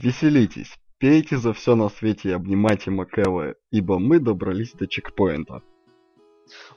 [0.00, 5.60] Веселитесь, пейте за все на свете и обнимайте Макэва, ибо мы добрались до чекпоинта.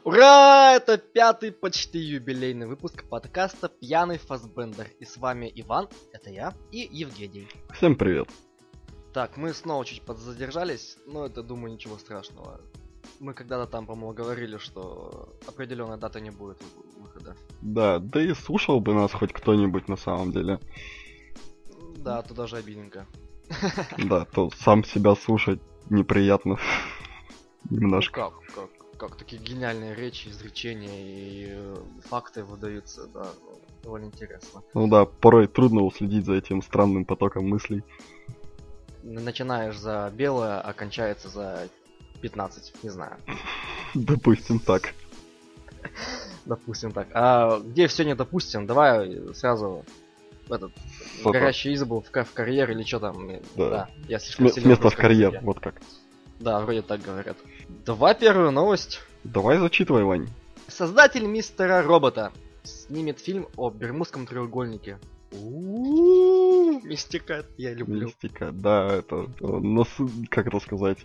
[0.03, 0.73] Ура!
[0.75, 4.87] Это пятый почти юбилейный выпуск подкаста «Пьяный Фасбендер».
[4.99, 7.47] И с вами Иван, это я, и Евгений.
[7.75, 8.27] Всем привет.
[9.13, 12.59] Так, мы снова чуть подзадержались, но это, думаю, ничего страшного.
[13.19, 16.57] Мы когда-то там, по-моему, говорили, что определенная дата не будет
[16.97, 17.35] выхода.
[17.61, 20.59] Да, да и слушал бы нас хоть кто-нибудь на самом деле.
[22.03, 23.05] Да, то даже обидненько.
[23.97, 26.57] Да, то сам себя слушать неприятно.
[27.69, 28.21] Немножко.
[28.21, 33.27] Ну как, как, как такие гениальные речи, изречения и э, факты выдаются, да,
[33.83, 34.63] довольно интересно.
[34.73, 37.83] Ну да, порой трудно уследить за этим странным потоком мыслей.
[39.03, 41.67] Начинаешь за белое, а кончается за
[42.21, 43.17] 15, не знаю.
[43.93, 44.93] Допустим так.
[46.45, 47.07] Допустим так.
[47.13, 49.85] А где все не допустим, давай сразу
[50.51, 50.71] этот
[51.19, 51.31] Что-то.
[51.39, 53.29] горящий избу в, в карьер или что там.
[53.29, 53.89] э, Да.
[54.07, 55.81] я слишком М- сильно Место в карьер, вот как.
[56.39, 57.37] Да, вроде так говорят.
[57.85, 58.99] Давай первую новость.
[59.23, 60.27] Давай зачитывай, Вань.
[60.67, 62.31] Создатель мистера робота
[62.63, 64.97] снимет фильм о Бермудском треугольнике.
[66.83, 68.07] Мистика, я люблю.
[68.07, 69.95] Мистика, да, это, э, нас-
[70.29, 70.97] как это сказать,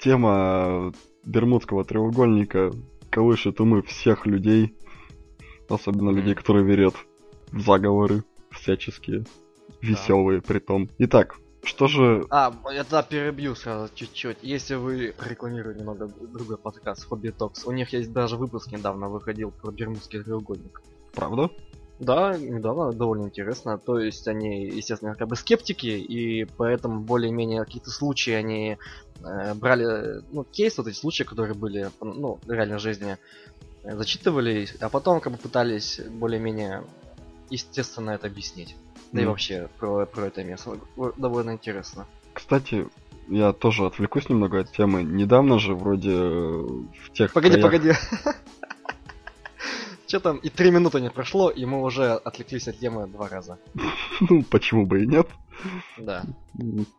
[0.00, 0.92] тема
[1.24, 2.72] Бермудского треугольника
[3.10, 4.74] колышет умы всех людей,
[5.68, 6.94] особенно людей, которые верят
[7.52, 8.24] в заговоры
[8.60, 9.24] всяческие,
[9.80, 10.88] веселые при том.
[10.98, 12.26] Итак, что же...
[12.30, 14.38] А, я тогда перебью сразу чуть-чуть.
[14.42, 19.50] Если вы рекламируете немного другой подкаст Hobby Talks, у них есть даже выпуск недавно выходил
[19.50, 20.80] про Бермудский треугольник.
[21.12, 21.50] Правда?
[21.98, 23.76] Да, недавно довольно интересно.
[23.76, 28.78] То есть они, естественно, как бы скептики, и поэтому более-менее какие-то случаи они
[29.22, 33.18] э, брали, ну, кейс, вот эти случаи, которые были, ну, в реальной жизни,
[33.84, 36.84] э, зачитывали, а потом как бы пытались более-менее
[37.50, 38.76] естественно это объяснить.
[39.12, 39.30] Да и Мгм.
[39.32, 40.78] вообще про, про это место.
[41.16, 42.06] Довольно интересно.
[42.32, 42.86] Кстати,
[43.28, 45.02] я тоже отвлекусь немного от темы.
[45.02, 47.92] Недавно же вроде э, в тех Погоди, краях- погоди.
[50.06, 53.58] Че там, и три минуты не прошло, и мы уже отвлеклись от темы два раза.
[54.28, 55.28] Ну, почему бы и нет?
[55.98, 56.24] Да.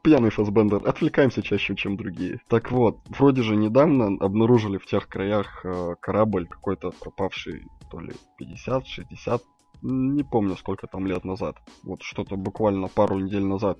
[0.01, 0.81] Пьяный Фасбендер.
[0.87, 2.39] Отвлекаемся чаще, чем другие.
[2.47, 8.13] Так вот, вроде же недавно обнаружили в тех краях э, корабль какой-то пропавший, то ли
[8.39, 9.41] 50-60,
[9.81, 11.57] не помню сколько там лет назад.
[11.83, 13.77] Вот что-то буквально пару недель назад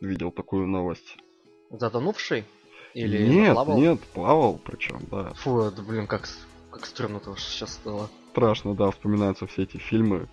[0.00, 1.16] видел такую новость.
[1.70, 2.44] Затонувший?
[2.94, 3.78] Или нет, заплавал?
[3.78, 5.32] нет, плавал причем, да.
[5.34, 6.28] Фу, это, блин, как,
[6.70, 8.10] как стрёмно-то сейчас стало.
[8.32, 10.28] Страшно, да, вспоминаются все эти фильмы.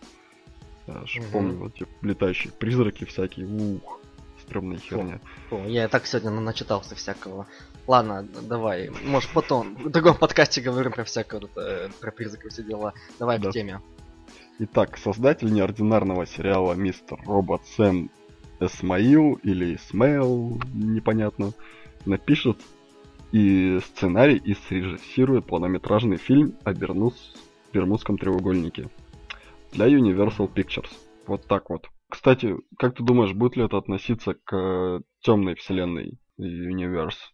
[0.88, 1.32] Я ж Мгм.
[1.32, 4.00] помню, вот эти летающие призраки всякие, ух,
[4.42, 5.22] стрёмная херня.
[5.50, 7.48] Фу, я и так сегодня на- начитался всякого.
[7.88, 12.94] Ладно, давай, может потом, в другом подкасте говорим про всякое, это, про призраки все дела.
[13.20, 13.50] Давай Да.
[13.50, 13.80] к теме.
[14.62, 18.12] Итак, создатель неординарного сериала Мистер Робот Сэм
[18.60, 21.54] Эсмаил или Исмейл, непонятно,
[22.06, 22.58] напишет
[23.32, 27.38] и сценарий и срежиссирует полнометражный фильм о Бермуз-
[27.72, 28.90] Бермудском треугольнике
[29.72, 30.92] для Universal Pictures.
[31.26, 31.88] Вот так вот.
[32.10, 37.32] Кстати, как ты думаешь, будет ли это относиться к темной вселенной Universe?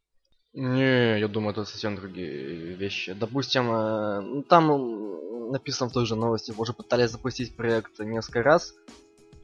[0.56, 3.14] Не, я думаю, это совсем другие вещи.
[3.14, 8.74] Допустим, э, ну, там написано в той же новости, уже пытались запустить проект несколько раз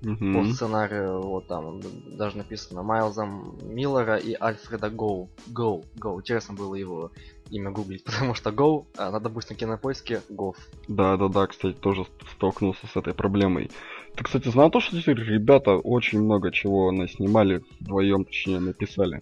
[0.01, 0.33] Мгм.
[0.33, 1.79] по сценарию, вот там
[2.17, 5.29] даже написано Майлзом Миллера и Альфреда Гоу.
[5.47, 6.19] Гоу, Гоу.
[6.21, 7.11] Интересно было его
[7.51, 10.55] имя гуглить, потому что Гоу, а на, допустим, кинопоиске Гов.
[10.87, 13.69] Да-да-да, кстати, тоже ст- столкнулся с этой проблемой.
[14.15, 19.21] Ты, кстати, знал то, что эти ребята очень много чего наснимали вдвоем, точнее, написали?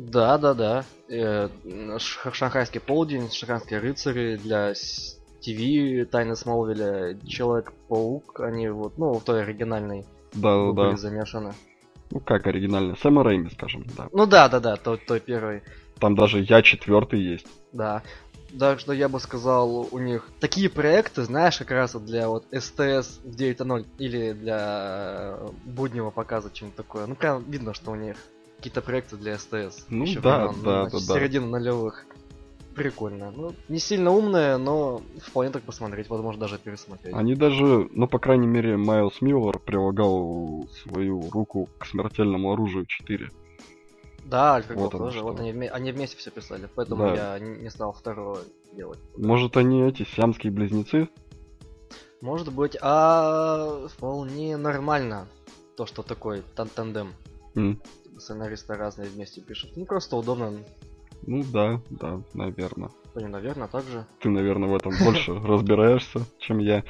[0.00, 0.84] Да, да, да.
[1.10, 1.48] Э,
[1.98, 4.72] Шанхайский полдень, Шанхайские рыцари для
[5.42, 10.88] ТВ, Тайны Смолвиля, Человек-паук, они вот, ну, в той оригинальной Да-да-да.
[10.88, 11.52] были замешаны.
[12.10, 12.96] Ну как оригинально?
[12.96, 14.08] Сэма Рэйми, скажем, да.
[14.12, 15.62] Ну да, да, да, той, той первой,
[15.98, 17.46] Там даже Я четвертый есть.
[17.72, 18.02] да.
[18.58, 22.46] Так что я бы сказал, у них такие проекты, знаешь, как раз вот для вот
[22.50, 27.06] СТС в 9.0 или для э, буднего показа чем-то такое.
[27.06, 28.16] Ну прям видно, что у них
[28.60, 29.86] какие-то проекты для СТС.
[29.88, 31.14] Ну Ещё да, да, ну, да, с да.
[31.14, 32.04] середины нулевых.
[32.74, 33.30] Прикольно.
[33.32, 37.14] Ну, не сильно умная, но вполне так посмотреть, возможно, даже пересмотреть.
[37.14, 43.30] Они даже, ну, по крайней мере, Майлз Миллер прилагал свою руку к смертельному оружию 4.
[44.24, 45.18] Да, Альфа Вот тоже.
[45.18, 45.24] что.
[45.24, 47.36] Вот они, они вместе все писали, поэтому Да.
[47.36, 48.38] я не стал второго
[48.74, 49.00] делать.
[49.16, 51.08] Может, они эти сиамские близнецы?
[52.20, 55.26] Может быть, а вполне нормально
[55.76, 57.14] то, что такой тан тандем.
[57.56, 57.80] М,
[58.20, 59.72] Сценаристы разные вместе пишут.
[59.76, 60.52] Ну просто удобно.
[61.26, 62.90] Ну да, да, наверное.
[63.14, 64.06] Ну, не наверное, так же.
[64.20, 66.84] Ты, наверное, в этом больше разбираешься, чем я.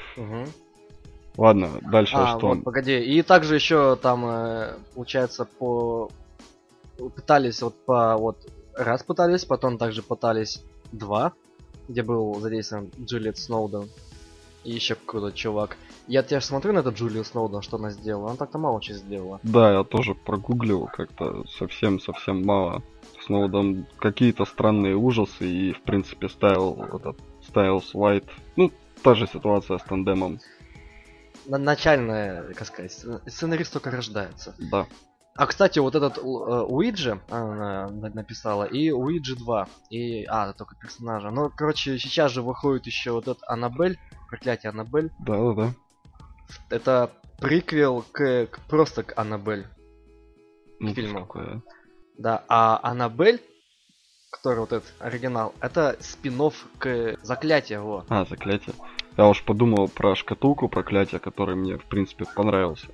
[1.37, 2.49] Ладно, дальше А, что?
[2.49, 2.99] вот, погоди.
[3.01, 6.11] И также еще там, э, получается, по
[7.15, 8.37] пытались вот по вот
[8.75, 10.63] раз пытались, потом также пытались
[10.93, 11.33] два,
[11.89, 13.89] где был задействован Джулиет Сноуден
[14.65, 15.77] и еще какой-то чувак.
[16.11, 18.31] Я теперь смотрю на этот Джулию Сноуден, что она сделала.
[18.31, 19.39] Она так-то мало чего сделала.
[19.45, 22.83] Да, я тоже прогуглил как-то совсем-совсем мало.
[23.25, 27.17] Сноуден какие-то странные ужасы и, в принципе, ставил этот
[27.49, 28.29] Styles White.
[28.57, 28.73] Ну,
[29.05, 30.41] та же ситуация с тандемом.
[31.47, 34.57] На начальная, как сказать, сценарист только рождается.
[34.59, 34.89] Да.
[35.37, 39.69] А, кстати, вот этот э, Уиджи она написала, и Уиджи 2.
[39.91, 41.31] И, а, это только персонажа.
[41.31, 43.97] Ну, короче, сейчас же выходит еще вот этот Аннабель,
[44.29, 45.13] проклятие Аннабель.
[45.21, 45.75] Да, да, да.
[46.69, 49.67] Это приквел к, к просто к Аннабель.
[50.79, 51.21] Ну, фильму.
[51.21, 51.63] такое.
[52.19, 53.41] Да, а Аннабель,
[54.31, 56.41] который вот этот оригинал, это спин
[56.79, 58.07] к заклятию, вот.
[58.09, 58.75] А, заклятие.
[59.17, 62.87] Я уж подумал про шкатулку проклятия, который мне, в принципе, понравился.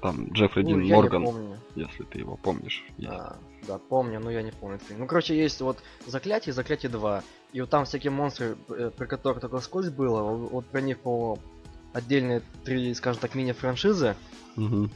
[0.00, 1.58] Там Джеффри Ну, Дин я Морган, помню.
[1.74, 2.84] если ты его помнишь.
[3.06, 4.78] А, да, помню, но я не помню.
[4.90, 7.22] Ну, короче, есть вот Заклятие и Заклятие 2.
[7.54, 11.38] И вот там всякие монстры, э, про которых только скользь было, вот про них, по
[11.94, 14.14] отдельные три, скажем так, мини-франшизы.
[14.56, 14.90] Мгм.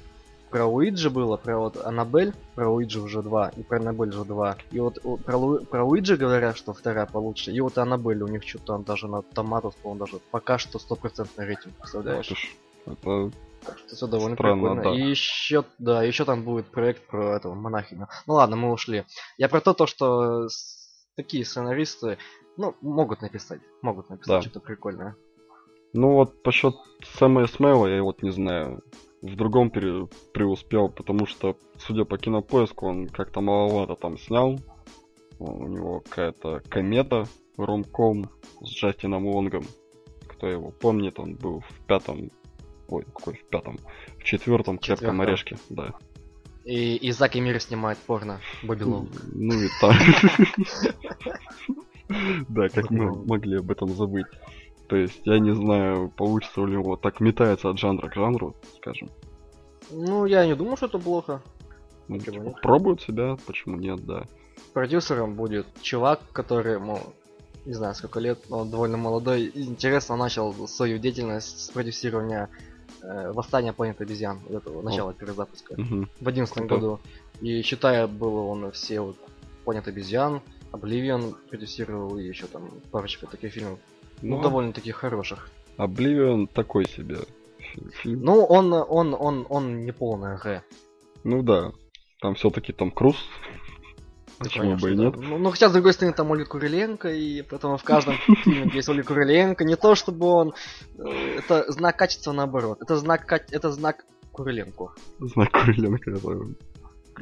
[0.50, 4.56] Про Уиджи было, про вот Аннабель, про Уиджи уже два, и про Аннабель уже два.
[4.70, 7.50] И вот про, Лу- про Уиджи говорят, что вторая получше.
[7.52, 11.44] И вот Аннабель, у них что-то там даже на томатов, по-моему, даже пока что стопроцентный
[11.46, 12.32] рейтинг, представляешь?
[12.86, 13.30] Это
[13.66, 14.82] Так что все довольно Странно, прикольно.
[14.84, 14.94] да.
[14.94, 18.08] И еще, да, еще там будет проект про этого монахиню.
[18.26, 19.04] Ну ладно, мы ушли.
[19.36, 20.48] Я про то, то что
[21.14, 22.16] такие сценаристы,
[22.56, 23.60] ну, могут написать.
[23.82, 24.40] Могут написать Да.
[24.40, 25.14] что-то прикольное.
[25.92, 28.82] Ну вот по счету Сэма Смейла я вот не знаю.
[29.20, 34.60] В другом пере- преуспел, потому что, судя по кинопоиску, он как-то маловато там снял.
[35.40, 37.24] У него какая-то комета,
[37.56, 38.30] ромком
[38.60, 39.64] с Джастином Лонгом.
[40.28, 42.30] Кто его помнит, он был в пятом...
[42.88, 43.78] Ой, какой в пятом?
[44.18, 45.20] В четвертом крепком Четвёртом.
[45.20, 45.94] орешке, да.
[46.64, 48.40] И, и Зак и Мир снимает порно.
[48.62, 49.08] Бобби Лоу.
[49.34, 49.96] Ну и так.
[52.48, 54.26] Да, как мы могли об этом забыть.
[54.88, 58.56] То есть, я не знаю, получится ли у него так метается от жанра к жанру,
[58.76, 59.10] скажем.
[59.90, 61.42] Ну, я не думаю, что это плохо.
[62.08, 62.60] Ну, типа, нет?
[62.62, 64.24] пробуют себя, почему нет, да.
[64.72, 67.00] Продюсером будет чувак, который, ему,
[67.66, 69.44] не знаю, сколько лет, но он довольно молодой.
[69.44, 72.48] И интересно начал свою деятельность с продюсирования
[73.02, 75.74] э, Восстания планеты обезьян, вот этого начала перезапуска.
[75.76, 76.08] Мгм.
[76.18, 76.98] в одиннадцатом году.
[77.42, 79.16] И считая, было он все вот
[79.64, 80.40] Планет обезьян,
[80.72, 83.78] Обливион продюсировал и еще там парочка таких фильмов.
[84.22, 85.48] Ну, Ну, довольно-таки хороших.
[85.76, 87.18] Oblivion такой себе
[87.58, 88.20] фи- фильм.
[88.22, 90.62] Ну, он, он, он, он не полная Г.
[91.24, 91.72] Ну да,
[92.20, 93.16] там все-таки Том Круз.
[94.38, 95.04] Почему бы и да.
[95.04, 95.16] нет?
[95.16, 98.76] Ну, ну, хотя, с другой стороны, там Оля Куриленко, и поэтому в каждом фильме, где
[98.76, 100.54] есть Оля Куриленко, не то чтобы он...
[100.98, 102.78] э, Это знак качества наоборот.
[102.80, 104.92] Это знак, это знак Куриленко.
[105.18, 106.20] Знак Куриленко, это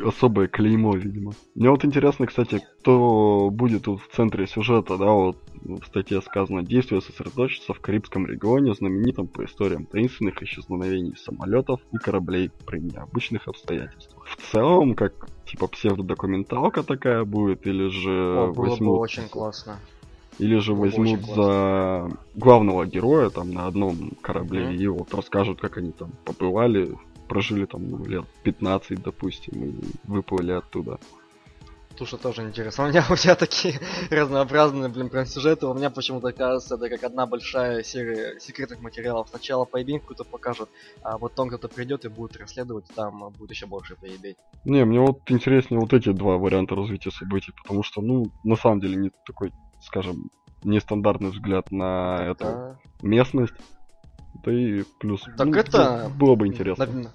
[0.04, 1.34] особое клеймо, видимо.
[1.54, 6.62] Мне вот интересно, кстати, кто будет тут в центре сюжета, да, вот в статье сказано,
[6.62, 13.48] действие сосредоточится в Карибском регионе, знаменитом по историям таинственных исчезновений самолетов и кораблей при необычных
[13.48, 14.26] обстоятельствах.
[14.26, 19.78] В целом, как типа псевдодокументалка такая будет, или же О, было бы возьмут очень классно.
[20.38, 24.74] Или же бы возьмут за главного героя там на одном корабле Мгм.
[24.74, 26.94] и вот расскажут, как они там побывали,
[27.28, 30.98] прожили там ну, лет 15, допустим, и выплыли оттуда.
[31.96, 32.84] Туша тоже интересно.
[32.84, 33.80] У меня, у меня такие
[34.10, 35.66] разнообразные, блин, прям сюжеты.
[35.66, 39.28] У меня почему-то кажется, это как одна большая серия секретных материалов.
[39.30, 40.68] Сначала поебень какую-то покажут,
[41.02, 44.36] а потом кто-то придет и будет расследовать, там а, будет еще больше поебень.
[44.64, 48.80] Не, мне вот интереснее вот эти два варианта развития событий, потому что, ну, на самом
[48.80, 50.30] деле не такой, скажем,
[50.64, 52.78] нестандартный взгляд на эту Да.
[53.02, 53.54] местность.
[54.44, 56.86] Да и плюс, Так ну, это- было бы интересно.
[56.86, 57.12] На-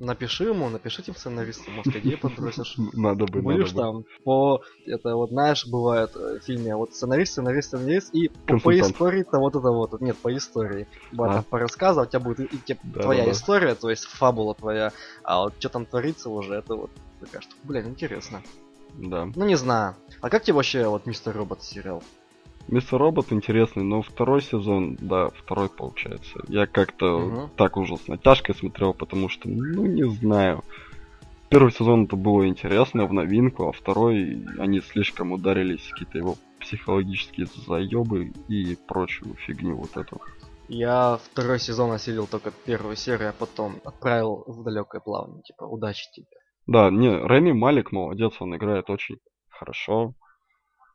[0.00, 2.74] Напиши ему, напиши этим сценаристам, может, идеи подбросишь.
[2.94, 4.02] Надо бы, Будешь надо бы.
[4.02, 8.76] там по это вот знаешь бывает э, в фильме вот сценарист сценарист сценарист и по,
[8.78, 11.32] истории того то того то нет по истории вот А.
[11.34, 13.32] там по рассказу у тебя будет и, и те- Да, твоя да, да.
[13.32, 14.92] история то есть фабула твоя
[15.22, 16.90] а вот что там творится уже это вот
[17.20, 18.42] такая штука блин интересно
[18.94, 19.28] Да.
[19.36, 22.02] ну не знаю а как тебе вообще вот мистер робот сериал
[22.74, 26.40] Мистер Робот интересный, но второй сезон, да, второй получается.
[26.48, 27.50] Я как-то Мгм.
[27.56, 30.64] так уже с натяжкой смотрел, потому что, ну, не знаю.
[31.50, 37.46] Первый сезон это было интересно, в новинку, а второй они слишком ударились какие-то его психологические
[37.64, 40.20] заебы и прочую фигню вот эту.
[40.66, 46.10] я второй сезон осилил только первую серию а потом отправил в далекое плавание типа удачи
[46.10, 46.26] тебе
[46.66, 50.14] Да, не, Реми Малик молодец, он играет очень хорошо.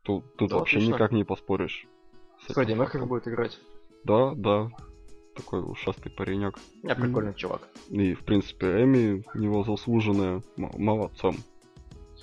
[0.04, 0.94] Тут, тут Да, вообще отлично.
[0.96, 1.86] никак не поспоришь.
[2.48, 3.08] Меркьюри фактом.
[3.08, 3.60] будет играть
[4.04, 4.70] Да, да.
[5.36, 6.58] Такой ушастый паренек.
[6.84, 11.38] я прикольный чувак И, в принципе, Эми его заслуженная м- молодцом.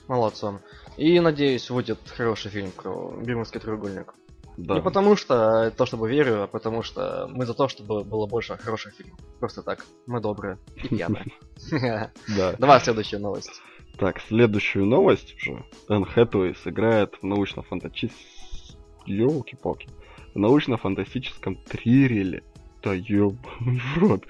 [0.09, 0.61] Молодцом.
[0.97, 4.15] И, надеюсь, выйдет хороший фильм про Бермудский треугольник.
[4.57, 4.75] Да.
[4.75, 8.57] Не потому что то, чтобы верю, а потому что мы за то, чтобы было больше
[8.57, 9.19] хороших фильмов.
[9.39, 9.85] Просто так.
[10.07, 11.27] Мы добрые и пьяные.
[12.37, 12.55] Да.
[12.59, 13.61] Давай следующую новость.
[13.99, 15.65] Так, следующую новость уже.
[15.89, 18.77] Энн Хэтэуэй сыграет в научно-фантастическом...
[19.07, 19.89] Ёлки-палки.
[20.35, 22.43] В научно-фантастическом триллере.
[22.83, 24.27] Да ёбаный в рот.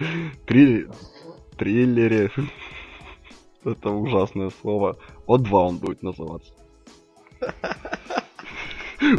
[0.46, 0.90] Триллере.
[1.56, 2.30] Триллере.
[3.64, 4.98] Это ужасное слово.
[5.26, 6.52] О2 он будет называться.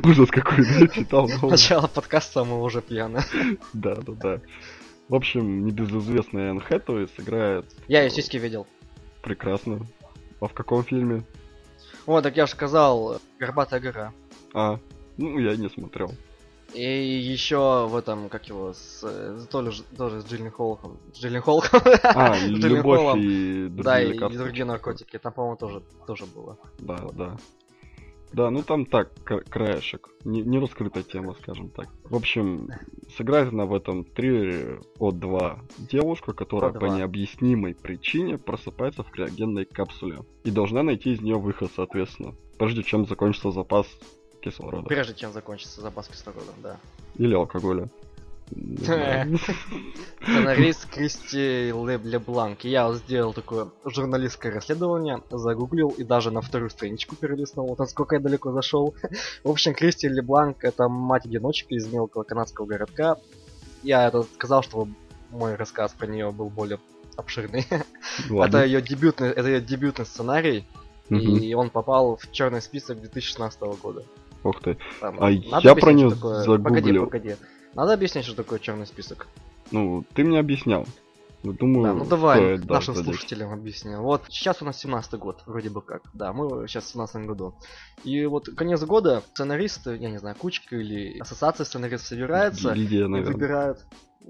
[0.04, 1.27] Ужас какой, я читал.
[1.42, 3.22] Начало подкаста мы уже пьяны.
[3.74, 4.42] Да, да, да.
[5.10, 8.68] В общем, небезызвестная Энн Хэтэуэй сыграет Я ее сиськи видел.
[9.22, 9.80] прекрасно.
[10.39, 11.24] А в каком фильме?
[12.06, 14.13] Вот, так я же сказал, Горбатая гора.
[14.53, 14.79] А,
[15.17, 16.12] ну, я не смотрел.
[16.74, 20.98] И еще в этом, как его, с, э, тоже, тоже с Джиллин Холлом.
[21.13, 21.65] Джиллин Холлом.
[22.03, 23.20] А, Джиллин любовь Холлом.
[23.22, 25.17] и Да, и, и другие наркотики.
[25.17, 26.58] Там, по-моему, тоже, тоже было.
[26.79, 27.38] Да, да.
[28.34, 30.10] Да, ну там так, кра- краешек.
[30.25, 31.88] Не, не раскрытая тема, скажем так.
[32.03, 32.69] В общем,
[33.15, 36.98] сыграет она в этом триллере от 2 девушка, которая по О2.
[36.98, 40.19] необъяснимой причине просыпается в криогенной капсуле.
[40.43, 42.36] И должна найти из нее выход, соответственно.
[42.57, 43.88] Прежде чем закончится запас
[44.41, 44.88] кислорода.
[44.88, 46.77] Прежде чем закончится запас кислорода, да.
[47.15, 47.89] Или алкоголя.
[48.51, 49.38] Знаю.
[50.22, 52.63] Сценарист Кристи Ле Лебланк.
[52.66, 58.16] И Я сделал такое журналистское расследование, загуглил и даже на вторую страничку перелистнул, вот насколько
[58.16, 58.96] я далеко зашел.
[59.44, 63.18] В общем, Кристи Лебланк это мать-одиночка из мелкого канадского городка.
[63.84, 64.94] Я это сказал, чтобы
[65.32, 66.80] мой рассказ про нее был более
[67.16, 67.66] обширный.
[68.30, 70.66] Это ее дебютный, это ее дебютный сценарий,
[71.10, 74.04] и он попал в черный список 2016 года.
[74.44, 74.77] Ух ты.
[75.01, 77.06] Там, А я про неё что такое- Погоди, загуглил.
[77.06, 77.36] погоди.
[77.77, 79.27] Надо объяснить, что такое черный список.
[79.72, 80.86] Ну, ты мне объяснял.
[81.43, 83.13] Ну, думаю, Да, ну давай стоит, да, нашим задеть.
[83.13, 84.01] слушателям объясню.
[84.01, 86.01] Вот сейчас у нас 17 год, вроде бы как.
[86.13, 87.53] Да, мы сейчас в 17 году.
[88.03, 93.22] И вот конец года сценаристы, я не знаю, кучка или ассоциация сценаристов собирается Гильдия, и
[93.22, 93.86] выбирают.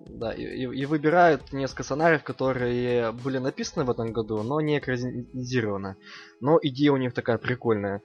[0.09, 4.77] Да, и, и- и выбирают несколько сценариев, которые были написаны в этом году, но не
[4.77, 5.95] экранизированы.
[6.41, 8.01] Но идея у них такая прикольная.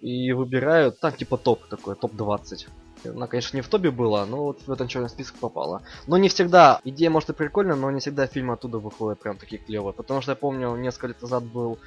[0.00, 2.68] И выбирают, там типа топ такой, топ-20.
[3.10, 5.82] Она, конечно, не в топе была, но вот в этот черный список попала.
[6.06, 9.60] Но не всегда, идея может и прикольная, но не всегда фильмы оттуда выходят прям такие
[9.60, 9.92] клевые.
[9.92, 11.78] Потому что я помню, несколько лет назад был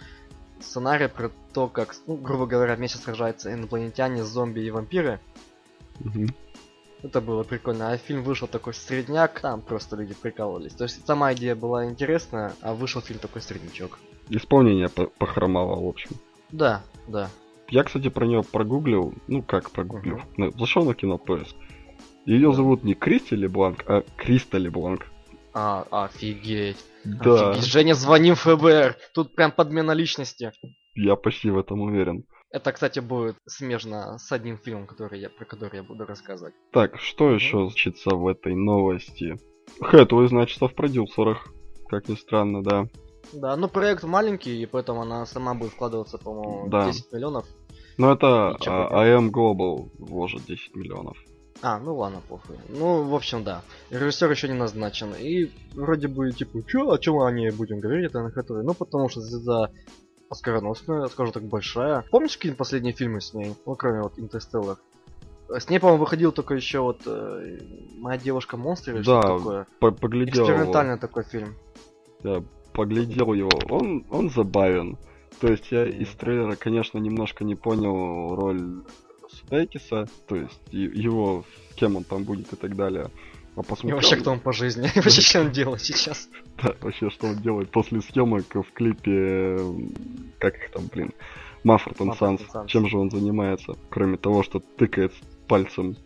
[0.60, 5.20] сценарий про то, как, ну, грубо говоря, вместе сражаются инопланетяне, зомби и вампиры.
[6.00, 6.30] Мгм.
[7.04, 7.92] Это было прикольно.
[7.92, 10.74] А фильм вышел такой средняк, там просто люди прикалывались.
[10.74, 14.00] То есть сама идея была интересная, а вышел фильм такой среднячок.
[14.30, 16.10] Исполнение по- похромало, в общем.
[16.52, 17.30] Да, да.
[17.70, 19.14] Я, кстати, про нее прогуглил.
[19.28, 20.22] Ну как прогуглил?
[20.58, 21.56] Зашел на кинопоиск.
[22.26, 25.08] Ее зовут не Кристи Лебланк, а Криста Лебланк.
[25.54, 26.78] А, офигеть.
[27.04, 27.66] Да, Офигеть.
[27.66, 28.98] Женя, звоним ФБР.
[29.14, 30.52] Тут прям подмена личности.
[30.96, 32.26] я почти в этом уверен.
[32.50, 36.54] Это, кстати, будет смежно с одним фильмом, который я, про который я буду рассказывать.
[36.72, 39.36] Так, что еще значится в этой новости?
[39.82, 41.48] Хэтуэй значится в продюсерах.
[41.90, 42.88] Как ни странно, да.
[43.34, 46.86] Да, ну проект маленький, и поэтому она сама будет вкладываться, по-моему, Да.
[46.88, 47.46] 10 миллионов.
[47.98, 51.18] Но это чё а, Global вложит 10 миллионов.
[51.62, 52.58] А, ну ладно, похуй.
[52.70, 53.64] Ну, в общем, да.
[53.90, 55.14] Режиссер еще не назначен.
[55.20, 58.64] И вроде бы, типа, чё, о чем они будем говорить, это на Хэтэуэй?
[58.64, 59.72] Ну, потому что звезда
[60.30, 62.04] оскароносная, скажу так, большая.
[62.12, 63.56] Помнишь какие-нибудь последние фильмы с ней?
[63.66, 64.78] Ну, кроме вот Интерстеллар.
[65.50, 67.58] С ней, по-моему, выходил только еще вот э,
[67.98, 69.68] Моя девушка монстр или Да, что такое.
[69.80, 70.54] По- Поглядел его.
[70.54, 71.56] Экспериментальный такой фильм.
[72.24, 72.44] Я
[72.78, 73.50] поглядел его.
[73.70, 74.98] Он, он забавен.
[75.42, 78.84] То есть я из трейлера, конечно, немножко не понял роль
[79.30, 81.44] Судайкиса, то есть и- его,
[81.76, 83.08] кем он там будет и так далее.
[83.56, 84.88] А И посмотрел, вообще, кто он по жизни?
[84.96, 86.30] И вообще, что он делает сейчас?
[86.64, 89.58] да, вообще, что он делает после съемок в клипе,
[90.38, 91.12] как их там, блин,
[91.66, 92.42] Mumford Санс.
[92.68, 95.14] Чем же он занимается, кроме того, что тыкает
[95.48, 95.98] пальцем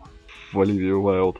[0.53, 1.37] в Оливию Уайлд.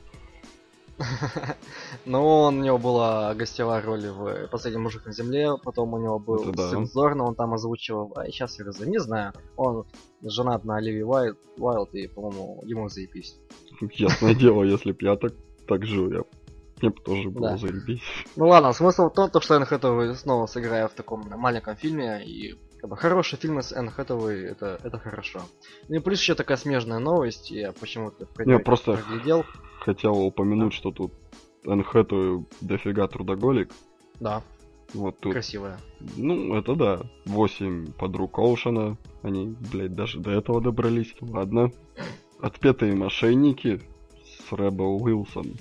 [2.05, 6.19] Ну, он, у него была гостевая роль в «Последний мужик на земле», потом у него
[6.19, 6.69] был Это да.
[6.69, 9.33] сын Зорна, он там озвучивал, а сейчас я не знаю.
[9.55, 9.85] Он
[10.23, 13.37] женат на Оливии Уайлд, Уайлд, и, по-моему, ему заебись.
[13.93, 15.33] Ясное дело, если б я так,
[15.67, 16.21] так жил, я
[16.81, 17.57] мне бы тоже было Да.
[17.57, 18.01] заебись.
[18.35, 22.23] Ну ладно, смысл в том, то, что Энн Хэтэуэй снова сыграет в таком маленьком фильме,
[22.25, 25.41] и как бы, хороший фильм с Энн Хэтэуэй, это, это хорошо.
[25.87, 29.45] Ну и плюс еще такая смежная новость, я почему-то в Не, просто проглядел.
[29.81, 31.13] Хотел упомянуть, что тут
[31.65, 33.71] Энн Хэтэуэй дофига трудоголик.
[34.19, 34.43] Да,
[34.93, 35.79] Вот тут, красивая.
[36.17, 41.15] ну, это да, восемь подруг Оушена, они, блядь, даже до этого добрались.
[41.21, 41.71] Ладно.
[42.39, 43.81] Отпетые мошенники
[44.25, 45.55] с Рэбел Уилсон.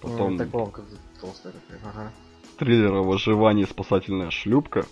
[0.00, 0.84] Потом М, Такого, как
[1.20, 2.12] толстая такая, ага.
[2.58, 4.86] триллер о выживании спасательная шлюпка.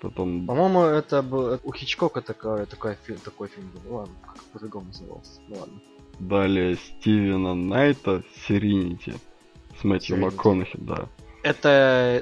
[0.00, 0.46] Потом...
[0.46, 3.80] По-моему, это был у Хичкока такой, такой, фильм, такой фильм был.
[3.84, 5.40] Ну ладно, как по-другому назывался.
[5.48, 5.80] Ну ладно.
[6.20, 9.14] Далее Стивена Найта Серинити
[9.80, 10.20] с Мэтью Serenity.
[10.20, 11.08] МакКонахи, да.
[11.42, 11.68] Это,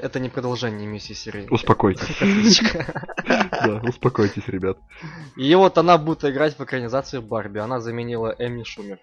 [0.01, 1.49] это не продолжение миссии серии.
[1.51, 2.07] Успокойтесь.
[3.27, 4.79] Да, успокойтесь, ребят.
[5.37, 7.59] И вот она будет играть в экранизации Барби.
[7.59, 9.01] Она заменила Эми Шумер,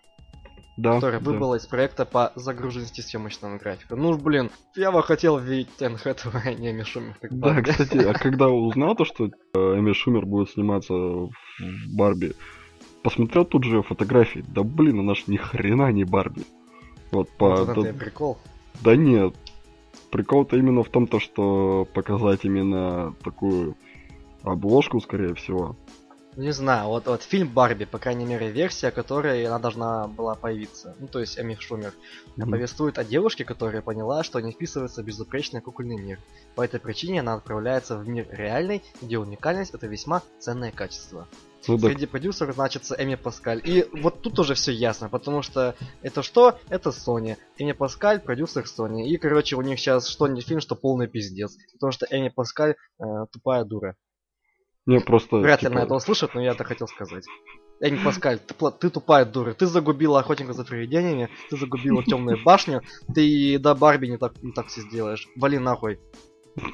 [0.78, 1.30] Да, которая да.
[1.30, 3.98] выбыла из проекта по загруженности съемочного графика.
[3.98, 7.16] Ну, блин, я бы хотел видеть Энн Хэтэуэй, а не Эми Шумер.
[7.22, 7.70] как Да, Барби.
[7.72, 11.32] кстати, а когда узнал то, что Эми Шумер будет сниматься в
[11.94, 12.34] Барби,
[13.06, 14.44] посмотрел тут же фотографии.
[14.48, 16.44] Да блин, она ж ни хрена не Барби.
[17.12, 17.50] Вот по...
[17.50, 18.40] Вот это да, прикол.
[18.82, 19.36] да нет.
[20.10, 23.76] Прикол-то именно в том, то, что показать именно такую
[24.42, 25.76] обложку, скорее всего.
[26.36, 30.96] Не знаю, вот, вот фильм Барби, по крайней мере, версия, которой она должна была появиться.
[31.00, 31.94] Ну, то есть Эми Шумер.
[32.38, 32.50] Мгм.
[32.50, 36.20] Повествует о девушке, которая поняла, что не вписывается в безупречный кукольный мир.
[36.56, 41.28] По этой причине она отправляется в мир реальный, где уникальность это весьма ценное качество.
[41.68, 43.62] Ну так, Среди продюсеров значится Эми Паскаль.
[43.64, 46.60] И вот тут уже все ясно, потому что это что?
[46.70, 47.38] Это Sony.
[47.58, 49.04] Эми Паскаль, продюсер Sony.
[49.04, 51.56] И, короче, у них сейчас что не фильм, что полный пиздец.
[51.74, 53.96] Потому что Эми Паскаль э, тупая дура.
[54.86, 55.38] не, просто...
[55.38, 57.26] Вряд ли типа, она это услышит, но я это хотел сказать.
[57.80, 59.54] Эми Паскаль, ты, ты тупая дура.
[59.54, 62.82] Ты загубила охотника за привидениями, ты загубила темную башню,
[63.14, 65.28] ты до Барби не так, не так все сделаешь.
[65.36, 66.00] Вали нахуй.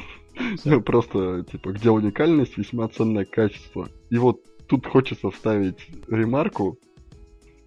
[0.63, 3.89] Ну, просто, типа, где уникальность, весьма ценное качество.
[4.09, 4.39] И вот
[4.71, 6.77] тут хочется вставить ремарку.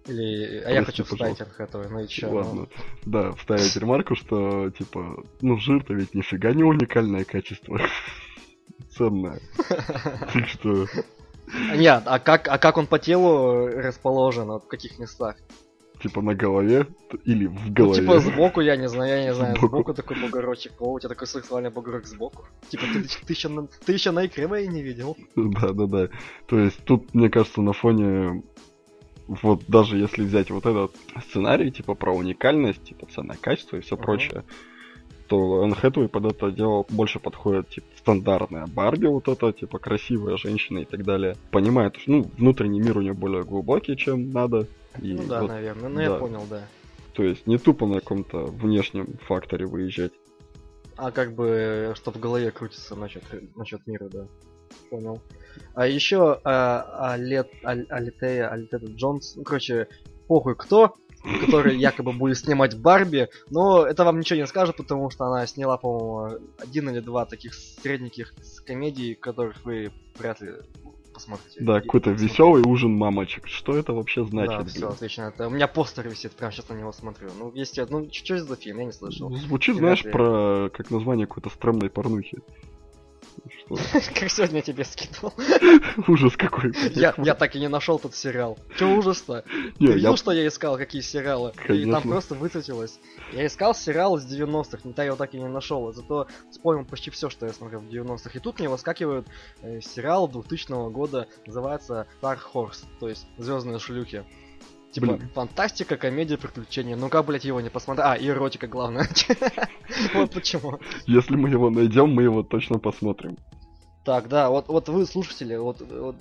[0.07, 2.31] Или, а я хочу вставить Хэтэуэй, ну и чё?
[2.31, 2.67] Ладно.
[3.05, 7.79] Да, вставить ремарку, что, типа, ну, жир-то ведь нифига не уникальное качество.
[8.89, 9.39] Ценное.
[10.33, 10.87] Так что,
[11.71, 15.35] А, Нет, а как, а как он по телу расположен, вот в каких местах?
[16.07, 16.87] Типа, на голове
[17.25, 18.01] или в Ну, голове.
[18.01, 19.67] типа сбоку, я не знаю, я не знаю, Сбоку.
[19.67, 20.73] сбоку такой бугорочек.
[20.79, 22.45] О, у тебя такой сексуальный бугорок сбоку.
[22.69, 25.17] Типа ты, ты, еще, на, ты еще на икре моей не видел.
[25.35, 26.09] Да, да, да.
[26.47, 28.43] То есть тут, мне кажется, на фоне
[29.27, 30.91] вот даже если взять вот этот
[31.27, 34.03] сценарий, типа про уникальность, типа ценное качество и все Мгм.
[34.05, 34.43] прочее,
[35.27, 40.37] то Энн Хэтэуэй под это дело больше подходит, типа, стандартная Барби вот это, типа, красивая
[40.37, 41.35] женщина и так далее.
[41.51, 44.67] Понимает, что, ну, внутренний мир у нее более глубокий, чем надо.
[45.01, 46.17] И ну да, вот, наверное, ну я да.
[46.17, 46.61] понял, да.
[47.13, 50.13] то есть не тупо на каком-то внешнем факторе выезжать.
[50.97, 53.23] А как бы, что в голове крутится насчет,
[53.55, 54.27] насчет мира, да.
[54.89, 55.21] Понял.
[55.73, 59.87] А еще а, Алет, Аль- Алитея, Алитея Джонс, ну, короче,
[60.27, 60.95] похуй кто,
[61.41, 65.77] который якобы будет снимать Барби, но это вам ничего не скажет, потому что она сняла,
[65.77, 68.33] по-моему, один или два таких средненьких
[68.65, 70.53] комедий, которых вы вряд ли
[71.13, 71.61] посмотрите.
[71.61, 73.47] Да, какой-то веселый ужин мамочек.
[73.47, 74.69] Что это вообще Да, значит?
[74.69, 74.89] все, блин?
[74.89, 75.21] отлично.
[75.23, 77.29] Это, у меня постер висит, прям сейчас на него смотрю.
[77.39, 79.33] Ну, есть, ну, что это за фильм, я не слышал.
[79.33, 82.39] Звучит, Вряд знаешь, про как название какой-то стрёмной порнухи.
[84.19, 85.33] Как сегодня тебе скинул.
[86.07, 86.73] Ужас какой.
[86.93, 88.57] Я, я так и не нашел тот сериал.
[88.77, 89.43] Че ужас-то?
[89.77, 91.51] Ты я- видел, что я искал, какие сериалы?
[91.69, 92.99] И там просто высветилось.
[93.33, 95.91] Я искал сериал из 90-х, но я его так и не нашел.
[95.93, 98.29] Зато вспомнил почти все, что я смотрел в 90-х.
[98.33, 99.27] И тут мне выскакивает
[99.61, 104.23] э, сериал 2000 года, называется Dark Horse, то есть Звездные шлюхи.
[104.95, 105.29] Типа, Блин.
[105.33, 106.95] фантастика, комедия, приключения.
[106.95, 108.05] Ну как, блять, его не посмотреть?
[108.07, 109.09] А, и эротика, главное.
[110.13, 110.79] Вот почему.
[111.05, 113.37] Если мы его найдем, мы его точно посмотрим.
[114.05, 116.15] Так, да, вот, вот вы, слушатели, вот, вот,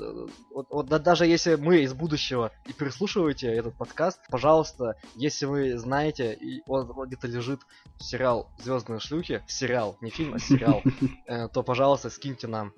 [0.51, 5.79] вот, вот да, даже если мы из будущего и переслушиваете этот подкаст, пожалуйста, если вы
[5.79, 7.61] знаете, и вот, вот где-то лежит
[8.01, 10.83] сериал Звездные шлюхи, сериал, не фильм, а сериал,
[11.27, 12.73] э, то, пожалуйста, скиньте нам.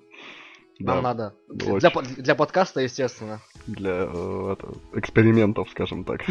[0.79, 1.33] Нам надо.
[1.49, 3.41] Для, для подкаста, естественно.
[3.67, 6.21] Для э, это, экспериментов, скажем так.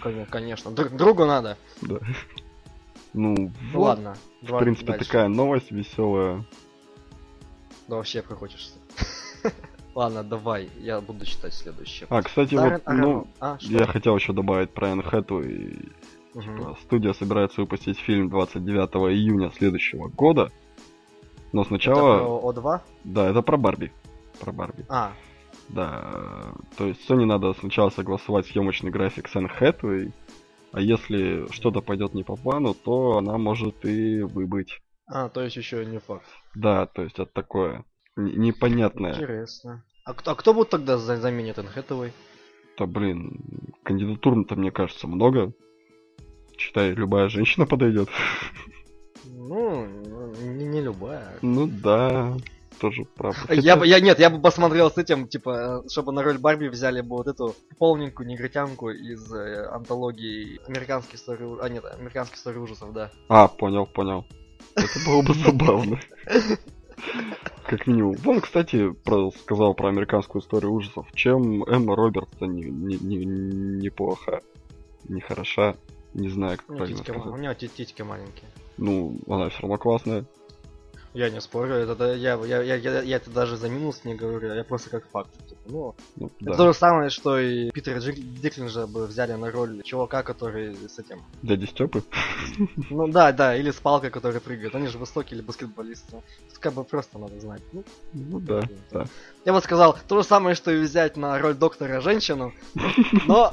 [0.00, 0.70] Кон- Конечно.
[0.70, 1.56] Друг- другу надо.
[1.82, 1.98] Да.
[3.12, 4.16] Ну, Ну вот, ладно.
[4.42, 6.44] в принципе, такая новость веселая.
[7.88, 8.72] Да вообще проходишься.
[9.94, 12.08] Ладно, давай, я буду читать следующее.
[12.10, 13.72] А, кстати, Даррен вот, ну, а, что?
[13.72, 15.92] я хотел еще добавить про Хэтэуэй.
[16.34, 16.42] Мгм.
[16.58, 20.50] Типа, Студия собирается выпустить фильм 29 июня следующего года.
[21.52, 22.18] Но Это сначала...
[22.18, 22.80] про О2?
[23.04, 23.92] Да, это про Барби.
[24.40, 24.84] Про Барби.
[24.88, 25.12] А,
[25.70, 26.54] Да.
[26.76, 30.12] То есть Sony надо сначала согласовать съемочный график с Энн Хэтэуэй.
[30.72, 34.80] А если что-то пойдет не по плану, то она может и выбыть.
[35.06, 36.26] а, то есть еще не факт.
[36.54, 37.84] Да, то есть это такое
[38.16, 39.14] н- непонятное.
[39.14, 39.84] Интересно.
[40.04, 42.12] А кто, а кто будет тогда за- заменит Энн Хэтэуэй?
[42.78, 43.40] Да блин,
[43.84, 45.52] кандидатур-то, мне кажется, много.
[46.58, 48.08] Считай, любая женщина подойдет.
[49.24, 49.86] Ну,
[50.42, 51.38] не, не любая.
[51.42, 52.36] Ну да,
[52.84, 53.38] тоже правда.
[53.54, 56.68] Я бы, я нет, я бы посмотрел с этим, типа, э, чтобы на роль Барби
[56.68, 62.58] взяли бы вот эту полненькую негритянку из э, антологии американские истории, а нет, американские истории
[62.58, 63.10] ужасов, да.
[63.28, 64.26] А, понял, понял.
[64.74, 65.98] Это было бы забавно.
[67.66, 68.16] Как минимум.
[68.16, 71.06] Вон, кстати, про, сказал про американскую историю ужасов.
[71.14, 74.42] Чем Эмма Робертса не, не, не, неплоха,
[75.08, 75.76] не хороша,
[76.12, 77.22] не знаю, как правильно сказать.
[77.24, 78.50] у ти- титьки маленькие.
[78.76, 80.26] Ну, она все равно классная.
[81.14, 84.52] Я не спорю, это я, я, я, я, я это даже за минус не говорю,
[84.52, 85.30] я просто как факт.
[85.48, 86.56] Типа, ну, Ну, Это да.
[86.56, 91.22] то же самое, что и Питера Диклинджа бы взяли на роль чувака, который с этим.
[91.42, 92.02] Дяди Степы.
[92.90, 94.74] Ну да, да, или с палкой, который прыгает.
[94.74, 96.20] Они же высокие или баскетболисты.
[96.50, 97.62] Тут как бы просто надо знать.
[97.72, 99.06] Ну, Ну да, да.
[99.44, 102.52] я бы сказал, то же самое, что и взять на роль доктора женщину,
[103.28, 103.52] но...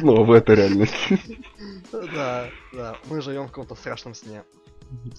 [0.00, 1.20] Ну, в этой реальности.
[1.92, 4.44] Да, да, мы живем в каком-то страшном сне.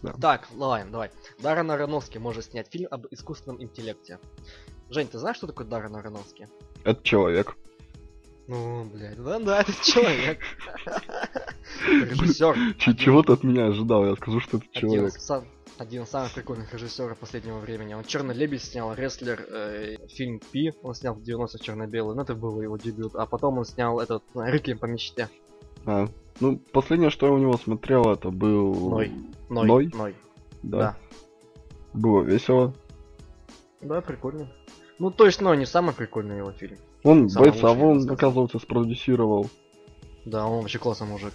[0.02, 0.14] Да.
[0.14, 1.12] Так, ладно, давай.
[1.40, 4.20] Даррен Аронофски может снять фильм об искусственном интеллекте.
[4.90, 6.50] Жень, ты знаешь, что такое Даррен Аронофски?
[6.84, 7.56] Это человек.
[8.48, 10.40] Ну, блядь, да, да, это человек.
[11.88, 12.76] Режиссер.
[12.96, 14.06] Чего ты от меня ожидал?
[14.06, 15.14] Я скажу, что это человек.
[15.78, 17.94] один из самых прикольных режиссеров последнего времени.
[17.94, 22.36] Он Черный лебедь снял, рестлер, э, фильм Пи, он снял в 90-х черно-белый, но это
[22.36, 23.16] был его дебют.
[23.16, 25.30] А потом он снял этот э, Реквием по мечте.
[25.86, 26.08] А,
[26.40, 28.90] ну, последнее, что я у него смотрел, это был...
[28.90, 29.12] Ной.
[29.50, 29.68] Ной.
[29.68, 29.92] Ной?
[29.94, 30.16] Ной.
[30.64, 30.78] Да.
[30.78, 30.98] Да.
[31.94, 32.74] Было весело.
[33.82, 34.48] Да, прикольно.
[35.00, 36.78] Ну, то есть, но не самый прикольный его фильм.
[37.04, 38.14] Он Самый бойца сказал.
[38.14, 39.50] оказывается, спродюсировал.
[40.26, 41.34] Да, он вообще классный мужик.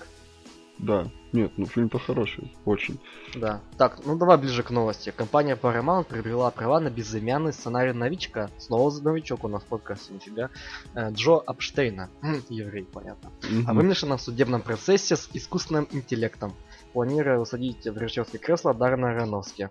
[0.78, 1.06] Да.
[1.32, 2.54] Нет, ну фильм-то хороший.
[2.64, 2.98] Очень.
[3.34, 3.60] Да.
[3.76, 5.12] Так, ну давай ближе к новости.
[5.14, 8.50] Компания Paramount приобрела права на безымянный сценарий новичка.
[8.58, 10.50] Снова за новичок у нас в подкасте, нифига.
[10.94, 12.08] Э, Джо Апштейна.
[12.48, 13.30] Еврей, понятно.
[13.66, 16.54] А вымешана в судебном процессе с искусственным интеллектом,
[16.92, 19.70] планируя усадить в режиссерское кресло Дарна Ароновски.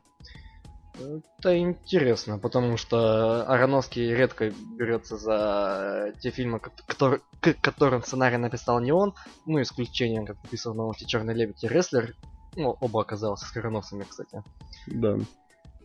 [1.40, 8.92] Это интересно, потому что Ароновский редко берется за те фильмы, к которым сценарий написал не
[8.92, 9.14] он,
[9.46, 12.16] ну, исключением, как написано в новости Черный лебедь и Рестлер.
[12.56, 14.42] Ну, оба оказалось с Ароновцами, кстати.
[14.88, 15.18] Да.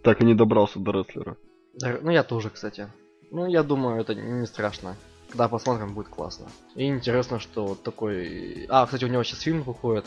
[0.04, 1.36] Так и не добрался до рестлера.
[1.82, 2.86] Р- Ну, я тоже, кстати.
[3.32, 4.96] Ну, я думаю, это не страшно.
[5.28, 6.46] Когда посмотрим, будет классно.
[6.76, 8.66] И интересно, что вот такой...
[8.68, 10.06] А, кстати, у него сейчас фильм выходит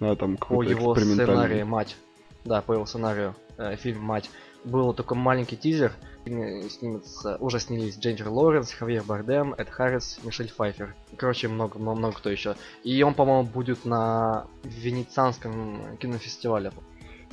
[0.00, 1.34] А там по какой-то его экспериментальный.
[1.34, 1.96] сценарию «Мать».
[2.44, 4.30] Да, по его сценарию э, фильм «Мать».
[4.64, 5.92] Был такой маленький тизер.
[6.24, 10.94] Фильме снимется, уже снялись Дженнифер Лоуренс, Хавьер Бардем, Эд Харрис, Мишель Пфайфер.
[11.16, 12.56] Короче, много, много, много кто еще.
[12.82, 16.72] И он, по-моему, будет на Венецианском кинофестивале.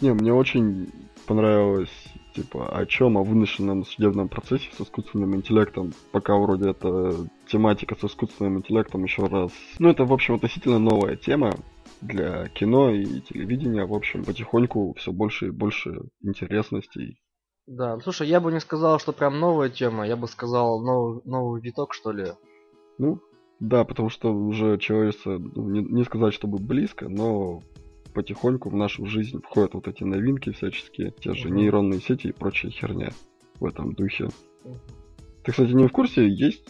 [0.01, 0.91] Не, мне очень
[1.25, 1.89] понравилось,
[2.35, 5.93] типа, о чем, о выношенном судебном процессе с искусственным интеллектом.
[6.11, 7.15] Пока вроде это
[7.47, 9.51] тематика с искусственным интеллектом еще раз.
[9.79, 11.53] Ну, это, в общем, относительно новая тема
[12.01, 13.85] для кино и телевидения.
[13.85, 17.21] В общем, потихоньку все больше и больше интересностей.
[17.67, 21.21] Да, ну, слушай, я бы не сказал, что прям новая тема, я бы сказал новый,
[21.25, 22.33] новый виток, что ли.
[22.97, 23.21] Ну,
[23.59, 27.61] да, потому что уже человечество, ну, не, не сказать, чтобы близко, но
[28.13, 32.71] потихоньку в нашу жизнь входят вот эти новинки всяческие, те же нейронные сети и прочая
[32.71, 33.11] херня
[33.59, 34.29] в этом духе.
[35.43, 36.65] Ты, кстати, не в курсе, есть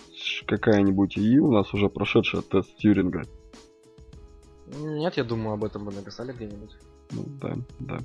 [0.45, 3.23] какая-нибудь ИИ у нас уже прошедшая тест Тьюринга?
[4.79, 6.75] Нет, я думаю, об этом бы написали где-нибудь.
[7.11, 7.99] Ну, да, да.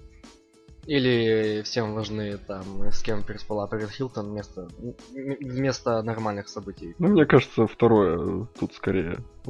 [0.87, 4.69] Или всем важны там, с кем переспала Пэрис Хилтон вместо,
[5.11, 6.95] вместо нормальных событий.
[7.01, 9.19] Ну, мне кажется, второе тут скорее.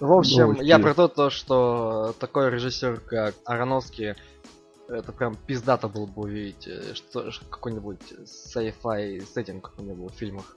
[0.00, 4.14] В общем, я про то, то, что такой режиссер, как Ароновский,
[4.88, 10.56] это прям пиздато было бы увидеть э, что, какой-нибудь sci-fi сеттинг в фильмах.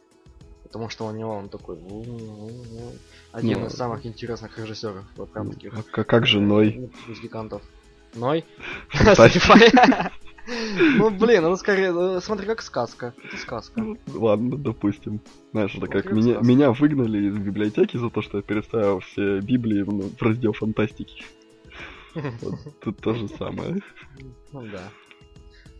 [0.76, 2.92] Потому что у него он такой ну,
[3.32, 5.74] один Ну, из самых интересных режиссеров, вот прям Ну, таких.
[5.74, 6.76] а как- как же Ной?
[6.78, 7.62] ну, Музыкантов.
[8.14, 8.44] Ной?
[10.98, 13.14] Ну блин, ну скорее, ну, смотри, как сказка.
[13.24, 13.82] Это сказка.
[14.14, 15.22] Ладно, допустим.
[15.54, 19.82] Знаешь, это как меня, меня выгнали из библиотеки за то, что я переставил все Библии
[19.82, 21.24] в, ну, раздел фантастики.
[22.42, 23.78] Вот тут то же самое.
[24.52, 24.90] Ну да.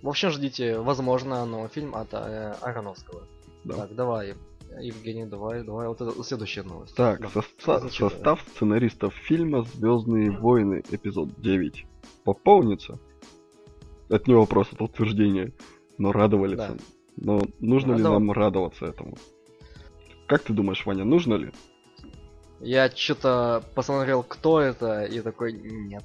[0.02, 3.24] В общем, ждите, возможно, новый фильм от э, Ароновского.
[3.66, 3.76] Да.
[3.76, 4.36] Так, давай,
[4.80, 6.96] Евгений, давай, давай, вот это следующая новость.
[6.96, 7.30] Так, Да.
[7.30, 8.12] состав, Зачитывай.
[8.12, 11.86] состав сценаристов фильма Звездные войны, эпизод 9.
[12.24, 13.00] Пополнится?
[14.10, 15.54] Это не вопрос, это утверждение.
[15.98, 16.58] Но радовались.
[16.58, 16.76] Да.
[17.18, 18.20] Но нужно ли Радовал.
[18.20, 19.18] нам радоваться этому?
[20.28, 21.52] Как ты думаешь, Ваня, нужно ли?
[22.60, 26.04] Я что-то посмотрел, кто это, и такой, нет,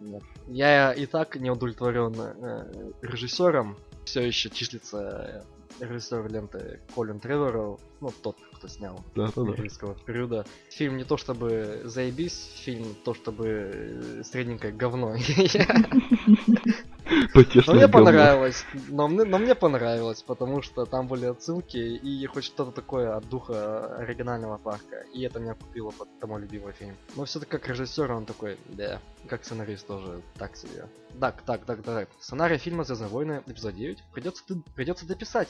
[0.00, 0.22] нет.
[0.48, 3.76] Я и так не удовлетворен э, режиссером.
[4.04, 5.44] Все еще числится
[5.80, 9.52] э, режиссер ленты Колин Треворов, ну тот, кто снял Да, да, да.
[10.06, 10.46] периода.
[10.70, 15.16] Фильм не то чтобы заебись, фильм то чтобы э, средненькое говно.
[17.34, 18.64] Но мне понравилось.
[18.88, 23.28] Но мне, но мне понравилось, потому что там были отсылки и хоть что-то такое от
[23.28, 25.04] духа оригинального парка.
[25.12, 26.94] И это меня купило под тому любимый фильм.
[27.16, 30.86] Но все-таки как режиссер он такой, да, как сценарист тоже так себе.
[31.20, 32.08] Так, так, так, так.
[32.20, 34.44] Сценарий фильма «Звездные войны» эпизод 9 придется,
[34.76, 35.48] придется дописать.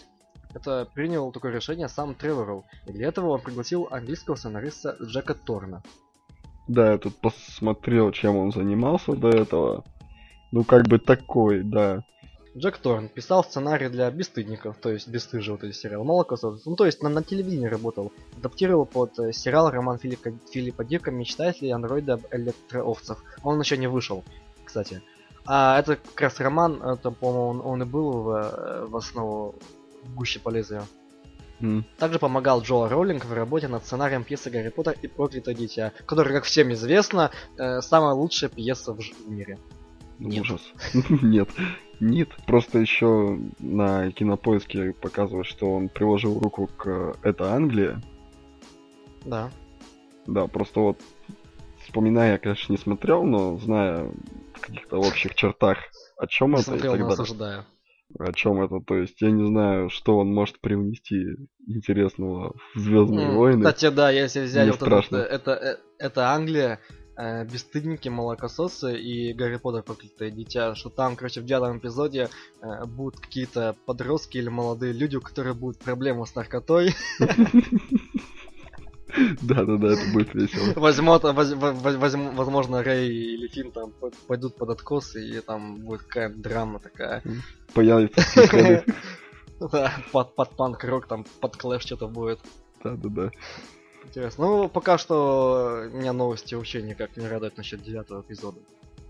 [0.55, 2.65] Это принял такое решение сам Треворов.
[2.87, 5.83] И для этого он пригласил английского сценариста Джека Торна.
[6.69, 9.85] Да, я тут посмотрел, чем он занимался до этого.
[10.53, 12.05] Ну, как бы такой, да.
[12.55, 16.61] Джек Торн писал сценарий для «Бесстыдников», то есть «Бесстыжие» вот эти сериалы, «Молокосов».
[16.67, 18.13] Ну, то есть на, на телевидении работал.
[18.37, 23.25] Адаптировал под э, сериал роман Филиппа, Филиппа Дика «Мечтает ли андроиды об электроовцах».
[23.43, 24.23] Он еще не вышел,
[24.67, 25.03] кстати.
[25.47, 29.55] А это как раз роман, это, по-моему, он, он и был в, э, в основу
[30.15, 30.85] «Гуще по лезвию».
[31.61, 31.85] М.
[31.99, 36.35] Также помогал Джоа Роллинг в работе над сценарием пьесы «Гарри Поттер и проклятое дитя», которая,
[36.35, 39.59] как всем известно, э, самая лучшая пьеса в, в мире.
[40.19, 40.43] Нет.
[40.43, 40.61] Ужас.
[41.23, 41.49] Нет.
[42.01, 42.29] Нет.
[42.47, 48.03] Просто еще на кинопоиске показывает, что он приложил руку к «Это Англия».
[49.25, 49.51] Да.
[50.27, 51.01] Да, просто вот
[51.85, 54.11] вспоминая, я, конечно, не смотрел, но зная
[54.55, 55.79] в каких-то общих чертах,
[56.17, 57.09] о чем это Смотрел, далее.
[57.09, 57.65] осуждаю.
[58.19, 63.29] О чем это, то есть я не знаю, что он может привнести интересного в Звездные
[63.29, 63.65] М, войны.
[63.65, 65.17] Кстати, да, если взять вот страшно.
[65.17, 66.79] это, это, э, это Англия,
[67.17, 72.29] э, бесстыдники, молокососы и Гарри Поттер проклятое дитя, что там, короче, в девятом эпизоде
[72.61, 76.95] э, будут какие-то подростки или молодые люди, у которых будут проблемы с наркотой,
[79.43, 80.73] Да, да, да, это будет весело.
[80.75, 83.93] возьмут, воз- воз- возможно, Рэй или Финн там
[84.27, 87.23] пойдут под откос, и там будет какая-то драма такая.
[87.75, 88.85] Появится
[90.13, 92.41] под, под панк-рок, там под клэш что-то будет.
[92.83, 93.31] Да, да, да.
[94.05, 94.47] Интересно.
[94.47, 98.59] Ну, пока что меня новости вообще никак не радуют насчет девятого эпизода.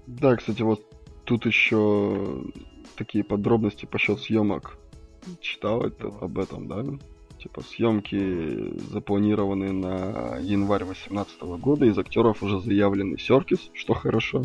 [0.07, 0.85] Да, кстати, вот
[1.25, 2.45] тут еще
[2.97, 4.77] такие подробности по счет съемок.
[5.41, 6.85] Читал это, об этом, да?
[7.43, 11.87] Типа съемки запланированы на январь 2018 года.
[11.87, 14.45] Из актеров уже заявлены Серкис, что хорошо.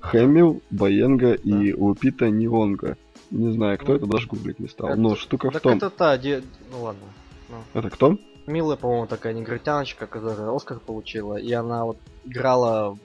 [0.00, 2.98] Хэмил, Боенга и Лупита Нионга.
[3.30, 4.94] Не знаю, кто Ну, это, даже гуглить не стал.
[4.96, 5.78] Но штука в том...
[5.78, 6.42] это та, де...
[6.70, 7.06] ну ладно.
[7.48, 7.56] Ну.
[7.72, 8.18] Это кто?
[8.46, 12.98] Милая, по-моему, такая негритяночка, которая Оскар получила, и она вот играла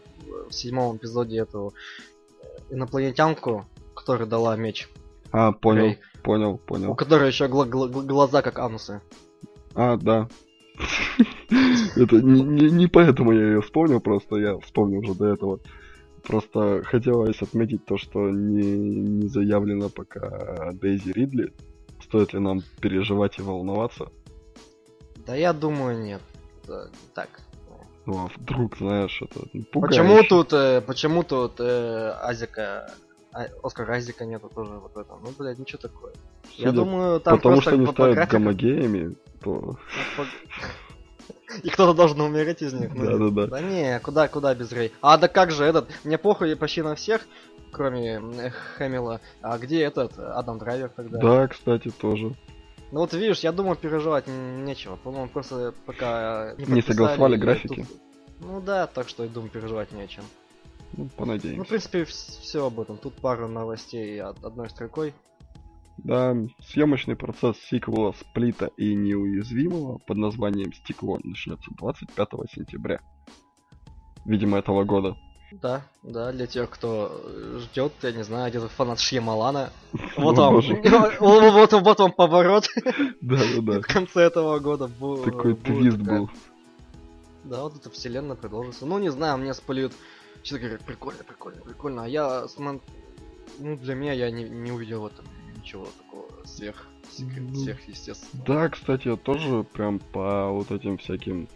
[0.49, 1.73] в седьмом эпизоде эту
[2.41, 4.89] э, инопланетянку, которая дала меч,
[5.31, 5.99] А, понял, Рэй.
[6.23, 6.95] Понял, у понял.
[6.95, 9.01] которой еще гла- гла- гла- глаза как анусы.
[9.75, 10.27] А, да.
[11.95, 15.59] Это не, поэтому я ее вспомнил, просто я вспомнил уже до этого.
[16.23, 21.53] Просто хотелось отметить то, что не, не заявлено пока Дейзи Ридли.
[22.01, 24.07] Стоит ли нам переживать и волноваться?
[25.25, 26.21] Да я думаю, нет.
[27.13, 27.29] Так.
[28.05, 29.39] Ну, а вдруг, знаешь, это
[29.71, 30.01] пугающе.
[30.01, 32.91] Почему тут, э, почему тут э, Азика,
[33.33, 35.19] а, Оскар Азика нету тоже вот в этом?
[35.23, 36.13] Ну, блядь, ничего такое.
[36.55, 39.77] Я Судя думаю, там Потому просто что они по- ставят графику- гомогеями, то...
[41.63, 42.93] И кто-то должен умереть из них.
[42.95, 43.47] ну, Да-да-да.
[43.47, 44.91] Да не, куда, куда без Рэй.
[45.01, 47.21] А, да как же этот, мне похуй почти на всех,
[47.71, 49.21] кроме э, Хэмилла.
[49.41, 51.19] А где этот, Адам Драйвер тогда?
[51.19, 52.33] Да, кстати, тоже.
[52.91, 54.95] Ну вот видишь, я думаю, переживать нечего.
[54.95, 57.85] По-моему, просто пока не, Не согласовали графики.
[57.87, 57.97] тут-
[58.39, 60.23] Ну да, так что я думаю, переживать не о чем.
[60.95, 61.63] Ну, Ну, понадеемся.
[61.63, 62.97] в принципе, все об этом.
[62.97, 65.13] Тут пару новостей од- одной строкой.
[65.97, 66.35] Да,
[66.67, 72.99] съемочный процесс сиквела Сплита и Неуязвимого под названием Стекло начнется 25 сентября.
[74.25, 75.15] Видимо, этого года.
[75.51, 77.11] Да, да, для тех, кто
[77.59, 79.69] ждет, я не знаю, где-то фанат Шьямалана.
[79.93, 80.81] Ну, Вот он, боже.
[81.19, 82.67] вот, вот, он поворот
[83.21, 83.81] Да-да-да.
[83.81, 84.85] в конце этого года.
[84.99, 86.29] бу- Такой твист был.
[87.43, 88.85] Да, вот эта вселенная продолжится.
[88.87, 89.93] Ну, не знаю, мне спалют.
[90.43, 92.03] Что говорят, прикольно, прикольно, прикольно.
[92.03, 92.81] А я, смо-
[93.59, 95.25] ну, для меня я не, не увидел в этом
[95.57, 96.87] ничего такого сверх,
[97.19, 98.45] Ну, сверхъестественного.
[98.45, 101.47] Да, кстати, я тоже прям по вот этим всяким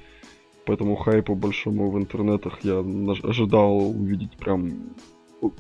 [0.65, 2.80] по этому хайпу большому в интернетах я
[3.23, 4.91] ожидал увидеть прям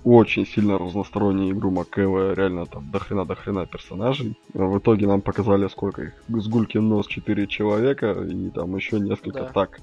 [0.03, 4.37] очень сильно разностороннюю игру Макэва, реально там до хрена до хрена персонажей.
[4.53, 8.99] А в итоге нам показали сколько их, с Гулькин нос 4 человека и там еще
[8.99, 9.49] несколько Да.
[9.53, 9.79] так.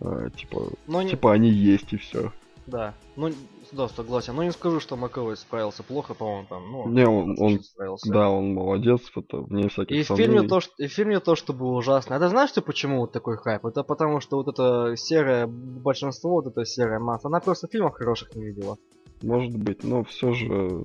[0.00, 2.32] А, типа, Но не- типа они есть и все.
[2.66, 3.30] Да, ну,
[3.72, 4.34] да, согласен.
[4.34, 8.10] Но не скажу, что Маковой справился плохо, по-моему, там, ну, Не, он- он- справился.
[8.10, 10.32] Да, он молодец, это вне всяких И в сомнений.
[10.32, 12.14] фильме то, что и в фильме то, что было ужасно.
[12.14, 13.66] Это знаешь, что почему вот такой хайп?
[13.66, 18.34] Это потому, что вот это серое большинство, вот эта серая масса, она просто фильмов хороших
[18.34, 18.78] не видела.
[19.22, 20.84] Может быть, но все же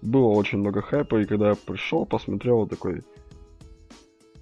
[0.00, 3.02] было очень много хайпа, и когда я пришел, посмотрел вот такой.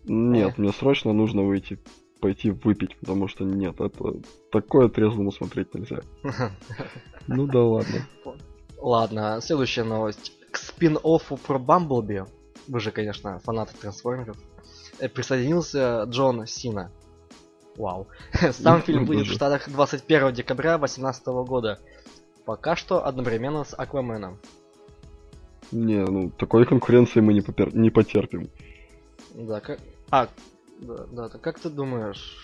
[0.05, 1.79] Нет, мне срочно нужно выйти,
[2.20, 4.14] пойти выпить, потому что нет, это
[4.50, 6.00] такое трезвому смотреть нельзя.
[7.31, 8.07] Ну да ладно.
[8.78, 10.33] Ладно, следующая новость.
[10.50, 12.24] к спин-оффу про Бамблби,
[12.66, 14.38] вы же, конечно, фанаты трансформеров,
[14.98, 16.90] э, присоединился Джон Сина.
[17.76, 18.09] Вау.
[18.52, 21.78] Сам фильм выйдет в Штатах 21 декабря 2018 года.
[22.44, 24.38] Пока что одновременно с Акваменом.
[25.70, 27.74] Не, ну такой конкуренции мы не, попер...
[27.74, 28.48] не потерпим.
[29.35, 29.81] Да, как...
[30.11, 30.28] А,
[30.78, 32.36] да, да, как ты думаешь,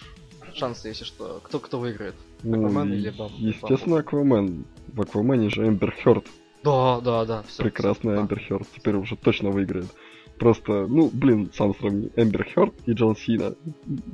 [0.54, 2.14] шансы, если что, кто кто выиграет?
[2.42, 3.30] Ну, Аквамен или Бам?
[3.38, 4.64] Естественно, Аквамен.
[4.88, 6.26] В Аквамене же Эмбер Хёрд.
[6.62, 7.42] Да, да, да.
[7.42, 8.66] Всё, Прекрасная Эмбер Хёрд.
[8.74, 9.86] Теперь уже точно выиграет.
[10.38, 12.10] Просто, ну, блин, сам сравни.
[12.16, 13.54] Эмбер Хёрд и Джон Сина.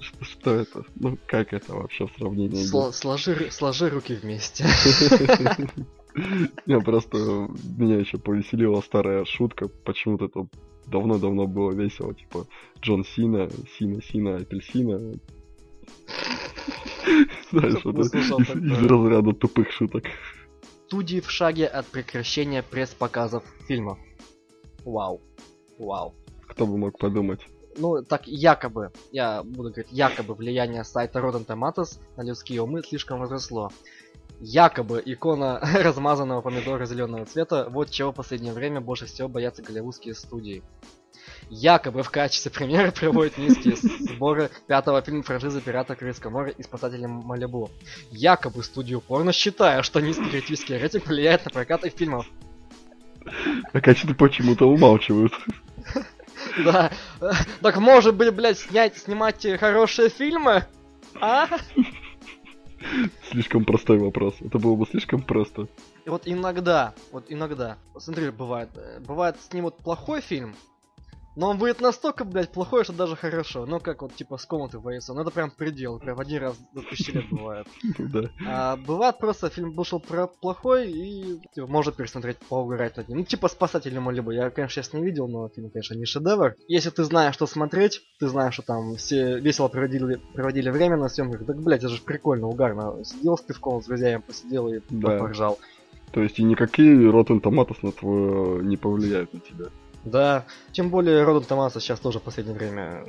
[0.01, 0.85] Что, что это?
[0.97, 2.63] Ну, как это вообще в сравнении?
[2.63, 4.65] Сл- сложи, сложи руки вместе.
[6.67, 7.19] Я просто...
[7.79, 9.69] Меня еще повеселила старая шутка.
[9.69, 10.47] Почему-то это
[10.87, 12.15] давно-давно было весело.
[12.15, 12.47] Типа,
[12.81, 15.19] Джон Сина, Сина, Сина, апельсина.
[17.51, 20.05] Знаешь, это из разряда тупых шуток.
[20.87, 23.99] Студии в шаге от прекращения пресс-показов фильмов.
[24.85, 25.21] Вау.
[25.79, 26.15] Вау.
[26.49, 27.41] Кто бы мог подумать.
[27.77, 33.21] Ну, так якобы, я буду говорить, якобы влияние сайта Rotten Tomatoes на людские умы слишком
[33.21, 33.71] возросло.
[34.41, 40.15] Якобы икона размазанного помидора зеленого цвета, вот чего в последнее время больше всего боятся голливудские
[40.15, 40.63] студии.
[41.51, 47.05] Якобы в качестве примера приводят низкие сборы пятого фильма франшизы «Пираты Крымского моря» и «Спасатели
[47.05, 47.71] Малибу».
[48.11, 52.27] Якобы студию порно считая, что низкий критический рейтинг влияет на прокат их фильмов.
[53.73, 55.33] А качество почему-то умалчивают.
[56.65, 56.91] Да.
[57.61, 60.65] Так может быть, блядь, снять, снимать хорошие фильмы?
[61.21, 61.47] А?
[63.31, 64.35] Слишком простой вопрос.
[64.41, 65.69] Это было бы слишком просто.
[66.07, 67.79] Вот иногда, вот иногда.
[67.99, 68.71] Смотри, бывает.
[68.77, 70.55] Э, бывает, снимут плохой фильм,
[71.41, 73.65] но он будет настолько, блядь, плохой, что даже хорошо.
[73.65, 75.15] Ну, как вот, типа, с комнаты боится.
[75.15, 75.99] Ну, это прям предел.
[75.99, 77.67] Прям один раз до тысячи лет бывает.
[77.99, 78.31] Да.
[78.47, 83.19] А бывает просто, фильм вышел про плохой, и типа, можно пересмотреть, поугарать над ним.
[83.21, 84.33] Ну, типа, Спасатель Малибу.
[84.33, 86.57] Я, конечно, сейчас не видел, но фильм, конечно, не шедевр.
[86.69, 91.09] Если ты знаешь, что смотреть, ты знаешь, что там все весело проводили, проводили время на
[91.09, 93.03] съемках, так, блядь, это же прикольно, угарно.
[93.03, 95.17] Сидел с пивком, с друзьями посидел и да.
[95.17, 95.59] поржал.
[96.13, 99.67] То есть и никакие Rotten Tomatoes на твой не повлияют на тебя.
[100.05, 103.05] Да, тем более Родом Томаса сейчас тоже в последнее время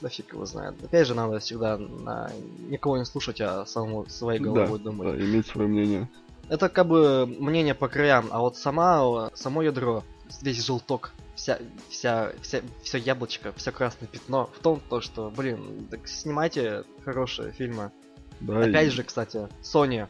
[0.00, 0.82] да фиг его знает.
[0.82, 2.30] Опять же, надо всегда на...
[2.68, 5.08] никого не слушать, а самому своей головой да, думать.
[5.08, 6.08] Да, иметь свое мнение.
[6.48, 10.02] Это как бы мнение по краям, а вот сама, само ядро,
[10.42, 15.86] весь желток, вся, вся, вся, все яблочко, все красное пятно в том, то, что, блин,
[15.90, 17.92] так снимайте хорошие фильмы.
[18.40, 18.90] Да, Опять и...
[18.90, 20.08] же, кстати, Sony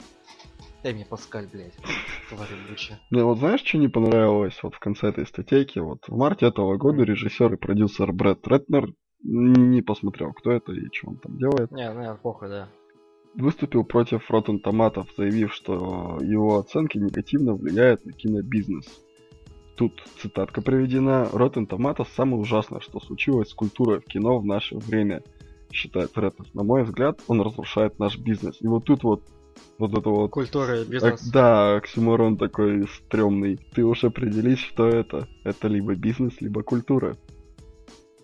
[0.83, 1.77] Эми Паскаль, блядь.
[2.31, 2.99] Тварь ебучая.
[3.11, 5.79] Мне вот знаешь, что не понравилось вот в конце этой статейки?
[5.79, 10.87] Вот в марте этого года режиссер и продюсер Брэд Ретнер не посмотрел, кто это и
[10.93, 11.71] что он там делает.
[11.71, 12.69] Не, ну похуй, да.
[13.35, 18.87] Выступил против Rotten Tomatoes, заявив, что его оценки негативно влияют на кинобизнес.
[19.77, 21.29] Тут цитатка приведена.
[21.31, 25.23] Rotten Tomatoes самое ужасное, что случилось с культурой в кино в наше время,
[25.71, 26.47] считает Ретнер.
[26.55, 28.57] На мой взгляд, он разрушает наш бизнес.
[28.61, 29.23] И вот тут вот
[29.79, 30.31] вот это вот...
[30.31, 31.29] Культура бизнес.
[31.29, 33.59] А, да, оксюморон такой стрёмный.
[33.75, 35.27] Ты уж определись, что это.
[35.45, 37.17] Это либо бизнес, либо культура.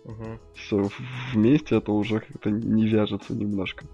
[0.05, 0.39] Угу.
[0.55, 0.89] Все
[1.33, 3.85] вместе это уже как-то не вяжется немножко.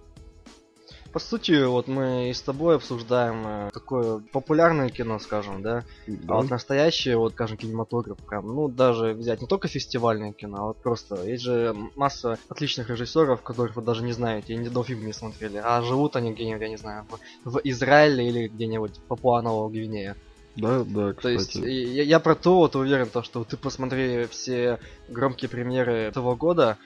[1.13, 5.83] По сути, вот мы и с тобой обсуждаем э, такое популярное кино, скажем, да?
[6.07, 6.33] да.
[6.33, 10.65] А вот настоящее, вот, скажем, кинематограф, прям, ну, даже взять не только фестивальное кино, а
[10.69, 11.23] вот просто.
[11.23, 15.13] Есть же масса отличных режиссеров, которых вы даже не знаете, и ни до фильма не
[15.13, 17.05] смотрели, а живут они где-нибудь, я не знаю,
[17.43, 20.17] в, в Израиле или где-нибудь в Папуа-Нового Гвинея.
[20.55, 21.21] Да, да, кстати.
[21.21, 25.93] То есть я, я про то вот уверен, то, что ты посмотри все громкие премьеры
[25.93, 26.79] этого года,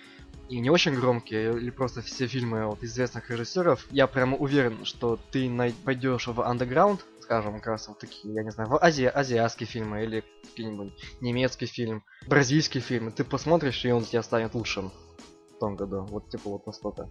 [0.49, 5.19] и не очень громкие, или просто все фильмы от известных режиссеров, я прямо уверен, что
[5.31, 5.49] ты
[5.83, 10.03] пойдешь в андеграунд, скажем, как раз вот такие, я не знаю, в Азии, азиатские фильмы
[10.03, 14.91] или какой-нибудь немецкий фильм, бразильский фильм, ты посмотришь, и он тебя станет лучшим
[15.55, 16.05] в том году.
[16.09, 17.09] Вот типа вот настолько.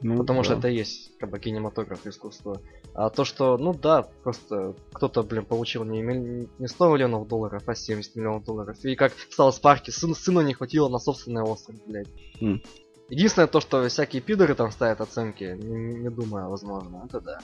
[0.00, 0.44] Ну, Потому да.
[0.44, 2.62] что это и есть как бы кинематограф искусство.
[2.94, 7.74] А то, что, ну да, просто кто-то, блин, получил не, не 100 миллионов долларов, а
[7.74, 8.84] 70 миллионов долларов.
[8.84, 12.08] И как в Саус Парке, сын, сыну не хватило на собственный остров, блядь.
[12.40, 12.64] Mm.
[13.08, 17.38] Единственное то, что всякие пидоры там ставят оценки, не, не думаю, возможно, это да.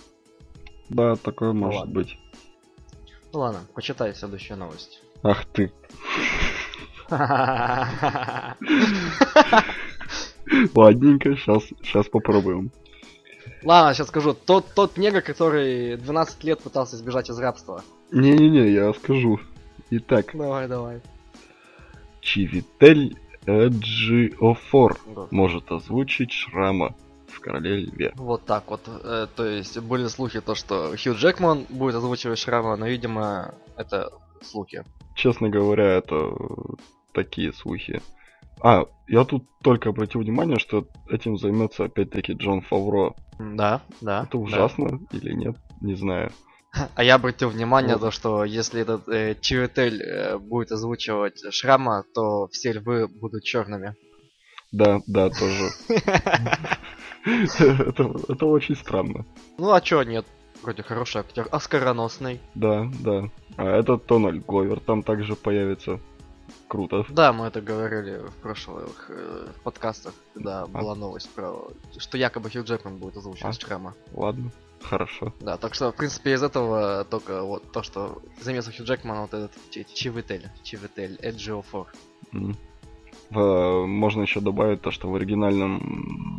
[0.89, 1.95] Да, такое ну, может ладно.
[1.95, 2.19] быть.
[3.33, 5.03] Ну ладно, почитай следующую новость.
[5.23, 5.73] Ах ты.
[10.75, 12.71] Ладненько, сейчас, сейчас попробуем.
[13.63, 14.35] Ладно, сейчас скажу.
[14.35, 17.83] Тот, тот негр, который 12 лет пытался избежать из рабства.
[18.11, 19.41] Не-не-не, я скажу.
[19.91, 20.31] Итак.
[20.35, 21.01] Давай, давай.
[22.21, 23.17] Чивитель
[23.47, 25.27] Эджиофор да.
[25.31, 26.95] может озвучить Шрама
[27.29, 28.13] в Короле Льве.
[28.17, 28.81] Вот так вот.
[28.87, 34.11] Э, то есть были слухи то, что Хью Джекман будет озвучивать Шрама, но, видимо, это
[34.43, 34.85] слухи.
[35.15, 36.33] честно говоря, это
[37.13, 38.01] такие слухи.
[38.61, 43.15] А, я тут только обратил внимание, что этим займется опять-таки Джон Фавро.
[43.39, 44.24] Да, да.
[44.24, 45.18] Это ужасно да.
[45.18, 46.30] или нет, не знаю.
[46.95, 52.49] А я обратил внимание, то, что если этот э, Чиветель э, будет озвучивать Шрама, то
[52.49, 53.95] все львы будут черными.
[54.72, 55.70] Да, да, тоже.
[57.24, 59.24] Это очень странно.
[59.57, 60.26] Ну а чё нет?
[60.62, 62.41] Вроде хороший актер, оскароносный.
[62.55, 63.30] Да, да.
[63.57, 66.01] А этот Тональд Говер там также появится.
[66.75, 67.07] Круто.
[67.09, 70.66] Да, мы это говорили в прошлых э, подкастах, когда а?
[70.66, 71.68] была новость про
[71.99, 73.64] что якобы Хью Джекман будет озвучивать а?
[73.64, 73.95] Шрама.
[74.12, 74.51] Ладно,
[74.83, 75.33] хорошо.
[75.39, 79.35] Да, так что, в принципе, из этого только вот то, что заметил Хью Джекман, вот
[79.35, 81.62] этот Чивитель, Чивитель, Эджио
[82.33, 82.57] Mm.
[83.87, 85.81] Можно еще добавить то, что в оригинальном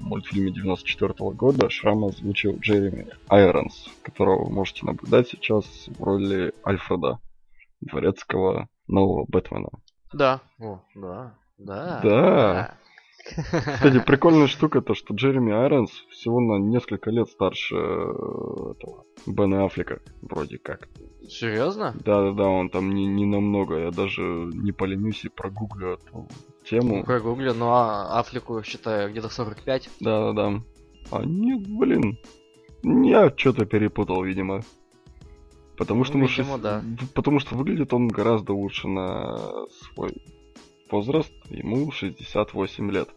[0.04, 6.54] мультфильме 94 -го года Шрама озвучил Джереми Айронс, которого вы можете наблюдать сейчас в роли
[6.66, 7.20] Альфреда,
[7.80, 9.70] дворецкого нового Бэтмена.
[10.16, 12.00] Да, о, да, да.
[12.02, 12.78] Да.
[13.26, 19.66] Кстати, прикольная штука то, что Джереми Айронс всего на несколько лет старше э, этого Бена
[19.66, 20.88] Аффлека, вроде как.
[21.28, 21.94] Серьезно?
[22.06, 23.78] Да-да-да, он там не, не намного.
[23.78, 26.30] Я даже не поленюсь и прогуглю эту
[26.64, 27.04] тему.
[27.04, 29.90] Прогуглю, ну а Аффлеку, считаю, где-то 45.
[30.00, 30.62] Да-да-да.
[31.12, 32.18] А нет, блин.
[32.84, 34.62] Я что-то перепутал, видимо.
[35.78, 36.84] Потому ну, что, видимо, мы, да.
[37.14, 40.14] потому что выглядит он гораздо лучше на свой
[40.90, 41.32] возраст.
[41.50, 43.10] Ему 68 лет.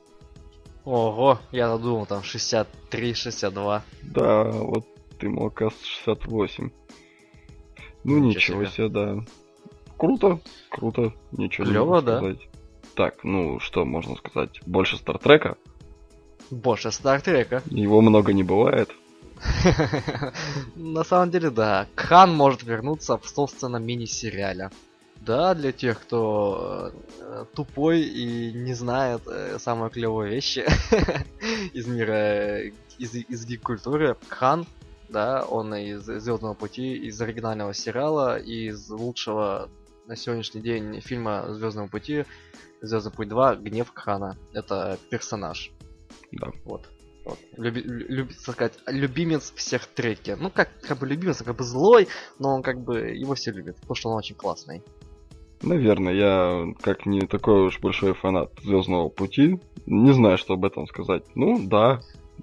[0.85, 3.83] Ого, я думал там 63-62.
[4.03, 4.87] Да, вот
[5.21, 6.71] ему оказывается 68.
[8.05, 8.89] Ну ничего, ничего себе.
[8.89, 9.25] да.
[9.97, 10.41] Круто,
[10.71, 12.19] круто, ничего Клево, не да?
[12.19, 12.49] сказать.
[12.95, 14.61] Так, ну что можно сказать?
[14.67, 15.57] Больше Стартрека?
[16.51, 17.63] Больше Стартрека.
[17.67, 18.91] Его много не бывает.
[20.77, 21.87] На самом деле, да.
[21.97, 24.71] Хан может вернуться в собственном мини-сериале.
[25.21, 30.65] Да, для тех, кто э, тупой и не знает э, самые клевые вещи
[31.73, 32.63] из мира,
[32.99, 34.65] из, из гик-культуры, Хан,
[35.09, 39.69] да, он из Звездного пути, из оригинального сериала, из лучшего
[40.07, 42.25] на сегодняшний день фильма Звездного пути,
[42.81, 44.37] Звездный путь 2, Гнев Хана.
[44.53, 45.73] Это персонаж.
[46.33, 46.53] Да.
[46.65, 46.89] Вот.
[47.29, 47.39] Вот.
[47.59, 47.83] Люби,
[48.47, 50.35] так сказать, любимец всех треки.
[50.41, 52.09] Ну, как, как бы любимец, как бы злой,
[52.39, 54.83] но он как бы его все любят, потому что он очень классный.
[55.61, 60.87] Наверное, я как не такой уж большой фанат Звездного пути, не знаю, что об этом
[60.87, 61.25] сказать.
[61.35, 62.01] Ну, да,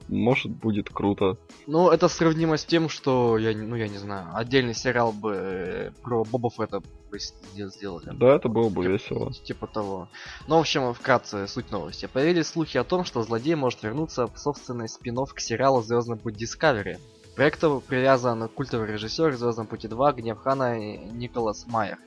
[0.07, 1.37] может будет круто.
[1.65, 5.91] Ну, это сравнимо с тем, что я, ну я не знаю, отдельный сериал бы э,
[6.03, 8.11] про Боба Фетта бы сделали.
[8.13, 9.33] Да, это было бы типа, весело.
[9.33, 10.09] Типа того.
[10.47, 12.07] Ну, в общем, вкратце суть новости.
[12.11, 16.41] Появились слухи о том, что злодей может вернуться в собственный спин к сериалу Звездный путь
[16.41, 16.99] Discovery.
[17.31, 21.97] К проекту привязан культовый режиссер Звездном пути 2 Гнев Хана Николас Майер.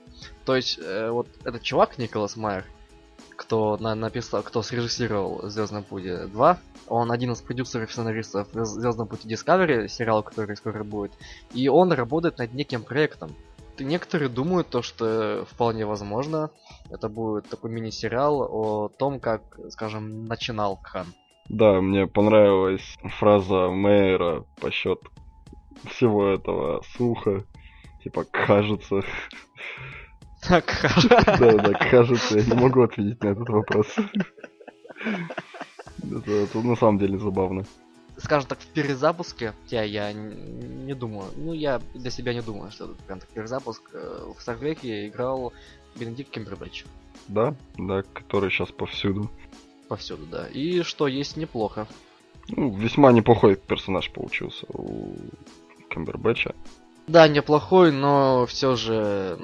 [0.44, 2.64] То есть, э, вот этот чувак Николас Майер,
[3.36, 9.06] кто на, написал, кто срежиссировал Звездном пути 2, он один из продюсеров и сценаристов Звездном
[9.06, 11.12] пути Discovery, сериал, который скоро будет,
[11.52, 13.34] и он работает над неким проектом.
[13.80, 16.50] Некоторые думают то, что вполне возможно,
[16.90, 21.06] это будет такой мини-сериал о том, как, скажем, начинал Кхан.
[21.48, 25.00] Да, мне понравилась фраза Мэйра по счет
[25.90, 27.44] всего этого слуха.
[28.02, 29.02] Типа, кажется.
[30.40, 31.36] Так, кажется.
[31.40, 33.88] Да, да, кажется, я не могу ответить на этот вопрос.
[36.00, 37.64] Это, это на самом деле забавно.
[38.18, 42.86] Скажем так, в перезапуске, я, я не думаю, ну я для себя не думаю, что
[42.86, 43.82] это прям так перезапуск.
[43.92, 45.52] Э, в Старвеке играл
[45.94, 46.84] Бенедикт Кембербэтч.
[47.28, 49.30] Да, да, который сейчас повсюду.
[49.88, 50.48] Повсюду, да.
[50.48, 51.86] И что есть неплохо.
[52.48, 55.14] Ну, весьма неплохой персонаж получился у
[55.90, 56.54] Кембербэтча.
[57.06, 59.38] Да, неплохой, но все же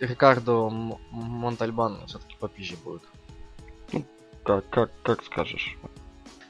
[0.00, 0.68] Рикардо
[1.10, 3.02] Монтальбан все-таки попизже будет.
[3.92, 4.04] Ну,
[4.44, 5.76] как, как, как скажешь.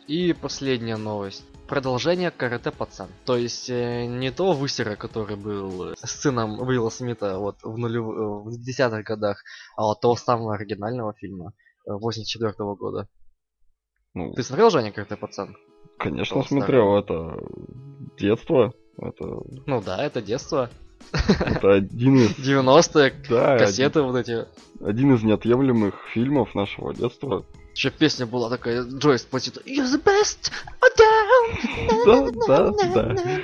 [0.07, 1.45] И последняя новость.
[1.69, 3.09] Продолжение Карате Пацан.
[3.27, 8.05] То есть э, не того высера, который был с сыном Уилла Смита вот в, нулев...
[8.07, 9.43] в 10-х годах,
[9.77, 11.53] а того самого оригинального фильма
[11.85, 13.07] 84 -го года.
[14.15, 15.57] Ну, Ты смотрел Женя Карате Пацан?
[15.99, 17.35] Конечно смотрел, старый.
[17.35, 17.39] это
[18.19, 18.73] детство.
[18.97, 19.25] Это...
[19.67, 20.71] Ну да, это детство.
[21.13, 22.31] Это один из...
[22.39, 24.11] 90-е, да, кассеты один...
[24.11, 24.47] вот эти.
[24.83, 27.45] Один из неотъемлемых фильмов нашего детства.
[27.75, 30.51] Еще песня была такая, Джойс платит You're the best,
[32.07, 32.71] Да, да,
[33.15, 33.41] да.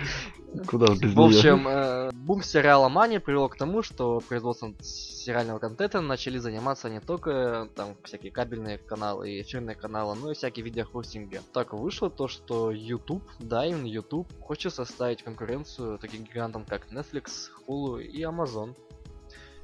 [0.66, 6.00] Куда без В общем, э, бум сериала Мани привел к тому, что производством сериального контента
[6.00, 11.40] начали заниматься не только там всякие кабельные каналы и эфирные каналы, но и всякие видеохостинги.
[11.52, 17.50] Так вышло то, что YouTube, да, именно YouTube, хочет составить конкуренцию таким гигантам, как Netflix,
[17.66, 18.76] Hulu и Amazon.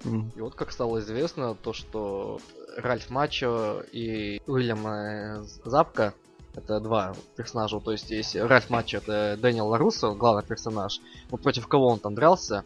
[0.05, 2.41] И вот как стало известно, то что
[2.77, 6.15] Ральф Мачо и Уильям э, Запка
[6.55, 11.01] это два персонажа, то есть есть Ральф Мачо, это Дэниел Ларусо, главный персонаж.
[11.31, 12.65] Вот против кого он там дрался,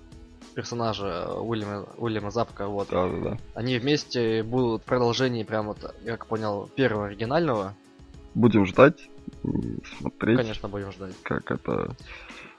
[0.54, 2.88] персонажа Уильяма, Уильяма Запка, вот.
[2.90, 3.38] Да, да, да.
[3.54, 7.74] Они вместе будут в продолжении прям вот, я как понял, первого оригинального.
[8.34, 9.08] Будем ждать
[9.98, 11.14] смотреть, Конечно, будем ждать.
[11.22, 11.94] как это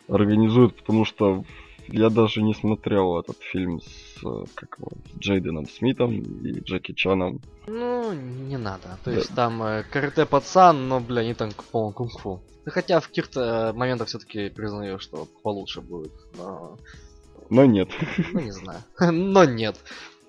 [0.07, 1.43] организуют, потому что
[1.87, 4.14] я даже не смотрел этот фильм с,
[4.55, 7.39] как его, с Джейденом Смитом и Джеки Чаном.
[7.67, 8.97] Ну, не надо.
[9.03, 9.17] То Да.
[9.17, 12.41] есть там э, карате пацан, но, бля, не там полный кунг-фу.
[12.65, 16.13] Ну, Хотя в каких-то моментах все-таки признаю, что получше будет.
[16.37, 16.77] Но,
[17.49, 17.89] Но нет.
[18.33, 18.79] ну, не знаю.
[18.99, 19.75] Но нет.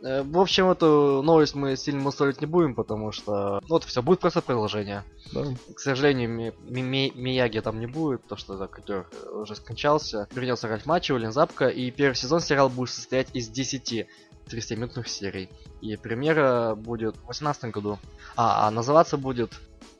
[0.02, 4.02] Э, В общем, эту новость мы сильно мусорить не будем, потому что ну, вот все,
[4.02, 5.04] будет просто продолжение.
[5.32, 5.44] Да.
[5.74, 9.54] К сожалению, Ми- Ми- Ми- Мияги там не будет, потому что это актер э, уже
[9.56, 10.28] скончался.
[10.32, 14.06] Вернется Ральф Мачо, Улин Запка, и первый сезон сериала будет состоять из 10
[14.48, 15.48] 30-минутных серий.
[15.80, 17.98] И премьера будет в 2018 году.
[18.36, 19.58] А, а называться будет...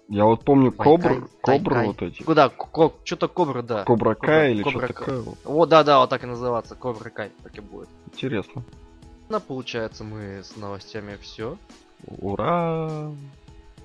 [0.09, 1.87] Я вот помню Кобру Тайкай.
[1.89, 2.23] вот эти.
[2.23, 2.53] Куда?
[3.03, 3.83] Что-то Кобра, да.
[3.83, 5.05] Кобра Кай или Кобра что Кай.
[5.07, 5.35] такое.
[5.43, 6.77] Вот, да-да, вот так и называться.
[6.77, 7.89] Кобра Кай, так и будет.
[8.13, 8.63] Интересно.
[9.29, 11.59] Ну, получается, мы с новостями все.
[12.07, 13.11] Ура!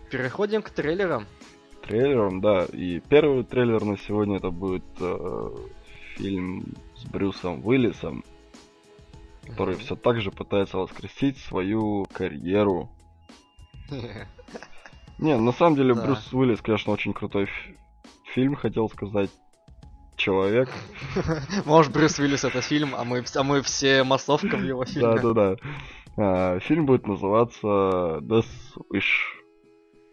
[0.09, 1.25] Переходим к трейлерам.
[1.83, 2.65] Трейлером, да.
[2.65, 5.49] И первый трейлер на сегодня это будет э,
[6.15, 6.65] фильм
[6.95, 8.23] с Брюсом Уиллисом,
[9.47, 9.83] который Мгм.
[9.83, 12.89] все так же пытается воскресить свою карьеру.
[15.17, 16.03] Не, на самом деле Да.
[16.03, 17.77] Брюс Уиллис, конечно, очень крутой фи-
[18.33, 19.31] фильм, хотел сказать.
[20.21, 20.69] Человек.
[21.65, 25.19] Может, Брюс Уиллис это фильм, а мы, а мы все массовка в его фильме.
[25.19, 25.55] Да, да, да.
[26.15, 27.65] А, фильм будет называться
[28.21, 28.45] Death
[28.93, 29.01] Wish.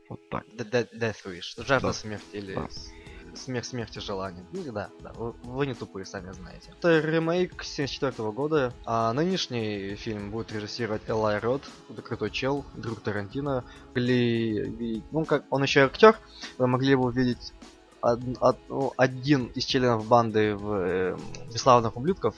[0.09, 0.47] Вот так.
[0.57, 1.63] Death Wish.
[1.63, 1.93] Жажда Да.
[1.93, 2.59] смерти или
[3.35, 4.47] смерть смерти желания.
[4.51, 6.73] Ну да, да, вы, вы не тупые, сами знаете.
[6.79, 11.63] Это ремейк 74 года, а нынешний фильм будет режиссировать Элай Рот,
[12.03, 13.63] крутой чел, друг Тарантино.
[13.89, 16.17] Могли видеть, ну как, он еще актер,
[16.57, 17.53] вы могли его видеть
[18.03, 21.17] од- од- ну, один из членов банды в э,
[21.53, 22.35] «Бесславных ублюдков».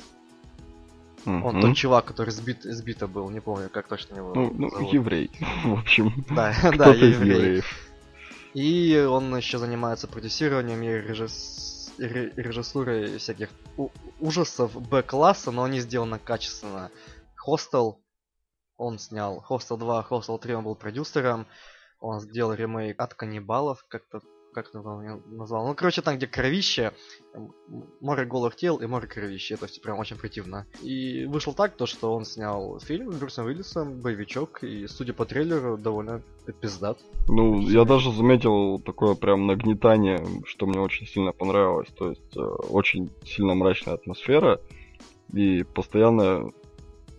[1.26, 1.60] Он Мгм.
[1.60, 4.92] тот чувак, который сбит, сбито был, не помню, как точно его Ну, ну, зовут.
[4.94, 5.30] еврей,
[5.64, 6.24] в общем.
[6.30, 7.62] Да, да, еврей.
[8.54, 13.50] И он еще занимается продюсированием и режисс- ре- режиссурой всяких
[14.18, 16.90] ужасов Б-класса, но они сделаны качественно.
[17.36, 18.00] Хостел
[18.78, 21.46] он снял, Хостел 2, Хостел 3 он был продюсером,
[22.00, 24.20] он сделал ремейк от каннибалов, как-то
[24.52, 25.66] как он её назвал.
[25.66, 26.92] Ну, короче, там, где кровище,
[28.00, 29.56] море голых тел и море кровища.
[29.66, 30.66] Все прям очень противно.
[30.82, 35.24] И вышло так, то, что он снял фильм с Брюсом Уиллисом, боевичок, и, судя по
[35.24, 36.22] трейлеру, довольно
[36.60, 36.98] пиздат.
[37.28, 41.88] Ну, я даже заметил такое прям нагнетание, что мне очень сильно понравилось.
[41.96, 44.60] То есть э, очень сильно мрачная атмосфера
[45.32, 46.50] и постоянно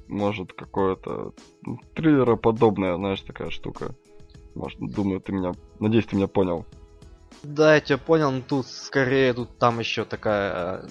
[0.08, 1.34] может какое-то
[1.66, 3.96] ну, триллероподобная, знаешь, такая штука.
[4.56, 5.54] Может, думаю, ты меня...
[5.80, 6.66] Надеюсь, ты меня понял.
[7.44, 10.88] Да, я тебя понял, но тут скорее тут там еще такая, э,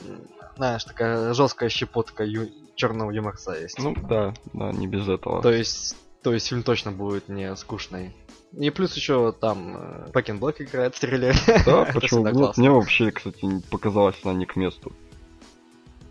[0.56, 3.78] знаешь, такая жесткая щепотка ю- черного юморца есть.
[3.78, 5.42] Ну, да, да, не без этого.
[5.42, 8.14] то есть, то есть фильм точно будет не скучный.
[8.52, 11.36] И плюс еще там э, Пэкин Блэк играет в трейлере.
[11.64, 12.22] Да, почему?
[12.24, 12.60] Мне, классно.
[12.60, 14.92] мне вообще, кстати, показалось она не к месту.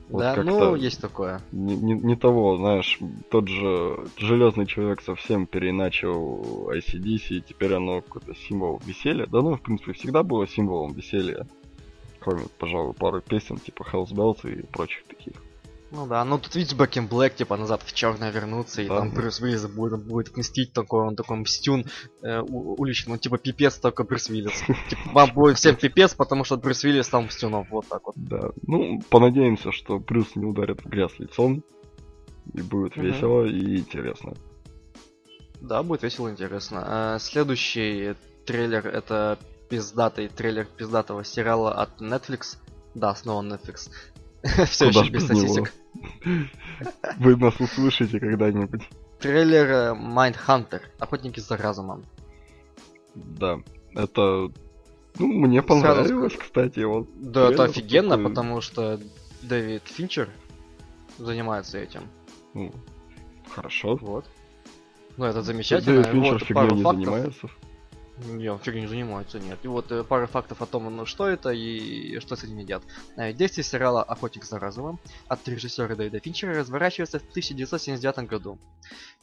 [0.09, 1.39] Вот да, ну есть такое.
[1.51, 2.99] Не, не, не того, знаешь,
[3.29, 9.27] тот же Железный Человек совсем переиначил ICDC, и теперь оно какой-то символ веселья.
[9.27, 11.45] Да ну, в принципе, всегда было символом веселья.
[12.19, 15.35] Кроме, пожалуй, пары песен, типа Hell's Bells и прочих таких.
[15.91, 18.99] Ну да, ну тут видишь Бэкин Блэк, типа назад в черное вернуться, и Да.
[18.99, 21.83] там Брюс Уиллис будет, будет мстить такой, он такой мстюн
[22.21, 24.53] э, у- уличный, ну типа пипец только Брюс Уиллис.
[24.89, 28.15] Типа, вам будет всем пипец, потому что Брюс Уиллис там мстюном, вот так вот.
[28.17, 31.63] Да, ну, понадеемся, что Брюс не ударит в грязь лицом,
[32.53, 34.33] и будет весело и интересно.
[35.61, 36.83] Да, будет весело и интересно.
[36.85, 38.13] А, следующий
[38.45, 42.57] трейлер это пиздатый трейлер пиздатого сериала от Netflix.
[42.93, 43.89] Да, снова Netflix.
[44.67, 45.73] Все еще без статистик.
[47.17, 48.87] Вы нас услышите когда-нибудь.
[49.19, 50.81] Трейлер э, Mindhunter.
[50.99, 52.05] Охотники за разумом.
[53.15, 53.59] Да,
[53.93, 54.51] это...
[55.17, 57.09] Ну, мне понравилось, кстати, вот.
[57.15, 58.99] Да, это офигенно, потому что
[59.41, 60.29] Дэвид Финчер
[61.17, 62.03] занимается этим.
[62.53, 62.71] Ну,
[63.49, 63.97] хорошо.
[63.97, 64.25] Вот.
[65.17, 66.03] Ну, это замечательно.
[66.03, 67.49] Дэвид Финчер Вот фигней не занимается.
[68.25, 69.59] Не, он фигней не занимается, нет.
[69.63, 72.83] И вот э, пара фактов о том, ну, что это и что с этим едят.
[73.15, 78.59] Э, Действие сериала «Охотник за разумом» от режиссера Дэвида Финчера разворачивается в 1979 году.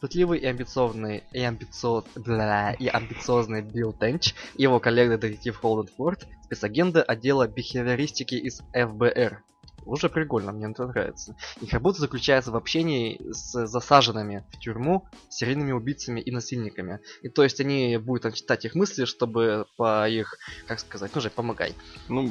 [0.00, 2.04] Пытливый и амбициозный, и, амбициоз...
[2.14, 8.62] бля, и амбициозный Билл Тенч и его коллега детектив Холден Форд, спецагенты отдела бихевиористики из
[8.72, 9.42] ФБР.
[9.86, 11.36] Уже прикольно, мне это нравится.
[11.60, 17.00] Их работа заключается в общении с засаженными в тюрьму серийными убийцами и насильниками.
[17.22, 21.30] И то есть они будут читать их мысли, чтобы по их, как сказать, ну же,
[21.30, 21.74] помогай.
[22.08, 22.30] Ну,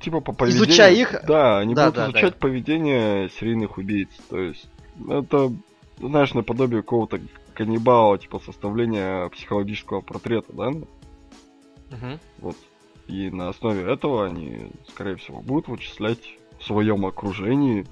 [0.00, 0.68] типа по поведению...
[0.68, 1.24] Изучая их...
[1.26, 2.38] Да, они да, будут да, изучать да.
[2.38, 4.10] поведение серийных убийц.
[4.30, 4.66] То есть
[5.08, 5.52] это,
[5.98, 7.20] знаешь, наподобие какого-то
[7.54, 10.68] каннибала, типа составления психологического портрета, да?
[10.68, 12.18] Угу.
[12.38, 12.56] Вот.
[13.06, 17.86] И на основе этого они, скорее всего, будут вычислять своем окружении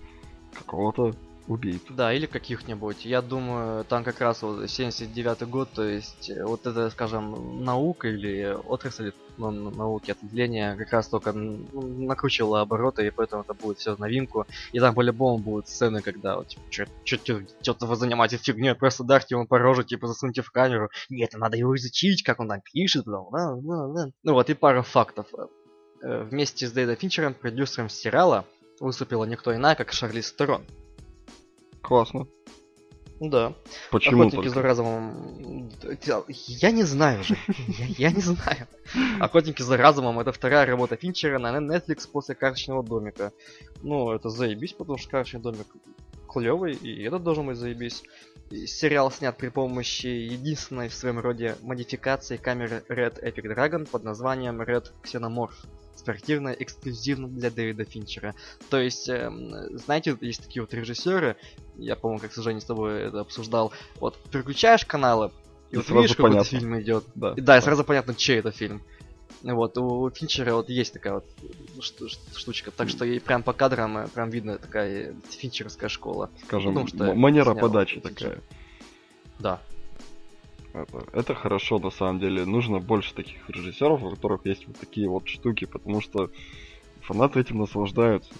[0.54, 1.14] какого-то
[1.48, 1.80] убийц.
[1.90, 3.04] Да, или каких-нибудь.
[3.04, 8.08] Я думаю, там как раз вот 79 год, то есть э, вот это, скажем, наука
[8.08, 13.78] или отрасль ну, науки ответвления как раз только ну, накручивала обороты, и поэтому это будет
[13.78, 14.46] все в новинку.
[14.72, 16.62] И там по-любому будут сцены, когда вот, типа,
[17.60, 20.90] что-то вы занимаетесь фигней, просто дарьте ему по роже, типа, засуньте в камеру.
[21.08, 24.10] Нет, надо его изучить, как он там пишет, бла, бла, бла.
[24.22, 25.26] Ну вот, и пара фактов.
[26.02, 28.44] Э, вместе с Дэйдом Финчером, продюсером сериала,
[28.82, 30.64] выступила никто иная, как Шарли Стерон.
[31.80, 32.26] Классно.
[33.20, 33.54] Да.
[33.92, 34.50] Почему Охотники только?
[34.50, 35.70] за разумом.
[36.26, 37.36] Я не знаю же.
[37.96, 38.66] Я, не знаю.
[39.20, 43.32] Охотники за разумом это вторая работа Финчера на Netflix после карточного домика.
[43.82, 45.68] Ну, это заебись, потому что карточный домик
[46.28, 48.02] клевый, и этот должен быть заебись.
[48.50, 54.60] Сериал снят при помощи единственной в своем роде модификации камеры Red Epic Dragon под названием
[54.60, 55.64] Red Xenomorph
[55.96, 58.34] спортивно эксклюзивно для Дэвида Финчера.
[58.70, 59.30] То есть, э,
[59.84, 61.36] знаете, есть такие вот режиссеры,
[61.76, 65.30] я, по-моему, как с Женей с тобой это обсуждал, вот переключаешь каналы,
[65.70, 67.04] и, и вот видишь, какой фильм идет.
[67.14, 68.82] Да, и, да, и сразу понятно, чей это фильм.
[69.42, 71.24] Вот, у Финчера вот есть такая вот
[71.80, 76.30] штучка, так что и прям по кадрам э, прям видно такая финчеровская школа.
[76.44, 78.40] Скажем, Потому, что манера подачи такая.
[79.38, 79.60] Да,
[80.72, 82.44] это, это хорошо, на самом деле.
[82.44, 86.30] Нужно больше таких режиссеров, у которых есть вот такие вот штуки, потому что
[87.00, 88.32] фанаты этим наслаждаются.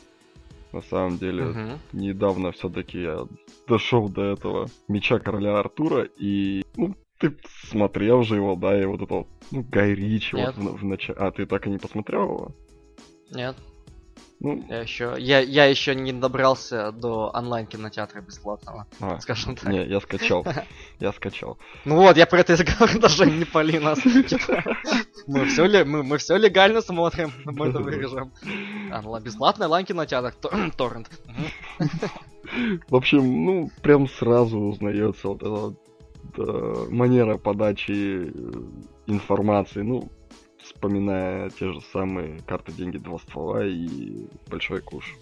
[0.73, 1.79] На самом деле, uh-huh.
[1.93, 3.27] недавно все-таки я
[3.69, 7.37] дошел до этого меча короля Артура, и ну, ты
[7.69, 11.19] смотрел же его, да, и вот это вот, ну, Гай Ричи вот в, в начале.
[11.19, 12.55] А, ты так и не посмотрел его?
[13.31, 13.57] Нет.
[14.45, 19.71] Ну, я еще, я, я еще не добрался до онлайн кинотеатра бесплатного, а, скажем так.
[19.73, 20.45] Не, я скачал,
[20.99, 21.59] я скачал.
[21.85, 24.01] Ну вот, я про это и говорю, даже не пали нас.
[25.29, 28.33] Мы все, мы, мы все легально смотрим, мы это вырежем.
[29.23, 30.35] Бесплатный онлайн кинотеатр,
[30.77, 31.09] торрент.
[32.89, 38.63] В общем, ну, прям сразу узнается вот эта манера подачи э,
[39.07, 39.83] информации.
[39.83, 40.11] Ну,
[40.63, 45.17] вспоминая те же самые карты, деньги, два ствола и большой куш.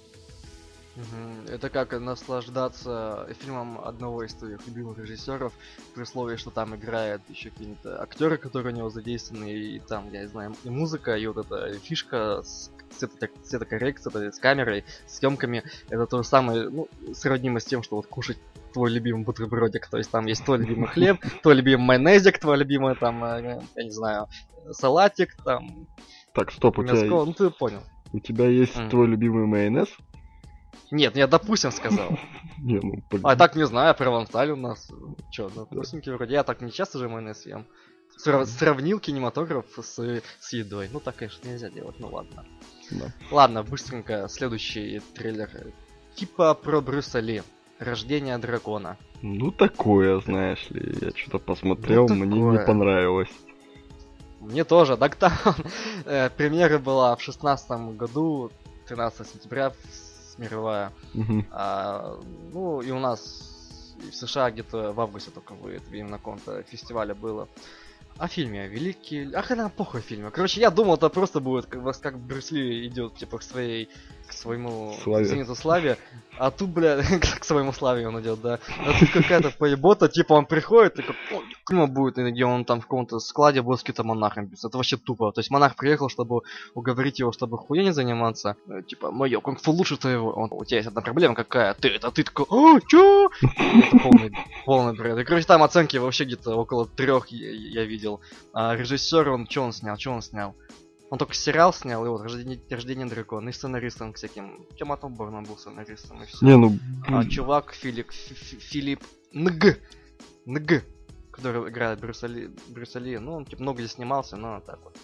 [1.49, 5.53] Это как наслаждаться фильмом одного из твоих любимых режиссеров,
[5.95, 10.23] при условии, что там играют еще какие-то актеры, которые у него задействованы, и там, я
[10.23, 16.23] не знаю, и музыка, и вот эта фишка с цветокоррекцией, с камерой, съемками, это то
[16.23, 18.39] же самое, ну, сравнимо с тем, что вот кушать
[18.73, 22.95] твой любимый бутербродик, то есть там есть твой любимый хлеб, твой любимый майонезик, твой любимый
[22.95, 24.29] там, э, я не знаю,
[24.71, 25.87] салатик, там...
[26.35, 27.05] Так, стоп, у тебя...
[27.05, 27.83] Ну ты понял.
[28.13, 28.91] У тебя есть mm.
[28.91, 29.89] твой любимый майонез?
[30.91, 32.19] Нет, я допустим сказал.
[32.59, 33.23] Не, ну, блин.
[33.23, 34.91] А так не знаю, провансаль у нас.
[35.31, 36.35] Чё, допустимки вроде.
[36.35, 37.67] Я так не часто же майонез ем.
[38.17, 40.91] Сравнил кинематограф с, с едой.
[40.93, 42.45] Ну так, конечно, нельзя делать, ну ладно.
[42.91, 43.13] Да.
[43.31, 45.51] Ладно, быстренько, следующий трейлер.
[46.15, 47.43] Типа про Брюса Ли.
[47.79, 48.99] Рождение дракона.
[49.23, 53.31] Ну такое, знаешь ли, я что-то посмотрел, ну, мне не понравилось.
[54.41, 54.97] Мне тоже.
[54.97, 55.33] Так там
[56.05, 58.51] э, премьера была в шестнадцатом году,
[58.89, 59.73] 13 сентября,
[60.39, 60.93] мировая.
[61.15, 61.45] Угу.
[61.51, 62.19] А,
[62.53, 63.51] ну и у нас
[64.11, 67.49] в США где-то в августе только выйдет, именно на каком-то фестивале было.
[68.21, 69.33] О фильме, великий...
[69.33, 70.31] Ах, это похуй фильме.
[70.31, 73.89] Короче, я думал, это просто будет, как, как Брюс Ли идет, типа, к своей
[74.31, 75.45] к своему славе.
[75.55, 75.99] славе,
[76.39, 77.03] а тут, бля,
[77.41, 78.61] к своему славе он идет, да.
[78.87, 81.17] А тут какая-то поебота, типа он приходит, и как,
[81.67, 84.69] клима будет, где он там в каком-то складе будет с каким-то монахом биться.
[84.69, 85.33] Это вообще тупо.
[85.33, 86.43] То есть монах приехал, чтобы
[86.75, 88.57] уговорить его, чтобы хуя не заниматься.
[88.69, 90.31] Э, типа, мое кунг-фу лучше твоего.
[90.31, 91.75] Он, у тебя есть одна проблема какая?
[91.75, 93.29] Ты это, ты такой, о, чё?
[93.43, 94.33] Это полный,
[94.65, 95.19] полный бред.
[95.19, 98.21] И, короче, там оценки вообще где-то около трех я, я видел.
[98.55, 100.55] А режиссер, он, что он снял, что он снял?
[101.11, 104.65] Он только сериал снял, и вот рождение, рождение дракона, и сценаристом всяким.
[104.79, 106.47] Тиматом Борном был сценаристом, и все.
[106.47, 106.79] Не, ну...
[107.09, 109.03] А чувак Филипп, Филипп
[109.33, 109.79] Нг,
[110.47, 110.85] Нг,
[111.33, 114.97] который играет Брюса Ли, Брюса Ли, ну, он типа много здесь снимался, но так вот.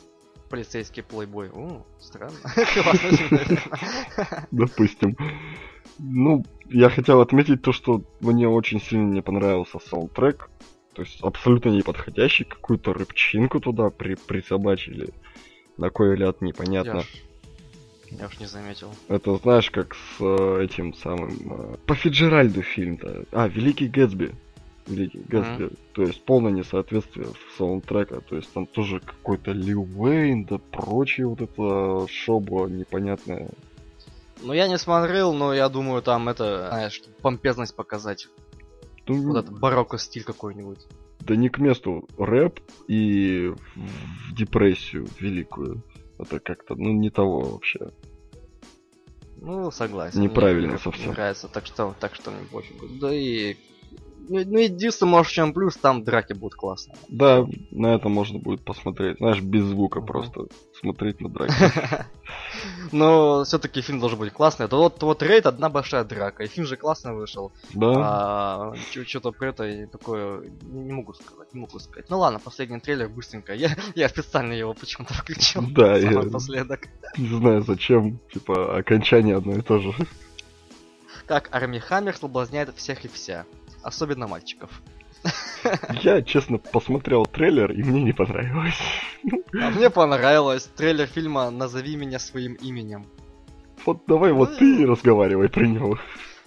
[0.48, 1.50] Полицейский плейбой.
[1.50, 2.36] О, странно.
[4.52, 5.16] Допустим.
[5.98, 10.50] Ну, я хотел отметить то, что мне очень сильно не понравился саундтрек.
[10.94, 15.12] То есть абсолютно не подходящий, какую-то рыбчинку туда при присобачили.
[15.76, 17.02] На кой ляд непонятно.
[18.10, 18.90] Я уж не заметил.
[19.08, 21.74] Это знаешь, как с э, этим самым...
[21.74, 23.24] Э, по Фиджеральду фильм-то.
[23.32, 24.32] А, Великий Гэтсби.
[24.86, 25.64] Великий Гэтсби.
[25.64, 25.78] Mm-hmm.
[25.94, 27.26] То есть полное несоответствие
[27.58, 28.20] саундтрека.
[28.20, 33.48] То есть там тоже какой-то Лил Уэйн, да прочее вот это шобло непонятное.
[34.42, 38.28] Ну, я не смотрел, но я думаю, там это, знаешь, помпезность показать.
[39.06, 40.86] Ну, вот этот барокко стиль какой-нибудь.
[41.26, 42.08] Да не к месту.
[42.18, 45.82] Рэп и в депрессию великую.
[46.18, 47.90] Это как-то, ну, не того вообще.
[49.38, 50.20] Ну, согласен.
[50.20, 51.10] Неправильно мне совсем.
[51.10, 52.86] нравится, так что, так что мне пофигу.
[53.00, 53.56] Да и
[54.28, 56.96] ну, ну единственное, может, чем плюс, там драки будут классные.
[57.08, 59.18] Да, на это можно будет посмотреть.
[59.18, 60.06] Знаешь, без звука uh-huh.
[60.06, 60.46] просто
[60.80, 61.52] смотреть на драки.
[62.92, 64.66] Но все-таки фильм должен быть классный.
[64.66, 66.44] Это вот, вот рейд одна большая драка.
[66.44, 67.52] И фильм же классно вышел.
[67.74, 67.92] Да.
[67.96, 68.74] А,
[69.06, 72.08] что-то про это такое не могу сказать, не могу сказать.
[72.10, 73.54] Ну ладно, последний трейлер быстренько.
[73.54, 75.62] Я, я специально его почему-то включил.
[75.70, 76.88] Да, я напоследок.
[77.16, 78.18] Не знаю зачем.
[78.32, 79.92] Типа окончание одно и то же.
[81.26, 83.46] Как Арми Хаммер соблазняет всех и вся
[83.86, 84.70] особенно мальчиков.
[86.02, 88.78] Я, честно, посмотрел трейлер, и мне не понравилось.
[89.60, 90.64] А мне понравилось.
[90.76, 93.06] Трейлер фильма «Назови меня своим именем».
[93.84, 95.98] Вот давай вот ну ты разговаривай про него.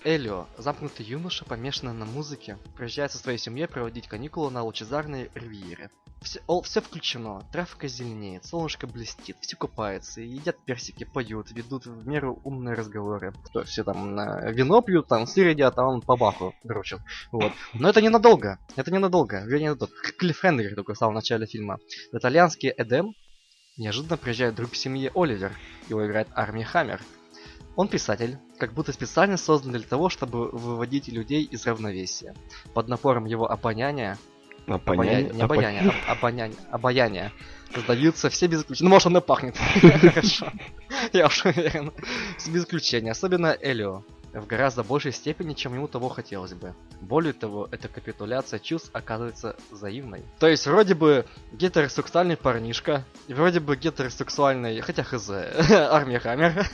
[0.04, 5.90] Элио, замкнутый юноша, помешанный на музыке, приезжает со своей семьей проводить каникулы на лучезарной ривьере.
[6.22, 12.08] Все, о, все включено, трафика зеленеет, солнышко блестит, все купаются, едят персики, поют, ведут в
[12.08, 13.34] меру умные разговоры.
[13.54, 17.00] То есть все там на вино пьют, там сыр едят, а он по баху дрочит.
[17.32, 17.54] Вот.
[17.74, 21.78] Но это ненадолго, это ненадолго, вернее, тот клиффхендер только в самом начале фильма.
[22.12, 23.14] В итальянский Эдем
[23.78, 25.54] неожиданно приезжает друг семьи Оливер,
[25.88, 27.02] его играет Арми Хаммер.
[27.80, 32.36] Он писатель, как будто специально создан для того, чтобы выводить людей из равновесия.
[32.74, 34.18] Под напором его обоняния
[34.68, 35.32] Обоняние?
[35.34, 36.58] Не обоняние, а обоняние.
[36.72, 37.32] Обаяние.
[37.74, 38.90] Создаются все без исключения.
[38.90, 39.56] Ну, может, он и пахнет.
[40.02, 40.52] Хорошо.
[41.14, 41.94] Я уж уверен.
[42.48, 43.12] Без исключения.
[43.12, 44.04] Особенно Элио.
[44.34, 46.76] В гораздо большей степени, чем ему того хотелось бы.
[47.02, 50.24] Более того, эта капитуляция чувств оказывается взаимной.
[50.40, 55.30] То есть, вроде бы гетеросексуальный парнишка, и вроде бы гетеросексуальный, хотя хз,
[55.72, 56.68] армия Хаммер.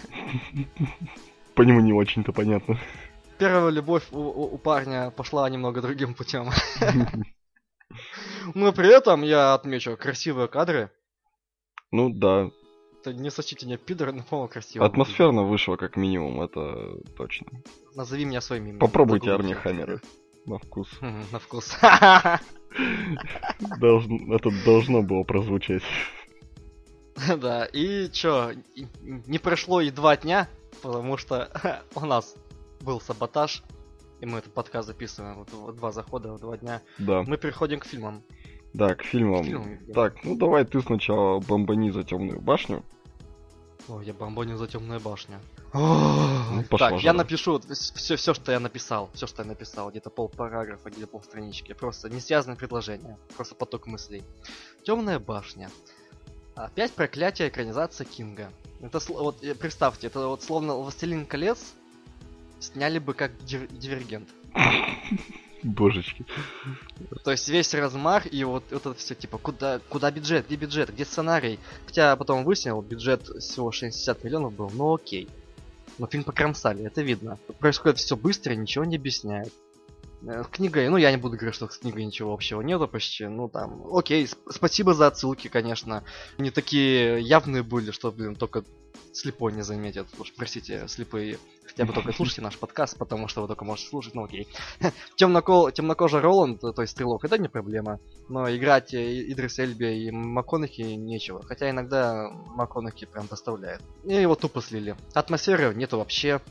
[1.53, 2.77] По нему не очень-то понятно.
[3.37, 6.49] Первая любовь у, у, у парня пошла немного другим путем.
[8.53, 10.91] Но при этом я отмечу красивые кадры.
[11.91, 12.49] Ну да.
[13.05, 14.85] Это не сочтите меня пидор, но по-моему красиво.
[14.85, 17.47] Атмосферно вышло как минимум, это точно.
[17.93, 18.79] Назови меня своим именем.
[18.79, 20.01] Попробуйте Арни Хаммеры.
[20.45, 20.89] На вкус.
[21.31, 21.77] На вкус.
[21.81, 22.39] Это
[24.65, 25.83] должно было прозвучать.
[27.37, 30.49] Да, и чё, не прошло и два дня,
[30.81, 32.35] потому что у нас
[32.81, 33.63] был саботаж,
[34.19, 36.81] и мы этот подкаст записываем вот, два захода в два дня.
[36.97, 37.23] Да.
[37.23, 38.21] Мы переходим к фильмам.
[38.75, 39.43] Да, к фильмам.
[39.43, 42.83] К фильмам так, ну давай ты сначала бомбани за темную башню.
[43.87, 45.39] О, я бомбаню за темную башню.
[45.73, 49.09] Ну, так, я напишу все, все, что я написал.
[49.13, 49.91] Все, что я написал.
[49.91, 51.73] Где-то пол параграфа, где-то пол странички.
[51.73, 53.17] Просто не связанное предложение.
[53.35, 54.23] Просто поток мыслей.
[54.83, 55.69] Темная башня.
[56.55, 58.49] Опять проклятие экранизация Кинга.
[58.81, 61.73] Это вот э, представьте, это вот словно Властелин колец
[62.59, 64.29] сняли бы как дивергент.
[65.63, 66.25] Божечки.
[67.23, 70.93] То есть весь размах и вот, вот это все типа куда, куда бюджет, где бюджет,
[70.93, 71.59] где сценарий.
[71.85, 75.27] Хотя потом выяснил, бюджет всего 60 миллионов был, ну окей.
[75.97, 77.39] Но фильм покромсали, это видно.
[77.59, 79.53] Происходит все быстро, ничего не объясняет.
[80.23, 83.49] Э, книга, ну я не буду говорить, что с книгой ничего общего нету почти, ну
[83.49, 86.03] там, окей, спасибо за отсылки, конечно.
[86.37, 88.63] Не такие явные были, что, блин, только
[89.13, 90.07] слепой не заметит.
[90.17, 94.15] Уж простите, слепые, хотя бы только слушайте наш подкаст, потому что вы только можете слушать,
[94.15, 94.47] ну окей.
[95.15, 97.99] Темнокол, темнокожий Роланд, то есть стрелок, это не проблема.
[98.29, 101.43] Но играть Идрис Эльби и МакКонахи нечего.
[101.45, 103.81] Хотя иногда МакКонахи прям доставляет.
[104.03, 104.95] И его тупо слили.
[105.13, 106.41] Атмосферы нету вообще.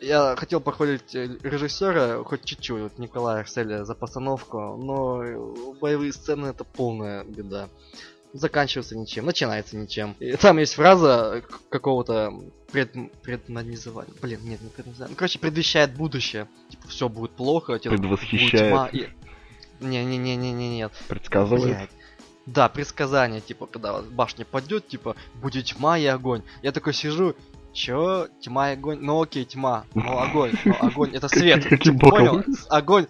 [0.00, 5.18] Я хотел похвалить э, режиссера хоть чуть-чуть, вот Николая Арселя за постановку, но
[5.80, 7.68] боевые сцены это полная беда
[8.32, 10.14] заканчивается ничем, начинается ничем.
[10.20, 12.32] И там есть фраза какого-то
[12.70, 12.92] пред,
[13.22, 14.12] предназывания.
[14.20, 15.10] Блин, нет, не предназывания.
[15.10, 16.48] Ну, короче, предвещает будущее.
[16.70, 18.94] Типа, все будет плохо, типа, Предвосхищает.
[18.94, 19.08] И...
[19.80, 20.92] Не-не-не-не-не, нет.
[21.08, 21.76] Предсказывает.
[21.76, 21.90] Блядь.
[22.46, 26.42] Да, предсказание, типа, когда башня падет, типа, будет тьма и огонь.
[26.62, 27.34] Я такой сижу,
[27.72, 28.28] Чё?
[28.40, 28.98] Тьма и огонь?
[29.00, 29.84] Ну окей, тьма.
[29.94, 30.52] Ну огонь.
[30.64, 31.10] Ну огонь.
[31.14, 31.68] Это свет.
[31.82, 32.44] Типа, понял?
[32.68, 33.06] Огонь.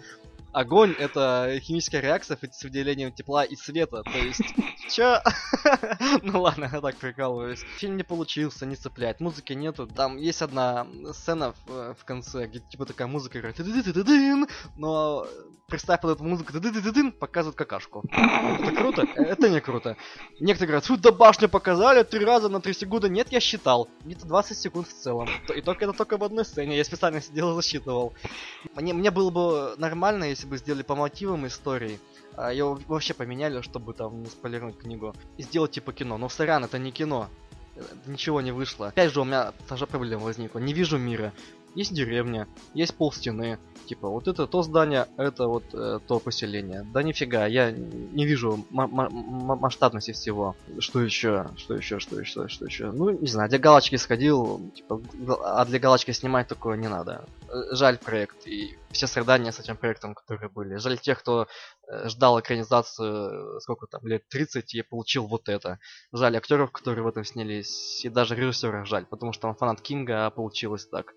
[0.53, 4.03] Огонь это химическая реакция с выделением тепла и света.
[4.03, 4.41] То есть,
[4.89, 5.21] чё?
[6.23, 7.63] ну ладно, я так прикалываюсь.
[7.77, 9.87] Фильм не получился, не цепляет, музыки нету.
[9.87, 13.57] Там есть одна сцена в, в конце, где типа такая музыка играет,
[14.75, 15.27] но
[15.71, 16.53] представь под эту музыку,
[17.17, 18.03] показывают какашку.
[18.11, 19.07] Это круто?
[19.15, 19.95] Это не круто.
[20.39, 23.09] Некоторые говорят, фу, да башню показали три раза на три секунды.
[23.09, 23.87] Нет, я считал.
[24.03, 25.29] Где-то 20 секунд в целом.
[25.55, 26.75] И только это только в одной сцене.
[26.75, 28.13] Я специально сидел и засчитывал.
[28.75, 31.99] Мне, мне было бы нормально, если бы сделали по мотивам истории.
[32.35, 35.13] А ее вообще поменяли, чтобы там не спойлернуть книгу.
[35.37, 36.17] И сделать типа кино.
[36.17, 37.29] Но сорян, это не кино.
[38.05, 38.87] Ничего не вышло.
[38.87, 40.59] Опять же, у меня та же проблема возникла.
[40.59, 41.33] Не вижу мира.
[41.73, 46.85] Есть деревня, есть пол стены, типа, вот это то здание, это вот э, то поселение.
[46.93, 50.55] Да нифига, я не вижу масштабности всего.
[50.79, 51.47] Что еще?
[51.55, 51.99] Что еще?
[51.99, 52.47] Что еще?
[52.49, 52.91] Что еще?
[52.91, 55.01] Ну, не знаю, для галочки сходил, типа,
[55.45, 57.25] а для галочки снимать такое не надо.
[57.51, 60.77] Э, жаль проект и все страдания с этим проектом, которые были.
[60.77, 61.47] Жаль тех, кто
[61.87, 65.79] э, ждал экранизацию, сколько там, лет 30 и получил вот это.
[66.13, 70.25] Жаль актеров, которые в этом снялись, и даже режиссера жаль, потому что он фанат Кинга,
[70.25, 71.13] а получилось так.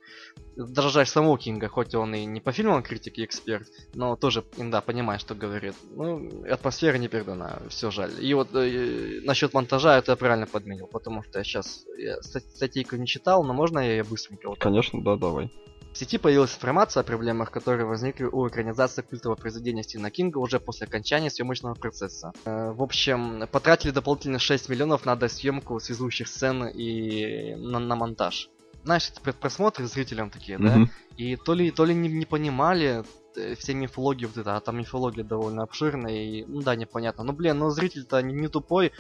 [0.57, 4.45] Даже жаль самого Кинга, хоть он и не по фильмам критик и эксперт, но тоже,
[4.57, 5.75] да, понимает, что говорит.
[5.91, 8.13] Ну, атмосфера не передана, все жаль.
[8.21, 12.97] И вот э, насчет монтажа это я правильно подменил, потому что я сейчас я статейку
[12.97, 15.51] не читал, но можно я ее быстренько вот Конечно, да, давай.
[15.95, 20.59] В сети появилась информация о проблемах, которые возникли у экранизации культового произведения Стивена Кинга уже
[20.59, 22.33] после окончания съемочного процесса.
[22.45, 28.51] Э, в общем, потратили дополнительно 6 миллионов на досъемку связующих сцен и на, на монтаж.
[28.83, 30.85] Знаешь, эти предпросмотры зрителям такие, mm-hmm.
[30.85, 30.91] да?
[31.17, 33.05] И то ли, то ли не, не понимали
[33.37, 37.23] э, все мифологии вот это, а там мифология довольно обширная, и, ну да, непонятно.
[37.23, 38.91] Ну, блин, ну зритель-то не, не тупой,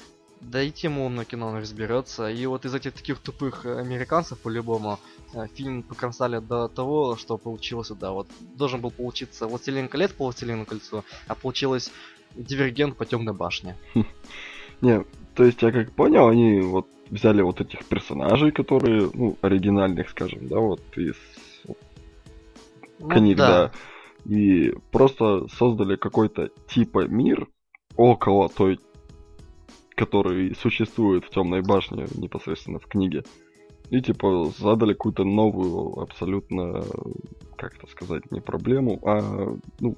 [0.51, 2.28] дайте ему на кино он разберется.
[2.28, 4.99] И вот из этих таких тупых э, американцев, по-любому,
[5.34, 10.24] э, фильм покромсали до того, что получилось, да, вот должен был получиться «Властелин колец» по
[10.24, 11.90] «Властелину кольцу», а получилось
[12.34, 13.76] «Дивергент по темной башне».
[14.80, 20.11] Не, то есть я как понял, они вот взяли вот этих персонажей, которые, ну, оригинальных,
[20.11, 21.16] скажем, да, вот из
[22.99, 23.49] ну, книг, да.
[23.49, 23.72] да,
[24.34, 27.49] и просто создали какой-то типа мир
[27.97, 28.80] около той
[29.95, 33.24] который существует в Темной башне непосредственно в книге.
[33.90, 36.82] И типа задали какую-то новую, абсолютно,
[37.57, 39.97] как это сказать, не проблему, а ну,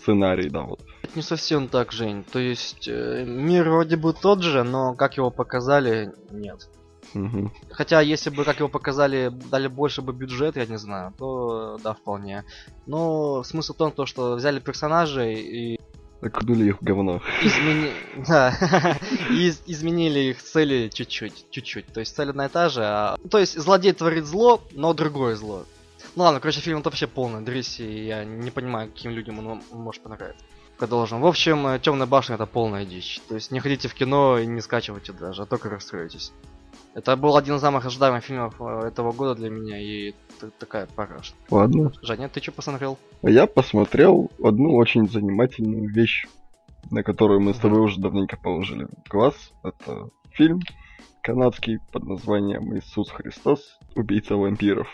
[0.00, 0.80] сценарий, да, вот.
[1.14, 2.24] Не совсем так, Жень.
[2.24, 6.68] То есть э, мир вроде бы тот же, но как его показали, нет.
[7.14, 7.50] Угу.
[7.70, 11.94] Хотя, если бы, как его показали, дали больше бы бюджет, я не знаю, то да,
[11.94, 12.44] вполне.
[12.86, 15.80] Но смысл в том, то, что взяли персонажей и
[16.26, 17.22] Окунули их в говно.
[17.42, 17.92] Измени...
[18.28, 18.98] Да.
[19.30, 19.62] Из...
[19.66, 21.46] Изменили их цели чуть-чуть.
[21.50, 21.86] Чуть-чуть.
[21.86, 22.82] То есть цель одна и та же.
[22.84, 23.16] А...
[23.30, 25.64] То есть злодей творит зло, но другое зло.
[26.14, 29.62] Ну ладно, короче, фильм это вообще полный дресс, и я не понимаю, каким людям он
[29.70, 30.44] может понравиться.
[30.78, 31.20] Продолжим.
[31.20, 33.20] В общем, Темная башня это полная дичь.
[33.28, 36.32] То есть не ходите в кино и не скачивайте даже, а только расстроитесь.
[36.96, 40.14] Это был один из самых ожидаемых фильмов э, этого года для меня, и
[40.58, 41.20] такая пара.
[41.50, 41.92] Ладно.
[42.00, 42.96] Женя, ты что посмотрел?
[43.20, 46.26] Я посмотрел одну очень занимательную вещь,
[46.90, 49.34] на которую мы с тобой уже давненько положили глаз.
[49.62, 50.60] Это фильм
[51.20, 53.78] канадский под названием «Иисус Христос.
[53.94, 54.88] Убийца вампиров».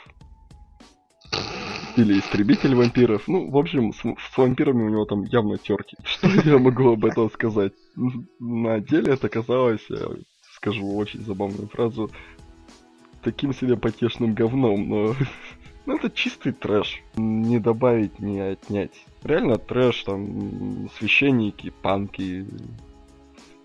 [1.96, 3.28] Или «Истребитель вампиров».
[3.28, 5.96] Ну, в общем, с, с вампирами у него там явно терки.
[6.04, 7.74] Что я могу об этом сказать?
[8.40, 10.16] На деле это казалось э,
[10.62, 12.08] скажу очень забавную фразу,
[13.22, 15.14] таким себе потешным говном, но
[15.86, 17.02] ну, это чистый трэш.
[17.16, 19.04] Не добавить, не отнять.
[19.24, 22.46] Реально трэш, там, священники, панки,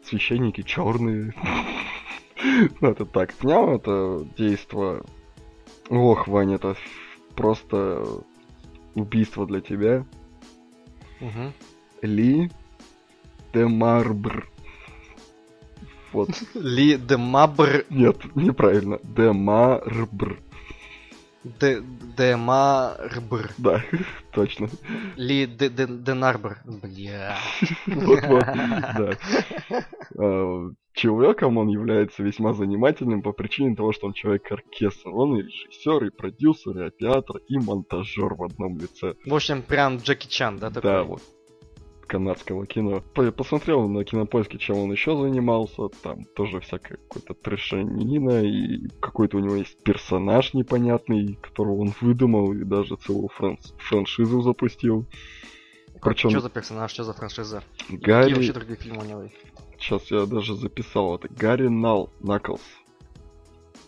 [0.04, 1.36] священники черные.
[2.82, 3.32] ну, это так.
[3.34, 5.06] Снял это действо.
[5.89, 6.76] Ох, Ваня, это
[7.36, 8.24] просто
[8.95, 10.04] убийство для тебя.
[12.02, 12.50] Ли
[13.54, 14.50] Демарбр.
[16.14, 16.30] Вот.
[16.53, 17.86] Ли Демабр.
[17.89, 18.99] Нет, неправильно.
[19.03, 20.38] Демарбр.
[22.18, 23.51] Демарбр.
[23.58, 23.84] Да,
[24.32, 24.70] точно.
[25.16, 26.58] Ли Денарбр.
[26.66, 27.38] Бля.
[27.86, 29.18] Вот-вот, да.
[30.18, 35.10] А, человеком он является весьма занимательным по причине того, что он человек-оркестр.
[35.10, 39.16] Он и режиссер, и продюсер, и оператор, и монтажер в одном лице.
[39.26, 40.91] В общем, прям Джеки Чан, да, такой?
[40.91, 41.22] Да, вот
[42.08, 43.03] канадского кино.
[43.36, 45.89] Посмотрел на кинопоиске, чем он еще занимался.
[46.01, 52.53] Там тоже всякая какой-то трешанина, и какой-то у него есть персонаж непонятный, которого он выдумал,
[52.53, 55.05] и даже целую фран франшизу запустил.
[56.01, 56.30] Причем...
[56.30, 57.64] Что за персонаж, что за франшиза?
[57.89, 58.24] Гарри...
[58.24, 59.30] Какие вообще другие фильмы у него
[59.80, 61.28] Сейчас я даже записал это.
[61.30, 62.62] Гарри Нал Наклс.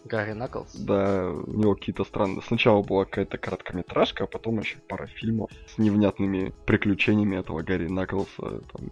[0.10, 0.74] Гарри Наклз?
[0.76, 2.42] Да, у него какие-то странные.
[2.48, 8.28] Сначала была какая-то короткометражка, а потом еще пара фильмов с невнятными приключениями этого Гарри Наклза.
[8.38, 8.92] Там.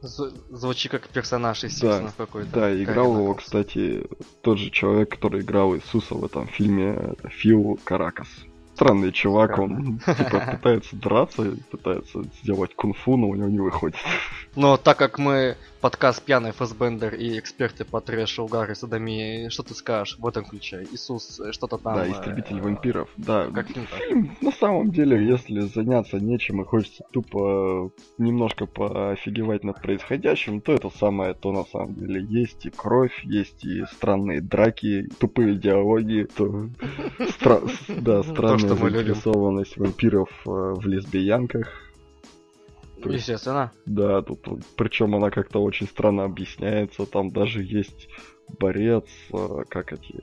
[0.00, 2.50] З- звучит как персонаж из Симпсонов какой-то.
[2.52, 3.44] Да, Гарри играл его, Наклз.
[3.44, 4.06] кстати,
[4.42, 8.28] тот же человек, который играл Иисуса в этом фильме, Фил Каракас.
[8.74, 13.96] Странный чувак, он типа пытается драться, пытается сделать кунг-фу, но у него не выходит.
[14.54, 19.62] Но так как мы подкаст Пьяный Фасбендер и эксперты по трэшу, угару и садомии, что
[19.62, 20.86] ты скажешь в этом ключе?
[20.90, 21.94] Иисус, э, что-то там...
[21.94, 23.48] Да, э, истребитель вампиров, да.
[23.54, 30.60] Как фильм на самом деле, если заняться нечем и хочется тупо немножко поофигевать над происходящим,
[30.60, 32.24] то это самое то на самом деле.
[32.28, 36.68] Есть и кровь, есть и странные драки, тупые диалоги, то
[37.20, 37.68] стра-
[38.00, 41.87] да, странная заинтересованность вампиров э, в лесбиянках.
[43.02, 43.72] То есть, Естественно.
[43.86, 44.40] да, тут
[44.76, 47.06] причем она как-то очень странно объясняется.
[47.06, 48.08] Там даже есть
[48.58, 50.22] борец, э, как эти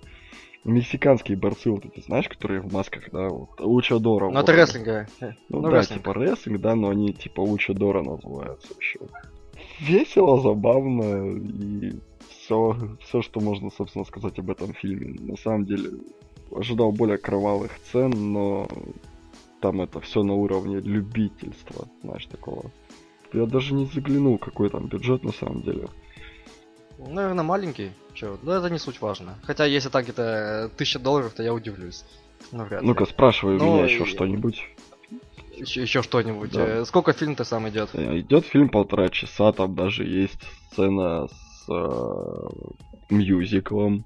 [0.66, 4.30] мексиканские борцы, вот эти, знаешь, которые в масках, да, вот, Лучадора.
[4.30, 6.02] Ну это рестлинг, Ну, ну, да, рестлинг.
[6.02, 9.00] типа рестлинг, да, но они типа Лучадора называются еще.
[9.80, 11.94] Весело, забавно и
[12.30, 15.20] все, все, что можно, собственно, сказать об этом фильме.
[15.20, 15.92] На самом деле,
[16.52, 18.68] ожидал более кровавых сцен, но
[19.66, 22.70] там это все на уровне любительства, знаешь, такого.
[23.34, 25.88] Я даже не заглянул, какой там бюджет на самом деле.
[27.00, 27.90] Наверное, маленький.
[28.14, 29.40] Чё, ну это не суть важно.
[29.42, 32.06] Хотя если так где-то тысяча долларов, то я удивлюсь.
[32.52, 32.68] Ну.
[32.84, 34.62] Ну-ка, спрашивай у меня еще и- что-нибудь.
[35.58, 36.52] Еще, еще что-нибудь.
[36.52, 36.68] Да.
[36.68, 37.90] Э, Сколько фильм-то сам идет?
[37.94, 40.40] Э, Идет фильм полтора часа, там даже есть
[40.72, 42.48] сцена с э,
[43.10, 44.06] мюзиклом.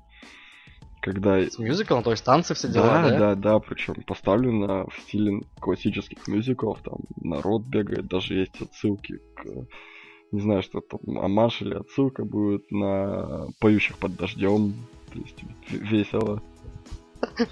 [1.02, 1.41] Когда...
[1.41, 3.18] С мюзиклом, то есть танцы все дела, Да, да?
[3.18, 9.45] да, да, причем поставлено в стиле классических мюзиклов, там народ бегает, даже есть отсылки к,
[10.32, 14.74] не знаю, что там, амаш или отсылка будет на поющих под дождем,
[15.14, 16.41] то есть весело,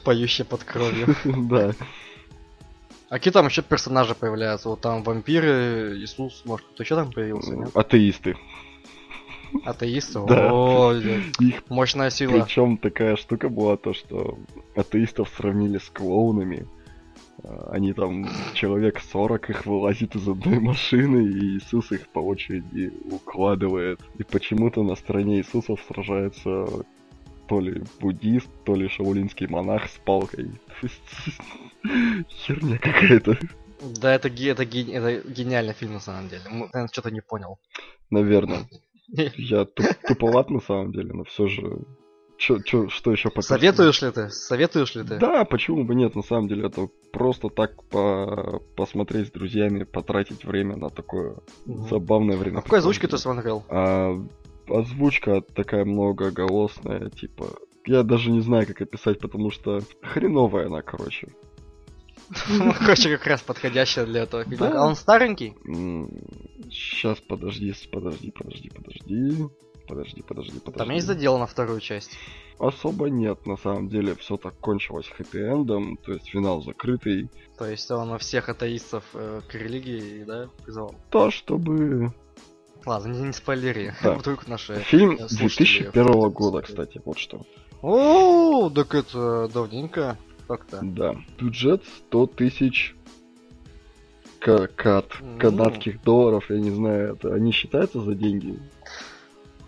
[0.03, 1.15] Поющие под кровью.
[1.49, 1.73] да.
[3.09, 4.69] А какие там еще персонажи появляются?
[4.69, 7.69] Вот там вампиры, Иисус, может, кто еще там появился, нет?
[7.75, 8.37] Атеисты.
[9.65, 10.19] Атеисты?
[10.27, 10.51] Да.
[10.51, 12.41] О, Их мощная сила.
[12.43, 14.37] Причем такая штука была то, что
[14.75, 16.67] атеистов сравнили с клоунами.
[17.43, 22.91] А, Они там, человек 40 их вылазит из одной машины, и Иисус их по очереди
[23.11, 23.99] укладывает.
[24.17, 26.65] И почему-то на стороне Иисуса сражается
[27.47, 30.51] то ли буддист, то ли шаулинский монах с палкой.
[32.29, 33.37] Херня какая-то.
[34.01, 36.41] Да, это, это, ге- это гениальный фильм на самом деле.
[36.49, 37.59] Наверное, что-то не понял.
[38.09, 38.67] Наверное.
[39.37, 41.85] Я туп- туповат на самом деле, но все же...
[42.37, 43.61] Чё, чё, что еще показать?
[43.61, 44.29] Советуешь ли ты?
[44.29, 45.17] Советуешь ли ты?
[45.17, 50.45] Да, почему бы нет, на самом деле это просто так по посмотреть с друзьями, потратить
[50.45, 51.87] время на такое Мгм.
[51.87, 52.59] забавное время.
[52.59, 53.65] А какой озвучке ты смотрел?
[53.69, 54.13] А,
[54.67, 57.55] озвучка такая многоголосная, типа.
[57.87, 61.29] Я даже не знаю, как описать, потому что хреновая она, короче.
[62.79, 64.71] Короче, как раз подходящая для этого фильма.
[64.79, 65.55] А он старенький?
[66.69, 69.47] Сейчас, подожди, подожди, подожди, подожди.
[69.87, 70.77] Подожди, подожди, подожди.
[70.77, 72.11] Там есть задел на вторую часть.
[72.59, 77.29] Особо нет, на самом деле, все так кончилось хэппи-эндом, то есть финал закрытый.
[77.57, 80.93] То есть он у всех атеистов э, к религии, да, призвал.
[81.09, 82.11] То, чтобы
[82.87, 83.93] Ладно, не, не спойлери.
[84.03, 84.13] Да.
[84.13, 84.75] Вдруг наши...
[84.75, 87.45] Фильм э, слушатели 2001 хотят года, кстати, вот что.
[87.81, 90.17] О, так это давненько.
[90.47, 90.79] Как-то.
[90.81, 91.15] Да.
[91.39, 92.95] Бюджет 100 тысяч
[94.39, 95.37] ка- кат, Ну.
[95.39, 98.57] канадских долларов, я не знаю, это они считаются за деньги?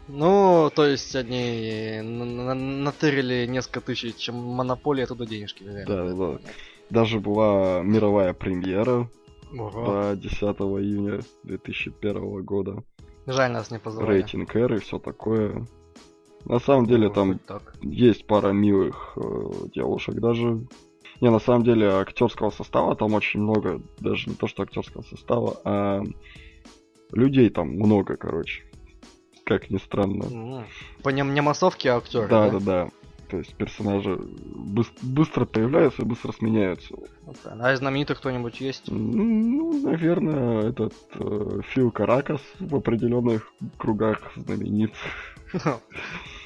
[0.07, 5.85] Ну, то есть они на- на- натырили несколько тысяч, чем монополия, оттуда денежки взяли.
[5.85, 6.39] Да, да.
[6.89, 9.07] Даже была мировая премьера
[9.53, 9.85] Ого.
[9.85, 12.83] по 10 июня 2001 года.
[13.27, 14.07] Жаль, нас не позвали.
[14.07, 15.67] Рейтинг R и все такое.
[16.49, 17.75] На самом деле Ну, там так.
[17.81, 20.65] есть пара милых э, девушек даже.
[21.21, 25.57] Не, на самом деле актерского состава там очень много, даже не то что актерского состава,
[25.63, 26.01] а
[27.11, 28.63] людей там много, короче.
[29.45, 30.65] Как ни странно.
[31.03, 32.27] По нем не массовки, а актеры.
[32.27, 32.89] Да, да, да.
[33.29, 36.95] То есть персонажи быс- быстро появляются и быстро сменяются.
[37.43, 37.57] Так.
[37.59, 38.85] А из знаменитых кто-нибудь есть?
[38.87, 44.93] Ну, наверное, этот э, Фил Каракас в определенных кругах знаменит.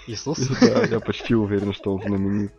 [0.07, 0.39] Иисус.
[0.61, 2.51] Да, я почти уверен, что он знаменит.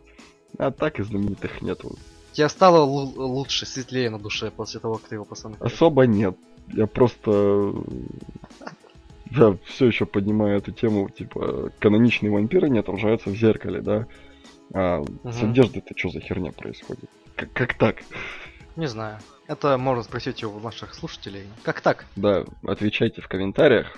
[0.57, 1.95] А так и знаменитых нету.
[2.31, 5.65] Тебе стало лу- лучше, светлее на душе после того, как ты его посмотрел?
[5.65, 6.35] Особо нет.
[6.73, 7.73] Я просто...
[9.31, 14.05] Я все еще поднимаю эту тему, типа, каноничные вампиры не отражаются в зеркале, да?
[14.73, 15.51] А с Мгм.
[15.51, 17.09] одеждой-то что за херня происходит?
[17.35, 18.03] Как, как так?
[18.75, 19.19] Не знаю.
[19.47, 21.47] Это можно спросить у наших слушателей.
[21.63, 22.05] Как так?
[22.15, 23.97] Да, отвечайте в комментариях.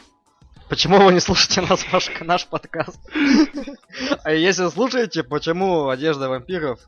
[0.69, 2.99] Почему вы не слушаете нас, ваш, наш подкаст?
[4.23, 6.79] А если слушаете, почему одежда вампиров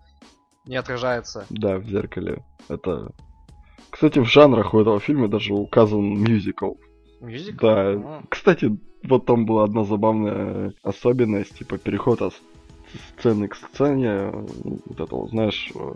[0.66, 1.46] не отражается?
[1.50, 2.44] Да, в зеркале.
[2.68, 3.12] Это...
[3.90, 6.74] Кстати, в жанрах у этого фильма даже указан мюзикл.
[7.22, 7.66] Мюзикл?
[7.66, 7.92] Да.
[7.92, 8.22] А.
[8.30, 12.34] Кстати, вот там была одна забавная особенность, типа переход от
[13.18, 15.94] сцены к сцене, вот этого, знаешь, э,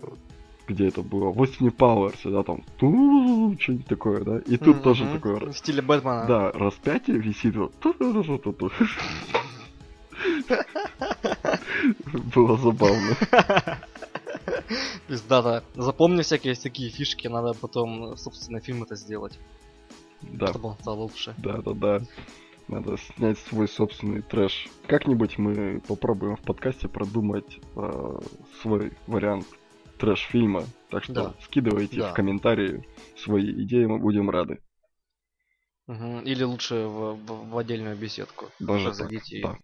[0.67, 5.13] где это было, в Остине Пауэрсе, да, там, что-нибудь такое, да, и тут тоже Мгм.
[5.13, 6.25] такое, В стиле Бэтмена.
[6.27, 7.73] да, распятие висит, вот,
[12.35, 13.15] было забавно.
[15.07, 15.63] Пиздата.
[15.75, 19.37] Запомни всякие такие фишки, надо потом, собственно, фильм это сделать,
[20.21, 21.33] Да, чтобы он стал лучше.
[21.37, 22.01] да, да, да.
[22.69, 24.69] Надо снять свой собственный трэш.
[24.87, 28.19] Как-нибудь мы попробуем в подкасте продумать э,
[28.61, 29.45] свой вариант
[30.03, 30.63] трэш-фильма.
[30.89, 31.33] Так что Да.
[31.41, 32.11] скидывайте Да.
[32.11, 32.85] в комментарии
[33.17, 34.59] свои идеи, мы будем рады.
[35.87, 36.21] Мгм.
[36.21, 38.47] Или лучше в, в- в отдельную беседку.
[38.59, 39.57] Даже так, зайдите да.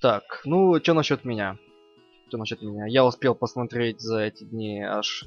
[0.00, 1.56] Так, ну, что насчет меня?
[2.28, 2.86] Что насчет меня?
[2.86, 5.24] Я успел посмотреть за эти дни аж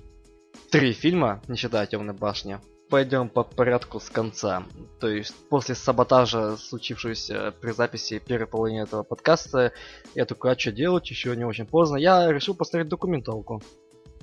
[0.71, 2.59] три фильма, не считая Темной башни.
[2.89, 4.63] Пойдем по порядку с конца.
[5.01, 9.73] То есть после саботажа, случившегося при записи первой половины этого подкаста,
[10.15, 11.97] я такой, а что делать, еще не очень поздно.
[11.97, 13.61] Я решил посмотреть документалку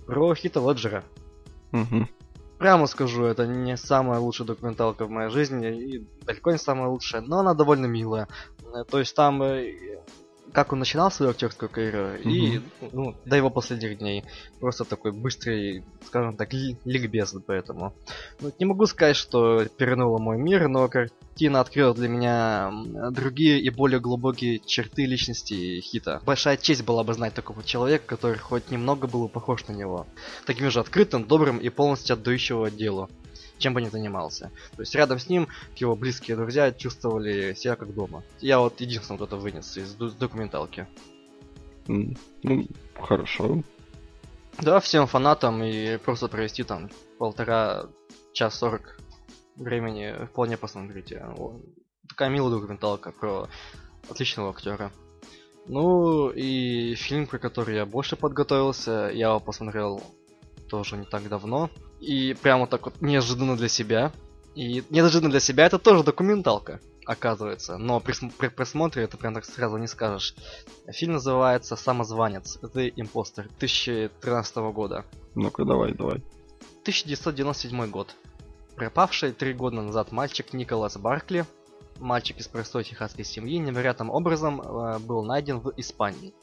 [0.07, 1.05] про Хита Леджера.
[1.73, 2.09] Мгм.
[2.59, 7.21] Прямо скажу, это не самая лучшая документалка в моей жизни, и далеко не самая лучшая,
[7.21, 8.29] но она довольно милая.
[8.75, 9.75] Э, То есть там, э,
[10.55, 12.61] как он начинал свою актерскую карьеру, и
[12.93, 14.25] ну, до его последних дней.
[14.61, 17.93] Просто такой быстрый, скажем так, ли- ликбез поэтому.
[18.41, 22.73] Ну, не могу сказать, что перенула мой мир, но картина открыла для меня
[23.11, 26.23] другие и более глубокие черты личности Хита.
[26.25, 30.07] Большая честь была бы знать такого человека, который хоть немного был похож на него
[30.47, 33.11] таким же открытым, добрым и полностью отдающего делу,
[33.65, 34.51] чем бы ни занимался.
[34.77, 38.23] То есть рядом с ним его близкие друзья чувствовали себя как дома.
[38.41, 40.87] Я вот единственный кто-то вынес из документалки.
[41.87, 43.63] Ну, хорошо.
[44.61, 47.87] Да, всем фанатам и просто провести там полтора
[48.35, 48.99] час сорок
[49.57, 51.25] времени вполне посмотрите.
[52.07, 53.49] Такая милая документалка про
[54.11, 54.93] отличного актера.
[55.67, 60.03] Ну и фильм, про который я больше подготовился, я его посмотрел
[60.75, 61.71] тоже не так давно.
[62.01, 64.13] И прямо так вот неожиданно для себя.
[64.57, 67.79] И неожиданно для себя это тоже документалка, оказывается.
[67.79, 70.35] Но при, при просмотре это прям так сразу не скажешь.
[70.89, 72.59] Фильм называется «Самозванец.
[72.61, 75.05] The Imposter» 2013 года.
[75.37, 76.17] Ну-ка, давай, давай.
[76.83, 78.17] 1997 год.
[78.75, 81.47] Пропавший три года назад мальчик Николас Баркли,
[82.01, 86.35] мальчик из простой техасской семьи, невероятным образом э, был найден в Испании.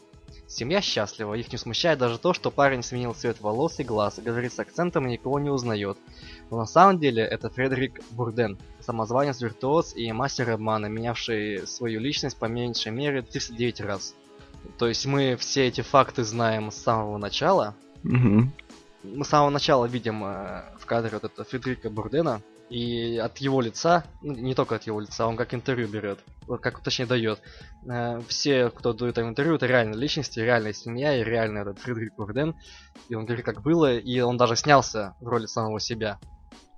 [0.51, 4.51] Семья счастлива, их не смущает даже то, что парень сменил цвет волос и глаз, говорит
[4.53, 5.97] с акцентом и никого не узнает.
[6.49, 12.45] Но на самом деле это Фредерик Бурден, самозванец-виртуоз и мастер обмана, менявший свою личность по
[12.45, 14.13] меньшей мере 39 раз.
[14.77, 17.73] То есть мы все эти факты знаем с самого начала,
[18.03, 18.51] Мгм.
[19.03, 23.61] мы с самого начала видим э, в кадре вот это Фредерика Бурдена, и от его
[23.61, 26.19] лица, ну, не только от его лица, он как интервью берет,
[26.57, 27.39] как точнее дает.
[27.89, 32.15] Э, все, кто дает там интервью, это реальные личности, реальная семья и реальный этот Фредерик
[32.15, 32.55] Бурден.
[33.09, 36.19] И он говорит, как было, и он даже снялся в роли самого себя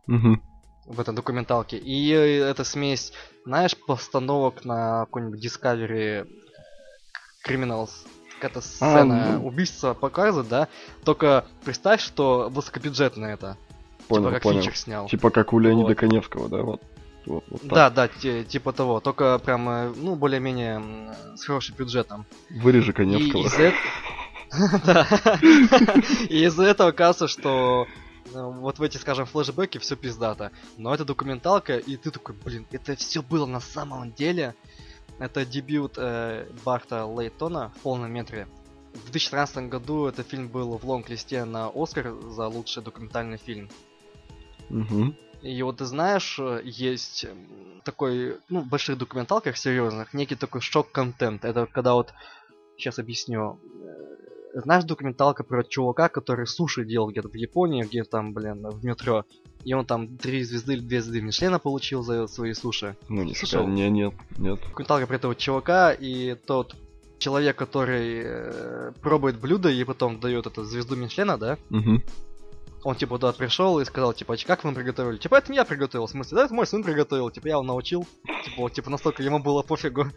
[0.07, 0.41] Мгм.
[0.86, 1.78] в этой документалке.
[1.78, 3.13] И э, эта смесь,
[3.45, 6.26] знаешь, постановок на какой-нибудь Discovery э,
[7.47, 7.91] Criminals,
[8.39, 9.47] какая-то сцена ну.
[9.47, 10.67] убийства показывает, да?
[11.05, 13.57] Только представь, что высокобюджетно это.
[14.07, 14.61] Понял, типа как понял.
[14.61, 15.07] Финчер снял.
[15.07, 15.97] Типа как у Леонида Вот.
[15.97, 16.82] Коневского, да, вот.
[17.26, 17.61] Вот, вот.
[17.63, 18.99] Да, да, типа того.
[18.99, 22.26] Только прям, ну, более-менее с хорошим бюджетом.
[22.49, 23.47] Вырежи Коневского.
[26.30, 27.88] И из-за этого кажется, что
[28.26, 30.51] э, вот в эти, скажем, флешбеки все пиздато.
[30.78, 34.53] Но это документалка, и ты такой, блин, это все было на самом деле.
[35.19, 38.47] Это дебют э, Барта Лейтона в полном метре.
[38.93, 43.70] В 2013 году этот фильм был в лонг-листе на Оскар за лучший документальный фильм.
[44.70, 45.16] Мгм.
[45.43, 47.25] И вот ты знаешь, э, есть
[47.83, 51.43] такой, ну, в больших документалках серьезных, некий такой шок-контент.
[51.43, 52.13] Это когда вот,
[52.78, 53.59] сейчас объясню.
[54.55, 58.86] Э, Знаешь, документалка про чувака, который суши делал где-то в Японии, где там, блин, в
[58.86, 59.25] метро.
[59.65, 62.95] И он там три звезды или две звезды Мишлена получил за свои суши.
[63.09, 64.61] Ну, не Слушай, Не, нет, нет.
[64.61, 66.75] Документалка про этого чувака и тот
[67.17, 71.57] человек, который э, пробует блюдо и потом дает эту звезду Мишлена, да?
[71.70, 72.01] Мгм.
[72.84, 75.18] Он типа туда пришел и сказал, типа, «А как вы приготовили?
[75.18, 77.64] Типа, это не я приготовил, в смысле, да, это мой сын приготовил, типа, я его
[77.64, 78.05] научил.
[78.43, 80.08] Типа, типа, настолько ему было пофигу.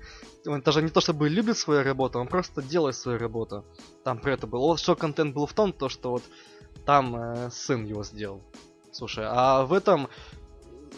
[0.47, 3.65] Он даже не то чтобы любит свою работу, он просто делает свою работу.
[4.05, 4.61] Там про это было.
[4.61, 6.23] Вот что контент был в том, то, что вот
[6.85, 8.43] там э, сын его сделал.
[8.93, 10.09] Слушай, а в этом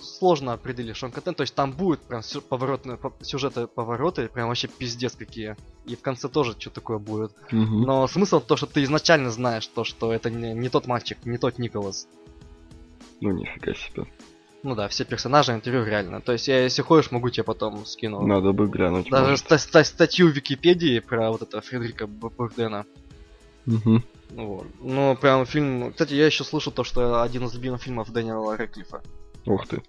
[0.02, 1.36] сложно определить, что он контент.
[1.36, 5.56] То есть там будет прям сю- поворотные, по- сюжеты повороты, прям вообще пиздец какие.
[5.86, 7.32] И в конце тоже что такое будет.
[7.50, 7.82] Мгм.
[7.82, 11.18] Но смысл в том, что ты изначально знаешь то, что это не, не тот мальчик,
[11.24, 12.08] не тот Николас.
[13.20, 14.06] Ну, нифига себе.
[14.64, 16.20] Ну да, все персонажи интервью реально.
[16.20, 18.26] То есть я, если хочешь, могу тебе потом скину.
[18.26, 19.08] Надо бы глянуть.
[19.08, 22.84] Даже ста- ста- статью в Википедии про вот это Фредерика Бурдена.
[23.66, 24.66] Ну, вот.
[24.80, 25.92] Ну, прям фильм...
[25.92, 29.02] Кстати, я еще слышал то, что один из любимых фильмов Дэниела Рэдклиффа.
[29.48, 29.82] Ух ты.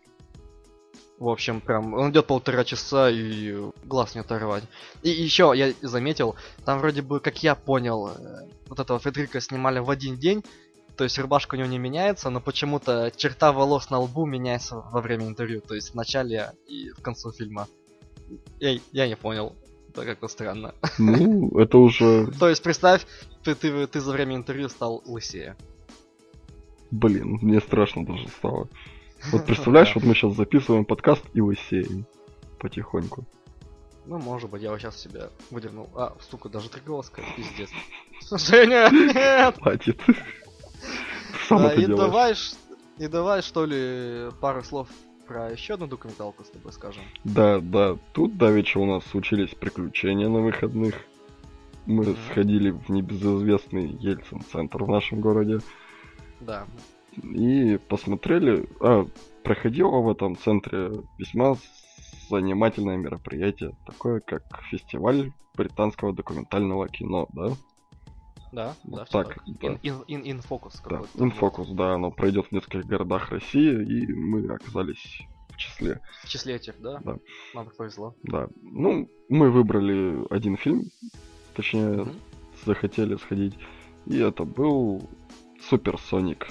[1.17, 3.53] В общем, прям, он идет полтора часа и
[3.83, 4.63] глаз не оторвать.
[5.03, 9.79] И еще я заметил, там вроде бы, как я понял, э, вот этого Фредерика снимали
[9.79, 10.45] в один день,
[10.95, 15.01] то есть рубашка у него не меняется, но почему-то черта волос на лбу меняется во
[15.01, 17.67] время интервью, то есть в начале и в конце фильма.
[18.61, 19.55] Я, я не понял.
[19.89, 20.73] Это как-то странно.
[20.97, 23.05] Ну, это уже, То есть представь,
[23.43, 25.57] ты, ты, ты за время интервью стал лысее.
[26.91, 28.69] блин, мне страшно даже стало.
[29.31, 32.05] Вот представляешь, вот мы сейчас записываем подкаст и лысеем.
[32.59, 33.25] Потихоньку.
[34.05, 35.89] Ну, может быть, я вот сейчас себя выдернул.
[35.95, 37.69] А, сука, даже тригоска, пиздец.
[38.31, 39.55] Женя, нет!
[39.61, 39.99] Хватит.
[41.47, 41.99] Сам Да, и делаешь.
[41.99, 42.35] давай,
[42.97, 44.87] и давай, что ли, пару слов
[45.27, 47.03] про еще одну документалку с тобой скажем.
[47.23, 50.95] Да, да, тут давеча у нас случились приключения на выходных.
[51.85, 55.59] Мы сходили в небезызвестный Ельцин-центр в нашем городе
[56.39, 56.65] Да.
[57.23, 58.67] И посмотрели...
[58.81, 59.05] А,
[59.43, 61.55] проходило в этом центре весьма
[62.29, 67.49] занимательное мероприятие, такое как фестиваль британского документального кино, да?
[68.51, 69.77] Да, Вот да, так, да.
[70.07, 71.23] Инфокус Да, какой-то.
[71.23, 76.01] инфокус, да, оно пройдет в нескольких городах России, и мы оказались в числе.
[76.23, 76.99] В числе этих, да?
[77.03, 77.17] Да.
[77.53, 78.15] Нам повезло.
[78.23, 78.47] Да.
[78.61, 80.83] Ну, мы выбрали один фильм,
[81.55, 82.13] точнее, Мгм.
[82.65, 83.55] захотели сходить,
[84.07, 85.07] и это был
[85.69, 86.47] Супер Соник.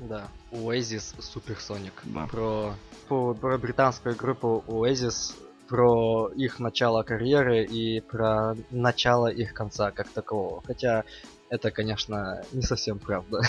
[0.00, 0.28] Да.
[0.52, 1.92] Oasis Supersonic.
[2.04, 2.26] Да.
[2.26, 2.74] Про,
[3.08, 5.34] про, про британскую группу Oasis,
[5.68, 10.62] про их начало карьеры и про начало их конца как такового.
[10.66, 11.04] Хотя
[11.48, 13.40] это, конечно, не совсем правда.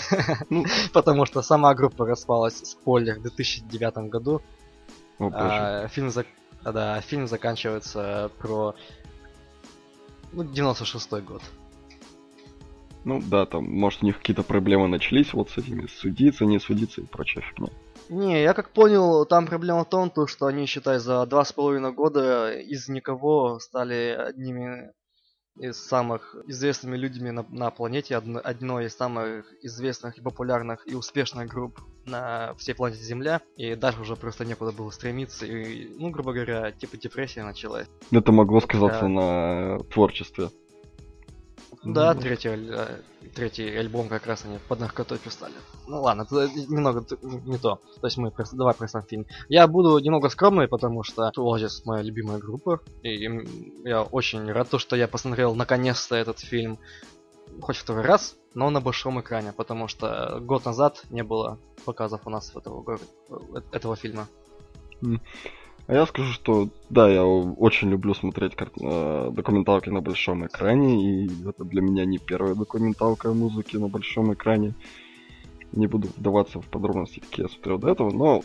[0.50, 0.64] Ну.
[0.92, 4.42] Потому что сама группа распалась, спойлер, в 2009 году.
[5.18, 5.30] О.
[5.32, 6.26] А фильм, зак-
[6.64, 8.74] да, фильм заканчивается про
[10.32, 11.42] ну, 96 год.
[13.04, 17.00] Ну да, там, может, у них какие-то проблемы начались вот с этими судиться, не судиться
[17.00, 17.68] и прочая фигня.
[18.08, 21.52] Не, я как понял, там проблема в том, то, что они, считай, за два с
[21.52, 24.92] половиной года из никого стали одними
[25.58, 30.94] из самых известными людьми на, на планете, одно- одной из самых известных и популярных и
[30.94, 36.10] успешных групп на всей планете Земля, и дальше уже просто некуда было стремиться, и, ну,
[36.10, 37.86] грубо говоря, типа депрессия началась.
[38.10, 39.08] Это могло сказаться Да.
[39.08, 40.50] на творчестве.
[41.84, 43.00] Да, третий, аль- э,
[43.34, 45.54] третий альбом как раз они под наркотой писали.
[45.86, 47.80] Ну ладно, это немного не то.
[48.00, 49.26] То есть мы просто давай про сам фильм.
[49.48, 52.80] Я буду немного скромный, потому что Oasis моя любимая группа.
[53.02, 53.28] И
[53.84, 56.78] я очень рад, то, что я посмотрел наконец-то этот фильм.
[57.62, 62.30] Хоть второй раз, но на большом экране, потому что год назад не было показов у
[62.30, 64.28] нас этого, города, э, этого фильма.
[65.88, 71.24] А я скажу, что да, я очень люблю смотреть кар- э, документалки на большом экране,
[71.24, 74.74] и это для меня не первая документалка о музыке на большом экране.
[75.72, 78.42] Не буду вдаваться в подробности, какие я смотрел до этого, но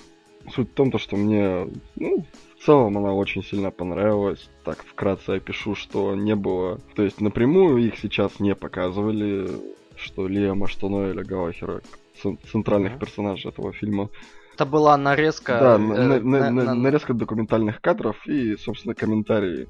[0.56, 1.68] суть в том, то, что мне,
[1.98, 2.26] ну,
[2.58, 4.50] в целом она очень сильно понравилась.
[4.64, 6.80] Так, вкратце опишу, что не было...
[6.96, 9.50] То есть напрямую их сейчас не показывали,
[9.98, 11.82] что Лиама, что Ноэля Галлахера,
[12.22, 14.10] цен- центральных персонажей этого фильма.
[14.54, 15.60] Это была нарезка...
[15.60, 19.64] Да, э, на- на- на- на- на- на- нарезка документальных кадров и, собственно, комментарии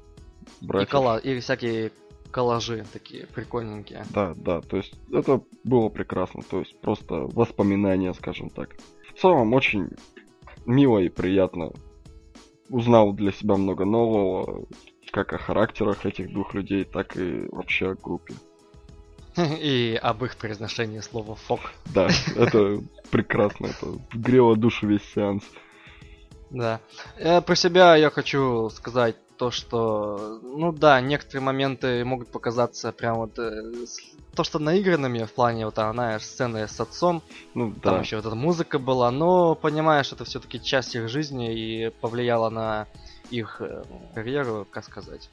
[0.60, 0.90] и, братьев.
[0.92, 1.90] колла- и всякие
[2.30, 4.04] коллажи такие прикольненькие.
[4.10, 8.70] Да, да, то есть это было прекрасно, то есть просто воспоминания, скажем так.
[9.14, 9.88] В целом очень
[10.66, 11.70] мило и приятно.
[12.68, 14.66] Узнал для себя много нового,
[15.12, 18.34] как о характерах этих двух людей, так и вообще о группе.
[19.60, 21.60] И об их произношении слова фок.
[21.86, 22.80] Да, это
[23.10, 25.44] прекрасно, это грело душу весь сеанс.
[26.50, 26.80] Да.
[27.16, 33.16] Э, про себя я хочу сказать то, что, ну да, некоторые моменты могут показаться прям
[33.16, 33.72] вот э,
[34.34, 37.22] то, что наигранными в плане вот она сцены с отцом,
[37.54, 41.52] Ну там да, еще вот эта музыка была, но понимаешь, это все-таки часть их жизни
[41.52, 42.86] и повлияло на
[43.30, 43.82] их э,
[44.14, 45.28] карьеру, как сказать.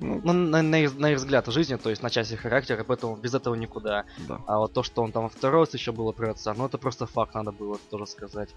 [0.00, 3.16] Ну, на, на их, на их взгляд жизни, то есть на часть их характера, поэтому
[3.16, 4.04] без этого никуда.
[4.28, 4.40] да.
[4.46, 7.06] А вот то, что он там второй раз еще было про отца, ну это просто
[7.06, 8.50] факт, надо было тоже сказать.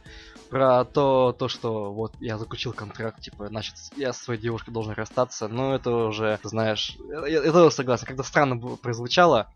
[0.49, 4.93] Про то, то, что вот я заключил контракт, типа, значит, я с своей девушкой должен
[4.93, 6.97] расстаться, ну это уже, знаешь,
[7.27, 9.47] я, я тоже согласен, когда странно прозвучало,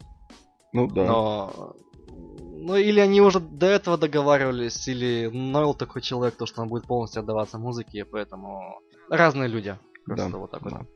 [0.73, 1.05] Ну да.
[1.05, 1.75] но
[2.07, 6.85] Ну, или они уже до этого договаривались, или Нойл такой человек, то, что он будет
[6.85, 8.79] полностью отдаваться музыке, поэтому
[9.09, 9.77] разные люди.
[10.05, 10.77] Просто Да, вот так да.
[10.79, 10.87] вот.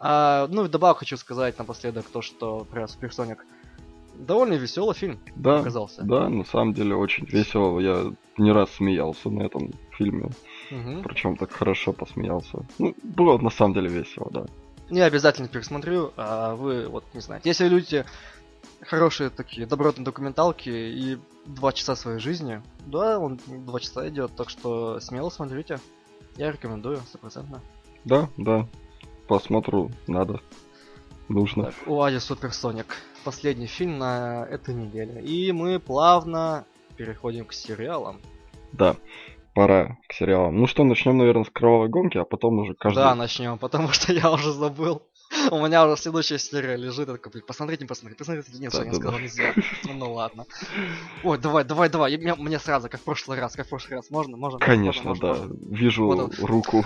[0.00, 3.44] А, ну, и добавок хочу сказать напоследок то, что про Суперсоник
[4.14, 6.02] довольно веселый фильм Да, оказался.
[6.02, 7.78] да, на самом деле очень весело.
[7.80, 10.30] Я не раз смеялся на этом фильме.
[10.70, 11.02] Мгм.
[11.02, 12.64] Причем так хорошо посмеялся.
[12.78, 14.44] Ну, было на самом деле весело, да.
[14.90, 17.48] Я обязательно пересмотрю, а вы вот не знаете.
[17.48, 18.04] Если любите
[18.80, 24.50] хорошие такие добротные документалки и два часа своей жизни, да, он два часа идет, так
[24.50, 25.80] что смело смотрите.
[26.36, 27.60] Я рекомендую, стопроцентно.
[28.04, 28.66] Да, да.
[29.26, 30.40] Посмотру, надо.
[31.28, 31.64] Нужно.
[31.64, 32.96] Так, Уази Суперсоник.
[33.24, 35.22] Последний фильм на этой неделе.
[35.22, 38.20] И мы плавно переходим к сериалам.
[38.72, 38.96] Да.
[39.54, 40.58] Пора к сериалам.
[40.58, 42.98] Ну что, начнем, наверное, с кровавой гонки, а потом уже каждый.
[42.98, 45.02] Да, начнем, потому что я уже забыл.
[45.50, 48.58] У меня уже следующая серия лежит, я такой, блин, посмотрите, посмотрите, посмотрите.
[48.58, 49.00] Нет, Соня Да-да-да.
[49.00, 49.54] сказала нельзя.
[49.84, 50.46] Ну ладно.
[51.22, 52.12] Ой, давай, давай, давай.
[52.12, 54.10] И Мне, мне сразу, как в прошлый раз, как в прошлый раз.
[54.10, 54.58] Можно, можно?
[54.58, 55.40] Конечно, можно, да.
[55.40, 56.84] можно, Вижу Вот руку.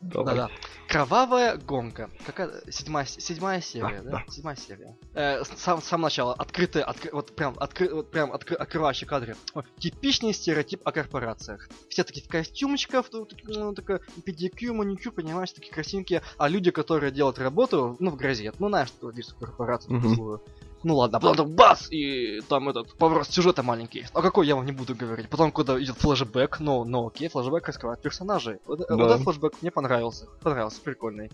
[0.00, 0.34] Давай.
[0.36, 0.50] Да-да.
[0.88, 2.10] Кровавая гонка.
[2.24, 4.24] Какая седьмая, седьмая серия, Да, да?
[4.28, 4.96] Седьмая серия.
[5.14, 9.36] Э, сам, с самого начала открытые, откры- вот прям, откры- вот прям откры- открывающие кадры.
[9.54, 11.68] Ой, Типичный стереотип о корпорациях.
[11.88, 16.22] Все такие в костюмчиках, тут, ну, такая педикюр, маникюр, понимаешь, такие красивенькие.
[16.38, 20.40] А люди, которые делают работу, ну, в грозе, ну, знаешь, что видишь корпорацию Мгм.
[20.86, 24.06] Ну ладно, а потом так бац, и там этот поворот сюжета маленький.
[24.12, 25.28] А какой я вам не буду говорить.
[25.28, 28.58] Потом, когда идет флешбэк, ну, ну окей, флешбэк раскрывает персонажей.
[28.66, 29.06] Вот, вот Да.
[29.06, 30.28] этот флешбэк мне понравился.
[30.44, 31.32] Понравился, прикольный.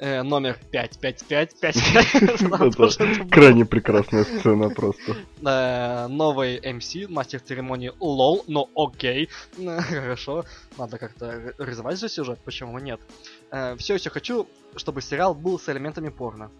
[0.00, 1.76] Э, номер 55555.
[3.00, 5.14] Это крайне прекрасная сцена просто.
[5.44, 9.28] Э, Новый MC, мастер церемонии лол, но окей.
[9.58, 10.44] Э, Хорошо,
[10.76, 13.00] надо как-то развивать же сюжет, почему нет.
[13.78, 16.50] Все еще хочу, чтобы сериал был с элементами порно.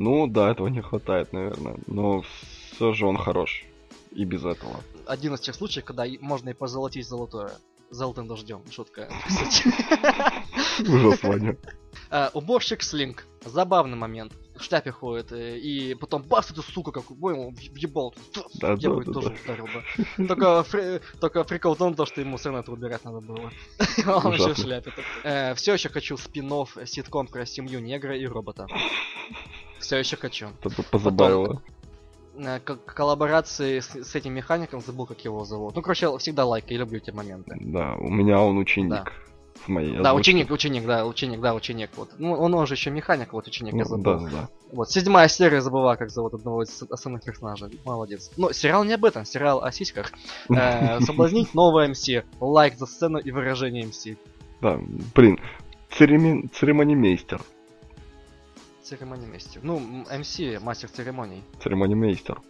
[0.00, 1.76] Ну да, этого не хватает, наверное.
[1.88, 2.22] Но
[2.70, 3.64] все же он хорош.
[4.12, 4.80] И без этого.
[5.06, 7.50] один из тех случаев, когда можно и позолотить золотое.
[7.90, 8.60] Золотым дождем.
[8.70, 9.08] Шутка.
[10.88, 11.56] Ужас, Ваня.
[12.10, 13.26] Э, Уборщик Слинг.
[13.44, 14.32] Забавный момент.
[14.56, 15.32] В шляпе ходит.
[15.32, 18.14] э, И потом бас, эту сука, как понял, въебал.
[18.60, 19.36] Да, Я бы тоже да.
[19.44, 21.00] ударил бы.
[21.20, 23.50] Только, прикол в том, то, что ему сына это убирать надо было.
[24.06, 24.92] Он еще в шляпе.
[25.56, 26.52] Все еще хочу спин
[26.84, 28.66] ситком про семью негра и робота.
[29.80, 30.48] Все еще хочу.
[30.90, 31.62] Позабавило.
[32.36, 35.74] Э, к- коллаборации с, с этим механиком, забыл, как его зовут.
[35.74, 37.56] Ну, короче, всегда лайк, я люблю эти моменты.
[37.60, 38.90] Да, у меня он ученик.
[38.90, 39.04] Да.
[39.64, 41.90] В моей Да, ученик, ученик, да, ученик, да, ученик.
[41.96, 42.10] Вот.
[42.18, 44.20] Ну, он, он же еще механик, вот ученик, я Ну, забыл.
[44.20, 44.48] да, да.
[44.72, 47.80] Вот, седьмая серия забыла, как зовут одного из основных персонажей.
[47.84, 48.30] Молодец.
[48.36, 50.12] Но сериал не об этом, сериал о сиськах.
[50.48, 52.08] Э, соблазнить новое МС.
[52.40, 54.06] Лайк за сцену и выражение МС.
[54.60, 54.78] Да,
[55.14, 55.40] блин.
[55.90, 56.48] Церемон...
[56.54, 57.40] Церемонимейстер.
[58.88, 59.60] Церемонимейстер.
[59.62, 61.44] Ну, МС, мастер церемоний.
[61.62, 62.40] Церемонимейстер.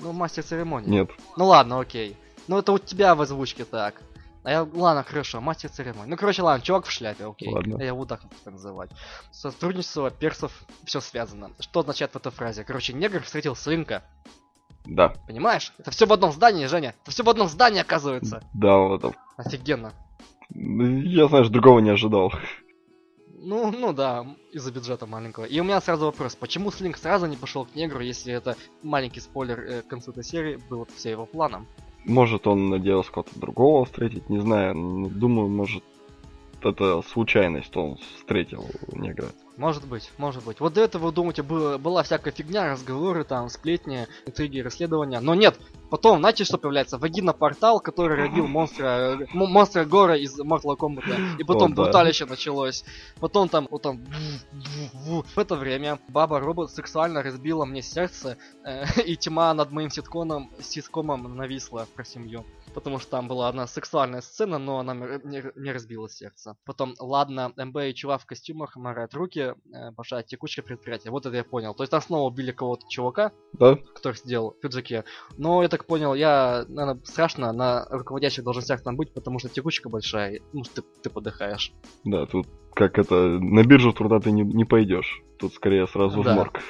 [0.00, 0.90] Ну, мастер церемоний.
[0.90, 1.10] Нет.
[1.38, 2.14] Ну ладно, окей.
[2.46, 4.02] Ну это у тебя в озвучке так.
[4.44, 6.10] А я, ладно, хорошо, мастер церемонии.
[6.10, 7.48] Ну, короче, ладно, чувак в шляпе, окей.
[7.48, 7.82] Ладно.
[7.82, 8.90] Я буду так это называть.
[9.30, 10.52] Сотрудничество персов,
[10.84, 11.50] все связано.
[11.58, 12.62] Что означает в этой фразе?
[12.62, 14.04] Короче, негр встретил Слинка.
[14.84, 15.14] Да.
[15.26, 15.72] Понимаешь?
[15.78, 16.94] Это все в одном здании, Женя.
[17.02, 18.46] Это все в одном здании, оказывается.
[18.52, 19.14] Да, вот.
[19.38, 19.94] Офигенно.
[20.50, 22.30] Я, знаешь, другого не ожидал.
[23.48, 25.44] Ну, ну да, из-за бюджета маленького.
[25.44, 29.20] И у меня сразу вопрос, почему Слинк сразу не пошел к негру, если это маленький
[29.20, 31.68] спойлер э, к концу этой серии был все его планом?
[32.04, 34.74] Может, он надеялся кого-то другого встретить, не знаю.
[35.10, 35.84] Думаю, может,
[36.60, 39.28] это случайность, что он встретил негра.
[39.56, 40.60] Может быть, может быть.
[40.60, 45.18] Вот до этого, думаете, было, была всякая фигня, разговоры, там, сплетни, интриги, расследования.
[45.20, 45.58] Но нет,
[45.88, 46.98] потом, знаете, что появляется?
[46.98, 51.38] Вагина-портал, который родил монстра, э, монстра Гора из Mortal Kombat.
[51.38, 51.82] И потом О, да.
[51.82, 52.84] бруталище началось.
[53.18, 54.04] Потом там, вот там...
[55.06, 61.34] В это время баба-робот сексуально разбила мне сердце, э, и тьма над моим ситконом, ситкомом
[61.34, 62.44] нависла про семью.
[62.76, 66.58] Потому что там была одна сексуальная сцена, но она мне не, разбила сердце.
[66.66, 71.10] Потом, ладно, МБ и чувак в костюмах морают руки, э, большая текучка предприятия.
[71.10, 71.74] Вот это я понял.
[71.74, 73.76] То есть там снова убили кого-то чувака, Да?
[73.94, 75.04] который сидел в пиджаке.
[75.38, 79.88] Но я так понял, я, наверное, страшно на руководящих должностях там быть, потому что текучка
[79.88, 80.42] большая.
[80.52, 81.72] Ну, ты, ты подыхаешь.
[82.04, 85.22] Да, тут как это, на биржу труда ты не, не пойдешь.
[85.38, 86.34] Тут скорее сразу Да.
[86.34, 86.60] в морг.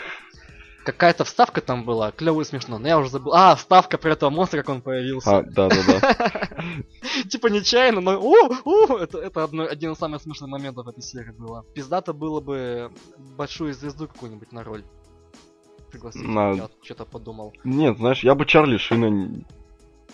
[0.86, 3.34] Какая-то вставка там была, клево и смешно, но я уже забыл.
[3.34, 5.38] А, вставка про этого монстра, как он появился.
[5.38, 6.62] А, да, да, да.
[7.28, 9.18] Типа нечаянно, но у, это,
[9.68, 11.64] один из самых смешных моментов этой серии было.
[11.74, 12.92] Пиздато было бы
[13.36, 14.84] большую звезду какую-нибудь на роль.
[15.90, 16.22] Пригласить.
[16.22, 17.52] Я что-то подумал.
[17.64, 19.44] Нет, знаешь, я бы Чарли Шина не-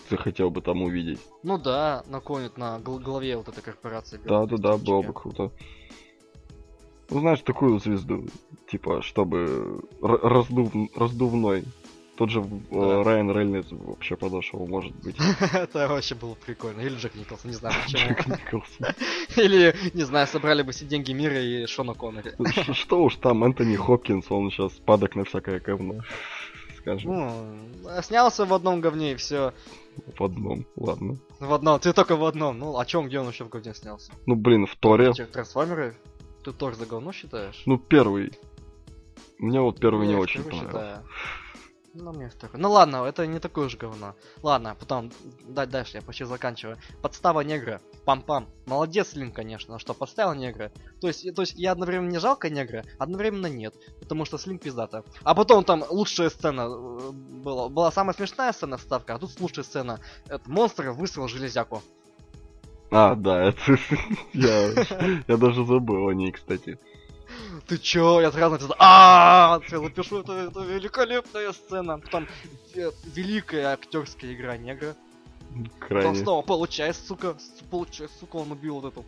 [0.09, 1.19] захотел бы там увидеть.
[1.43, 2.19] Ну да, на
[2.55, 4.19] на главе вот этой корпорации.
[4.25, 5.51] Да, да, да, было бы круто.
[7.13, 8.25] Ну, знаешь, такую звезду,
[8.67, 10.73] типа, чтобы раздув...
[10.95, 11.63] раздувной.
[12.15, 15.15] Тот же э, Райан Рейнольдс вообще подошел, может быть.
[15.53, 16.81] Это вообще было прикольно.
[16.81, 18.01] Или Джек Николсон, не знаю почему.
[18.01, 18.87] Джек Николсон.
[19.35, 22.33] Или, не знаю, собрали бы все деньги мира и Шона Коннери.
[22.73, 26.01] Что уж там, Энтони Хопкинс, он сейчас падок на всякое говно.
[26.79, 27.11] Скажем,
[27.83, 29.53] Ну, снялся в одном говне и все.
[30.17, 31.17] в одном, ладно.
[31.39, 32.59] В одном, ты только в одном.
[32.59, 34.11] Ну, о чем, где он еще в говне снялся?
[34.25, 35.95] Ну, блин, в Торе, Трансформеры?
[36.43, 37.63] Ты Тор за говно считаешь?
[37.65, 38.37] ну, первый.
[39.39, 40.67] Мне вот первый не Я очень понравился.
[40.67, 41.03] считаю.
[41.95, 42.59] Ну, мне второй.
[42.59, 44.15] Ну ладно, это не такое же говно.
[44.41, 45.11] Ладно, потом,
[45.47, 46.77] да, дальше, я почти заканчиваю.
[47.03, 47.81] Подстава негра.
[48.05, 48.47] Пам-пам.
[48.65, 50.71] Молодец, Лин, конечно, что подставил негра.
[51.01, 53.75] То есть, то есть я одновременно не жалко негра, одновременно нет.
[53.99, 55.03] Потому что Слим пиздата.
[55.23, 57.69] А потом там лучшая сцена э, была.
[57.69, 59.99] Была самая смешная сцена вставка, а тут лучшая сцена.
[60.27, 61.83] Это монстр выстрел железяку.
[62.93, 63.77] А, да, это...
[64.33, 64.69] я,
[65.27, 66.77] я даже забыл о ней, кстати.
[67.67, 68.21] Ты чё?
[68.21, 71.97] Я сразу написал, а напишу, это, это великолепная сцена.
[71.97, 72.27] Потом
[72.75, 74.95] э, великая актерская игра негра.
[75.49, 76.15] Потом Крайне.
[76.15, 77.35] снова получает, сука,
[77.71, 79.05] получает, сука, он убил вот эту...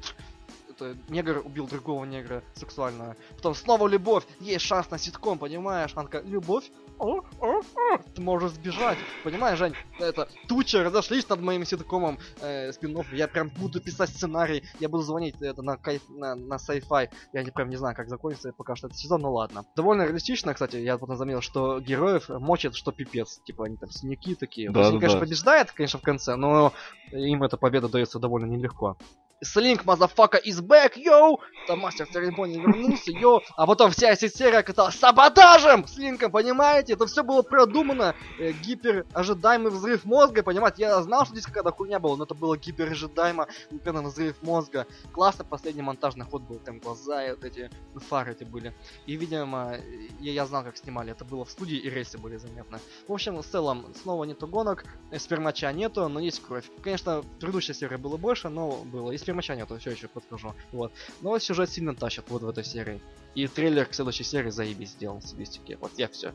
[0.69, 3.15] Это, негр убил другого негра сексуально.
[3.37, 4.23] Потом снова любовь.
[4.39, 5.91] Есть шанс на ситком, понимаешь?
[5.91, 6.65] Такая, любовь?
[6.97, 8.97] О, о, о, Ты можешь сбежать.
[9.23, 9.73] Понимаешь, Жень?
[9.99, 14.63] Это тучи разошлись над моим ситкомом э, спин Я прям буду писать сценарий.
[14.79, 17.09] Я буду звонить это на, кайф, на, на sci-fi.
[17.33, 19.65] Я не, прям не знаю, как закончится пока что этот сезон, но ладно.
[19.75, 23.41] Довольно реалистично, кстати, я потом заметил, что героев мочат, что пипец.
[23.45, 24.69] Типа они там синяки такие.
[24.69, 25.25] Да, Да, да, конечно, да.
[25.25, 26.73] побеждает, конечно, в конце, но
[27.11, 28.97] им эта победа дается довольно нелегко.
[29.43, 31.41] Слинг, motherfucka, is back, yo!
[31.67, 33.41] Там мастер церемонии вернулся, yo!
[33.57, 35.85] А потом вся эта серия каталась саботажем!
[35.85, 36.93] С Линком, понимаете?
[36.93, 38.15] Это все было продумано.
[38.39, 40.83] Э, гипер ожидаемый взрыв мозга, понимаете?
[40.83, 44.87] Я знал, что здесь какая-то хуйня была, но это было гипер ожидаемо именно взрыв мозга.
[45.11, 47.69] Классно последний монтажный ход был, там глаза и вот эти
[48.07, 48.73] фары эти были.
[49.05, 49.75] И, видимо,
[50.21, 51.11] я, я знал, как снимали.
[51.11, 52.79] Это было в студии, и рельсы были заметны.
[53.05, 56.63] В общем, в целом, снова нету гонок, э, спермача нету, но есть кровь.
[56.81, 59.11] Конечно, в предыдущей серии было больше, но было.
[59.25, 60.53] И спермача нету, все еще подскажу.
[60.71, 60.91] Вот.
[61.21, 63.01] Но сюжет сильно тащит вот в этой серии.
[63.33, 65.77] И трейлер к следующей серии заебись сделал в стилистике.
[65.81, 66.31] Вот я все.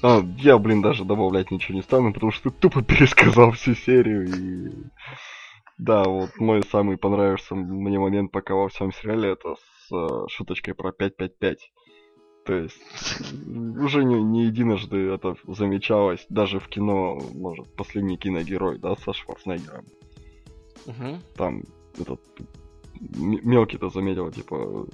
[0.00, 4.28] А, я, блин, даже добавлять ничего не стану, потому что ты тупо пересказал всю серию
[4.28, 4.72] и...
[5.76, 10.74] Да, вот мой самый понравившийся мне момент пока во всем сериале это с э, шуточкой
[10.74, 11.72] про 555.
[12.46, 12.80] То есть
[13.80, 19.86] уже не, не единожды это замечалось, даже в кино, может, последний киногерой, да, со Шварценеггером.
[20.86, 21.18] Угу.
[21.36, 21.62] Там
[21.98, 22.20] этот
[23.16, 24.86] мелкий-то заметил, типа,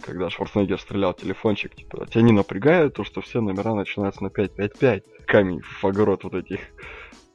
[0.00, 5.02] когда Шварценеггер стрелял телефончик, типа, тебя не напрягает то, что все номера начинаются на 555.
[5.26, 6.60] Камень в огород вот этих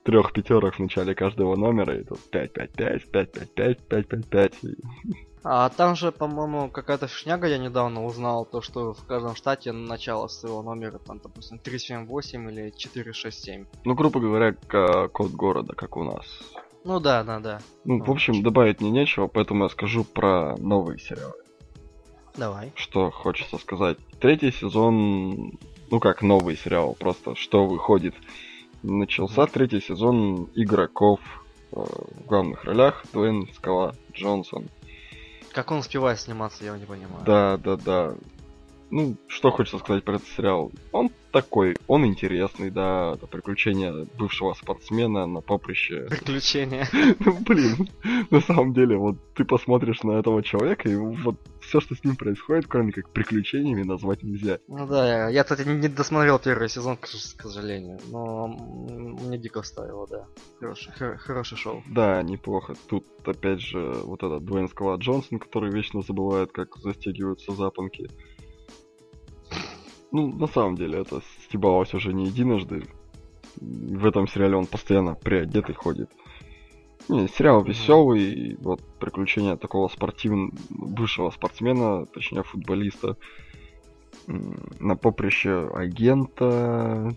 [0.03, 4.63] трех пятерок в начале каждого номера, и тут 555, 555, 555.
[4.63, 4.75] и-
[5.43, 10.27] А там же, по-моему, какая-то шняга я недавно узнал, то, что в каждом штате начало
[10.27, 13.65] своего номера, там, допустим, 378 или 467.
[13.85, 14.53] Ну, грубо говоря,
[15.09, 16.25] код города, как у нас.
[16.87, 17.59] Ну да, да, да.
[17.83, 21.33] Ну, в общем, добавить мне нечего, поэтому я скажу про новые сериалы.
[22.37, 22.71] Давай.
[22.75, 23.97] что хочется сказать.
[24.21, 25.59] Третий сезон,
[25.91, 28.15] ну как новый сериал, просто что выходит.
[28.83, 31.19] Начался третий сезон игроков
[31.73, 34.69] э, в главных ролях Дуэйн Скала Джонсон.
[35.51, 37.25] Как он успевает сниматься, я не понимаю.
[37.25, 38.15] Да, да, да.
[38.91, 40.71] Ну, что хочется сказать про этот сериал?
[40.93, 41.09] Он
[41.41, 46.07] такой, он интересный, да, это приключения бывшего спортсмена на поприще.
[46.09, 46.87] Приключения.
[47.19, 47.89] Ну, Блин,
[48.31, 52.15] на самом деле, вот ты посмотришь на этого человека, и вот все, что с ним
[52.15, 54.57] происходит, кроме как приключениями, назвать нельзя.
[54.67, 57.99] Ну да, я, кстати, не досмотрел первый сезон, к, сожалению.
[58.09, 60.25] Но мне дико вставило, да.
[60.59, 61.83] Хороший, хор- хороший шоу.
[61.87, 62.73] Да, неплохо.
[62.87, 68.09] Тут, опять же, вот этот Дуэйн Скала Джонсон, который вечно забывает, как застегиваются запонки.
[70.17, 72.87] Ну, на самом деле, это стебалось уже не единожды.
[73.61, 76.09] В этом сериале он постоянно приодетый ходит.
[77.07, 83.15] Не, сериал веселый, и вот приключения такого спортивного, бывшего спортсмена, точнее футболиста,
[84.25, 87.13] на поприще агента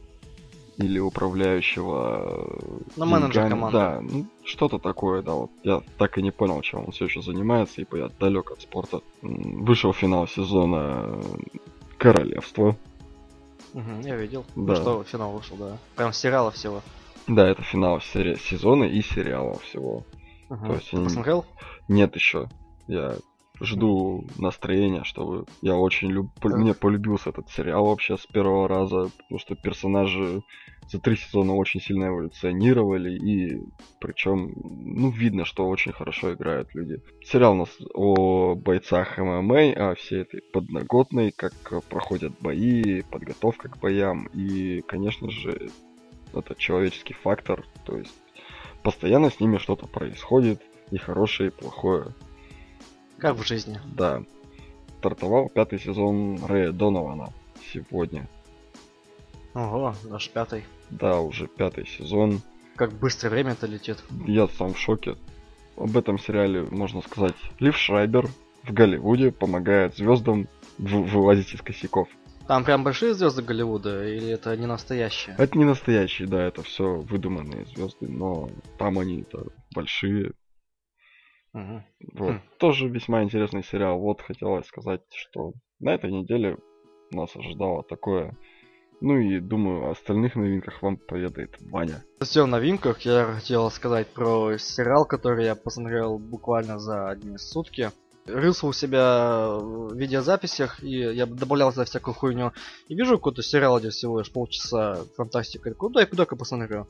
[0.76, 2.58] или управляющего
[2.96, 3.78] Ну, менеджер команды.
[3.78, 5.50] Да, ну, что-то такое, да, вот.
[5.62, 9.00] Я так и не понял, чем он все еще занимается, ибо я далек от спорта.
[9.22, 11.18] Вышел финал сезона
[11.96, 12.76] Королевства.
[13.72, 14.44] Мгм, я видел.
[14.56, 14.76] Да.
[14.76, 15.78] Что финал вышел, да.
[15.96, 16.82] Прям сериала всего.
[17.26, 20.04] Да, это финал сери- сезона и сериала всего.
[20.48, 20.66] Мгм.
[20.66, 21.44] То есть Ты посмотрел?
[21.88, 22.48] Нет еще.
[22.88, 23.16] Я
[23.60, 26.30] жду настроения, чтобы я очень люб...
[26.42, 30.42] мне полюбился этот сериал вообще с первого раза, потому что персонажи
[30.90, 33.62] за три сезона очень сильно эволюционировали, и
[34.00, 37.00] причем, ну, видно, что очень хорошо играют люди.
[37.24, 41.52] Сериал у нас о бойцах ММА, о всей этой подноготной, как
[41.88, 45.70] проходят бои, подготовка к боям, и, конечно же,
[46.34, 48.14] это человеческий фактор, то есть
[48.82, 50.60] постоянно с ними что-то происходит,
[50.90, 52.14] и хорошее, и плохое.
[53.18, 53.78] Как в жизни.
[53.84, 54.24] Да.
[54.98, 57.32] Стартовал пятый сезон Рэя Донована
[57.72, 58.28] сегодня.
[59.54, 60.64] Ого, наш пятый.
[60.90, 62.40] Да, уже пятый сезон.
[62.76, 64.02] Как быстро время это летит.
[64.26, 65.16] Я сам в шоке.
[65.76, 67.34] Об этом сериале можно сказать.
[67.58, 68.28] Лив Шрайбер
[68.62, 70.48] в Голливуде помогает звездам
[70.78, 72.08] вылазить из косяков.
[72.46, 75.36] Там прям большие звезды Голливуда, или это не настоящие?
[75.38, 80.32] Это не настоящие, да, это все выдуманные звезды, но там они-то большие.
[81.52, 81.82] Угу.
[82.14, 82.32] Вот.
[82.32, 82.40] Хм.
[82.58, 84.00] Тоже весьма интересный сериал.
[84.00, 86.58] Вот хотелось сказать, что на этой неделе
[87.12, 88.36] нас ожидало такое.
[89.00, 92.04] Ну и думаю, о остальных новинках вам поведает Ваня.
[92.20, 97.90] Все о новинках я хотел сказать про сериал, который я посмотрел буквально за одни сутки
[98.26, 102.52] рылся у себя в видеозаписях, и я добавлял за всякую хуйню.
[102.88, 105.72] И вижу какой-то сериал, где всего лишь полчаса фантастика.
[105.74, 106.86] Куда я куда-ка посмотрю.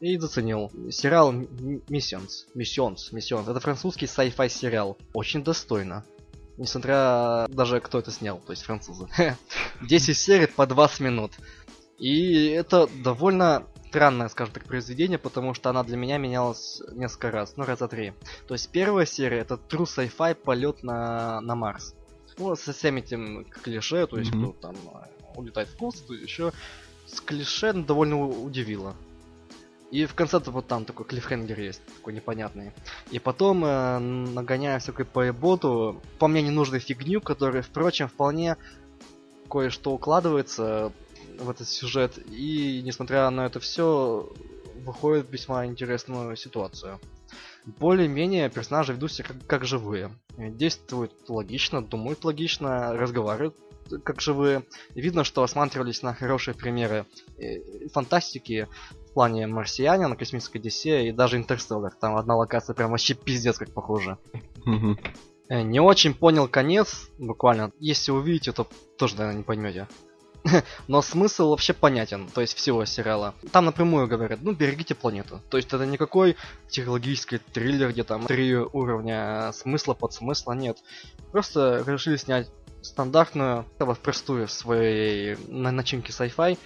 [0.00, 0.70] И заценил.
[0.90, 2.46] Сериал Missions.
[2.54, 3.12] Missions.
[3.12, 3.50] Missions.
[3.50, 4.96] Это французский sci-fi сериал.
[5.12, 6.04] Очень достойно.
[6.58, 9.08] Несмотря даже кто это снял, то есть французы.
[9.80, 11.32] 10 серий по 20 минут.
[11.98, 17.54] И это довольно странное, скажем так, произведение, потому что она для меня менялась несколько раз,
[17.56, 18.12] ну раза три.
[18.46, 21.94] То есть первая серия это true sci-fi полет на, на Марс.
[22.36, 24.52] Ну, со всеми этим клише, то есть mm-hmm.
[24.52, 26.52] кто там э, улетает в космос, еще
[27.06, 28.94] с клише довольно удивило.
[29.90, 32.72] И в конце вот там такой клиффхенгер есть, такой непонятный.
[33.10, 38.56] И потом, э, нагоняя всякой поеботу, по мне ненужной фигню, которая, впрочем, вполне
[39.48, 40.92] кое-что укладывается
[41.38, 42.18] в этот сюжет.
[42.30, 44.30] И, несмотря на это все,
[44.84, 47.00] выходит весьма интересную ситуацию.
[47.64, 50.10] Более-менее персонажи ведут себя как, как живые.
[50.36, 53.56] Действуют логично, думают логично, разговаривают
[54.04, 54.64] как живые.
[54.94, 57.06] видно, что осматривались на хорошие примеры
[57.38, 58.68] э, фантастики
[59.18, 61.92] плане Марсианина, Космической Одиссея и даже Интерстеллар.
[61.92, 64.16] Там одна локация прям вообще пиздец как похожа.
[65.48, 67.72] Э, не очень понял конец, буквально.
[67.80, 69.88] Если увидите, то тоже, наверное, не поймете.
[70.86, 73.34] Но смысл вообще понятен, то есть всего сериала.
[73.50, 75.40] Там напрямую говорят, ну берегите планету.
[75.50, 76.36] То есть это никакой
[76.68, 80.78] психологический триллер, где там три уровня смысла, подсмысла, нет.
[81.32, 82.48] Просто решили снять
[82.82, 86.56] стандартную, в простую своей на начинке sci-fi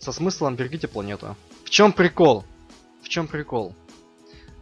[0.00, 1.36] со смыслом берегите планету.
[1.68, 2.46] В чем прикол?
[3.02, 3.74] В чем прикол?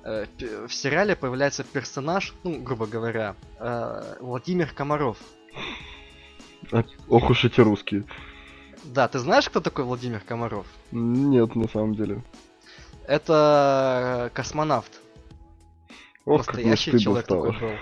[0.03, 0.27] Э,
[0.67, 5.17] в сериале появляется персонаж, ну, грубо говоря, э, Владимир Комаров.
[7.09, 8.03] Ох уж эти русские.
[8.83, 10.67] Да, ты знаешь, кто такой Владимир Комаров?
[10.91, 12.25] Нет, на самом деле.
[13.07, 14.91] Это космонавт.
[16.25, 17.53] Ох, Настоящий человек стало.
[17.53, 17.77] такой был.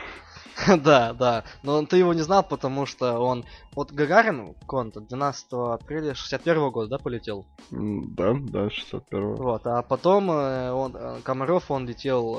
[0.78, 1.44] да, да.
[1.62, 3.44] Но ты его не знал, потому что он...
[3.74, 7.46] Вот Гагарин, Конта, 12 апреля 61 года, да, полетел?
[7.70, 12.38] Да, да, 61 Вот, а потом э, он, э, Комаров, он летел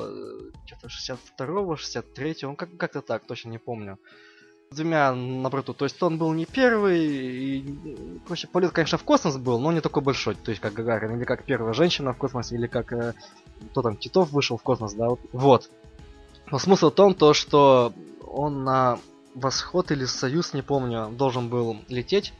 [0.66, 3.98] что-то 62-го, 63-го, он как- как-то так, точно не помню
[4.72, 5.74] двумя на борту.
[5.74, 7.80] То есть он был не первый, и,
[8.26, 11.24] короче, полет, конечно, в космос был, но не такой большой, то есть как Гагарин, или
[11.24, 13.14] как первая женщина в космосе, или как э,
[13.72, 15.70] кто там, Титов вышел в космос, да, вот.
[16.52, 17.94] Но смысл в том, то, что
[18.36, 19.00] он на
[19.34, 22.34] Восход или Союз, не помню, должен был лететь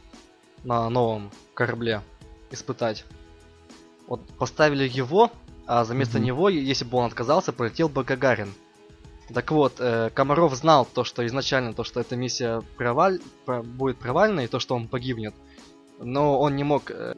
[0.62, 2.02] на новом корабле,
[2.50, 3.04] испытать.
[4.06, 5.30] Вот поставили его,
[5.66, 6.22] а за место mm-hmm.
[6.22, 8.52] него, если бы он отказался, полетел бы Гагарин.
[9.32, 13.20] Так вот, э, Комаров знал то, что изначально то, что эта миссия проваль...
[13.44, 13.62] про...
[13.62, 15.34] будет провальной, и то, что он погибнет.
[15.98, 17.14] Но он не мог э,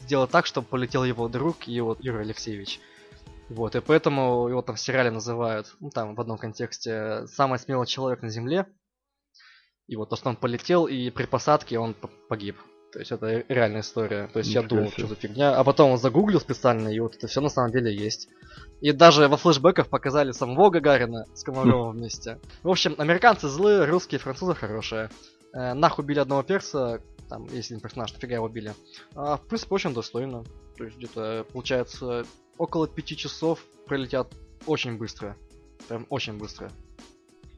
[0.00, 2.80] сделать так, чтобы полетел его друг и вот Юрий Алексеевич.
[3.50, 7.86] Вот, и поэтому его там в сериале называют, ну там в одном контексте, самый смелый
[7.86, 8.66] человек на Земле.
[9.88, 11.96] И вот то, что он полетел, и при посадке он
[12.28, 12.56] погиб.
[12.92, 14.28] То есть это реальная история.
[14.32, 15.56] То есть Ничего я думал, что за фигня.
[15.56, 18.28] А потом он загуглил специально, и вот это все на самом деле есть.
[18.80, 22.38] И даже во флешбеках показали самого Гагарина с Комаровым вместе.
[22.62, 25.10] В общем, американцы злые, русские, французы хорошие.
[25.52, 28.74] Э, нахуй убили одного перса, там, если не персонаж, нафига его убили.
[29.14, 30.44] А, в принципе, очень достойно.
[30.76, 32.26] То есть где-то, получается,
[32.58, 34.34] около пяти часов пролетят
[34.66, 35.36] очень быстро.
[35.88, 36.70] Прям очень быстро.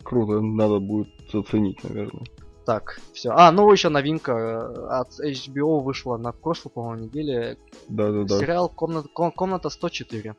[0.05, 2.25] Круто, надо будет заценить, наверное.
[2.67, 3.31] Так, все.
[3.31, 7.59] А, ну еще новинка э, от HBO вышла на прошлой, по-моему, неделе.
[7.89, 8.39] Да-да-да.
[8.39, 10.37] Сериал Комната, Комната 104.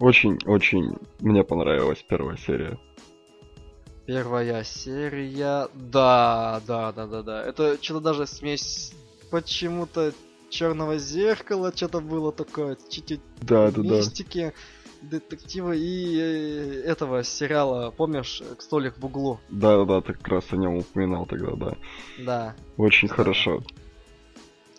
[0.00, 2.78] Очень-очень мне понравилась первая серия.
[4.06, 7.42] Первая серия, да, да, да, да, да.
[7.44, 8.92] Это что-то даже смесь
[9.30, 10.12] почему-то
[10.50, 13.96] черного зеркала, что-то было такое, чуть-чуть Да, да, да.
[13.96, 14.52] мистики,
[15.00, 19.40] детектива и э, этого сериала, помнишь, столик в углу?
[19.48, 21.76] Да, да, да, ты как раз о нем упоминал тогда, да.
[22.18, 22.54] Да.
[22.76, 23.14] Очень Да.
[23.14, 23.62] хорошо.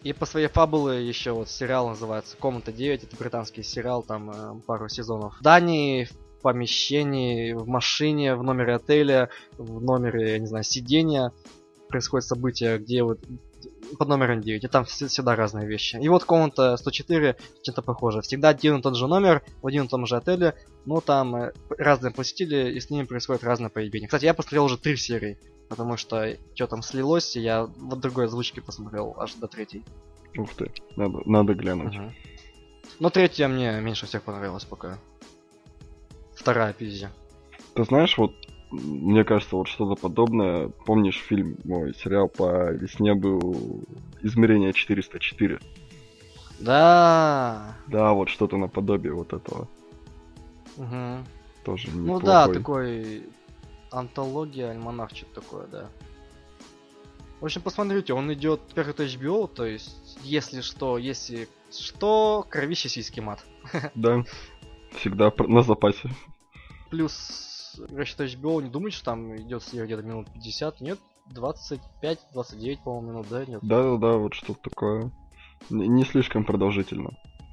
[0.03, 4.61] И по своей фабулы еще вот сериал называется Комната 9, это британский сериал, там э,
[4.67, 5.35] пару сезонов.
[5.39, 6.11] В Дании, в
[6.45, 11.31] помещении, в машине, в номере отеля, в номере, я не знаю, сидения
[11.89, 13.19] происходит событие, где вот
[13.97, 15.95] под номером 9, и там вс- всегда разные вещи.
[15.99, 18.21] И вот комната 104 чем-то похоже.
[18.21, 20.53] Всегда один и тот же номер, в один и том же отеле,
[20.85, 24.07] но там э, разные посетители, и с ними происходит разное появление.
[24.07, 28.25] Кстати, я посмотрел уже три серии, потому что что там слилось, и я в другой
[28.25, 29.83] озвучке посмотрел аж до третьей.
[30.37, 31.95] Ух ты, надо, надо глянуть.
[31.95, 32.13] Мгм.
[32.99, 34.99] Но третья мне меньше всех понравилась пока.
[36.77, 37.11] Пизжа.
[37.73, 38.35] Ты знаешь, вот
[38.71, 40.69] мне кажется, вот что-то подобное.
[40.85, 43.83] Помнишь фильм, мой сериал по весне был
[44.21, 45.59] измерение 404?
[46.59, 47.75] Да.
[47.87, 49.67] Да, вот что-то наподобие вот этого.
[50.77, 51.25] Мгм.
[51.63, 52.25] Тоже Ну неплохой.
[52.25, 53.23] да, такой
[53.91, 55.89] антология, альманах, что-то такое, да.
[57.41, 63.19] В общем, посмотрите, он идет первый HBO, то есть, если что, если что, кровище сиськи
[63.19, 63.45] мат.
[63.93, 64.23] Да,
[64.91, 66.09] всегда на запасе.
[66.95, 70.97] Плюс, расчет HBO, не думайте, что там идет серия где-то минут 50, нет,
[71.29, 71.79] 25-29,
[72.85, 73.59] по-моему, минут, да, нет?
[73.63, 75.11] Да-да-да, вот что-то такое.
[75.69, 77.09] Не, слишком продолжительно.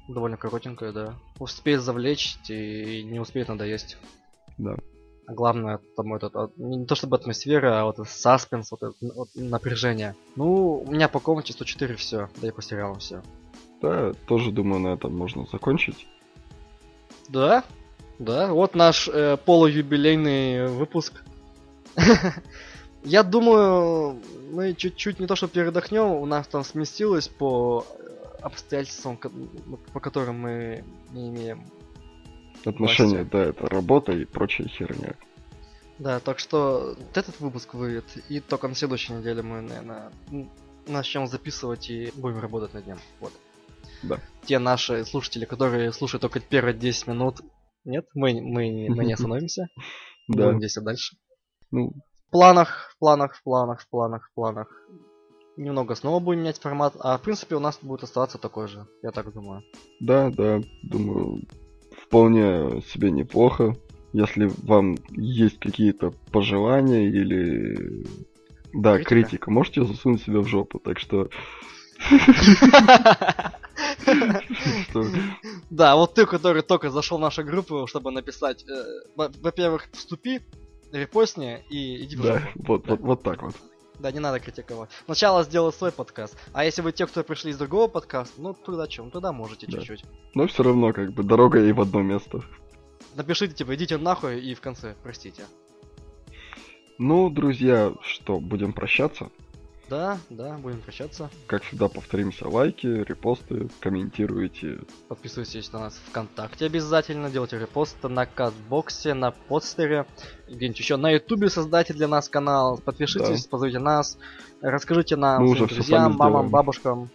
[0.07, 1.15] Довольно коротенькая, да.
[1.39, 3.97] Успеет завлечь и не успеет надоесть.
[4.57, 4.77] Да.
[5.27, 9.27] А главное, там этот, а, не то чтобы атмосфера, а вот саспенс, вот это вот
[9.35, 10.15] напряжение.
[10.37, 13.21] Ну, у меня по комнате 104 все, да и по сериалам все.
[13.81, 16.07] Да, тоже думаю, на этом можно закончить.
[17.27, 17.65] Да,
[18.23, 21.23] да, вот наш э, полуюбилейный выпуск.
[23.03, 24.21] Я думаю,
[24.51, 30.39] мы чуть-чуть не то что передохнем, у нас там сместилось по э, обстоятельствам, по которым
[30.39, 31.65] мы не имеем
[32.65, 33.31] Отношения, Власти.
[33.31, 35.15] да, это работа и прочая херня.
[35.99, 40.11] Да, так что этот выпуск выйдет, и только на следующей неделе мы, наверное,
[40.87, 42.97] начнем записывать и будем работать над ним.
[43.19, 43.33] Вот.
[44.01, 44.19] Да.
[44.45, 47.41] Те наши слушатели, которые слушают только первые 10 минут,
[47.85, 49.67] нет, мы, мы, мы не остановимся.
[50.27, 51.17] Да, Будем здесь и дальше.
[51.71, 51.91] ну,
[52.27, 54.67] В планах, в планах, в планах, в планах, в планах.
[55.55, 59.11] Немного снова будем менять формат, а в принципе у нас будет оставаться такой же, я
[59.11, 59.63] так думаю.
[59.99, 61.43] да, да, думаю,
[62.01, 63.75] вполне себе неплохо.
[64.13, 68.05] Если вам есть какие-то пожелания или...
[68.73, 69.09] Да, Критика.
[69.09, 71.29] критика, можете засунуть себя в жопу, так что...
[75.69, 78.83] Да, вот ты, который только зашел в нашу группу, чтобы написать, э,
[79.15, 80.41] во- во-первых, вступи,
[80.91, 82.39] репостни и иди в жопу.
[82.55, 83.55] вот, вот, вот так вот.
[83.99, 84.89] Да, не надо критиковать.
[85.05, 86.35] Сначала сделай свой подкаст.
[86.51, 89.11] А если вы те, кто пришли из другого подкаста, ну туда чем?
[89.11, 89.77] Туда можете Да.
[89.77, 90.03] чуть-чуть.
[90.33, 92.41] Но все равно, как бы, дорога и в одно место.
[93.15, 95.43] Напишите, типа, идите нахуй и в конце, простите.
[96.97, 99.29] Ну, друзья, что, будем прощаться?
[99.89, 101.29] Да, да, будем прощаться.
[101.45, 104.79] Как всегда, повторимся, лайки, репосты, комментируйте.
[105.09, 110.05] Подписывайтесь на нас ВКонтакте обязательно, делайте репосты на Кастбоксе, на подстере,
[110.47, 114.17] где-нибудь еще на Ютубе создайте для нас канал, подпишитесь, позовите нас,
[114.61, 116.49] расскажите нам, Мы своим друзьям, мамам, сделаем.
[116.49, 117.09] бабушкам.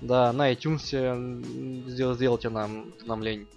[0.00, 0.82] Да, на iTunes
[1.88, 3.48] сдел- сделайте нам, нам лень.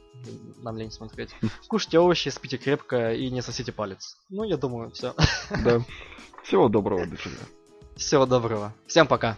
[0.63, 1.31] Нам лень смотреть.
[1.67, 4.15] Кушайте овощи, спите крепко и не сосите палец.
[4.29, 5.13] Ну, я думаю, все.
[5.63, 5.81] Да.
[6.43, 7.31] Всего доброго, друзья.
[7.95, 8.73] Всего доброго.
[8.87, 9.37] Всем пока.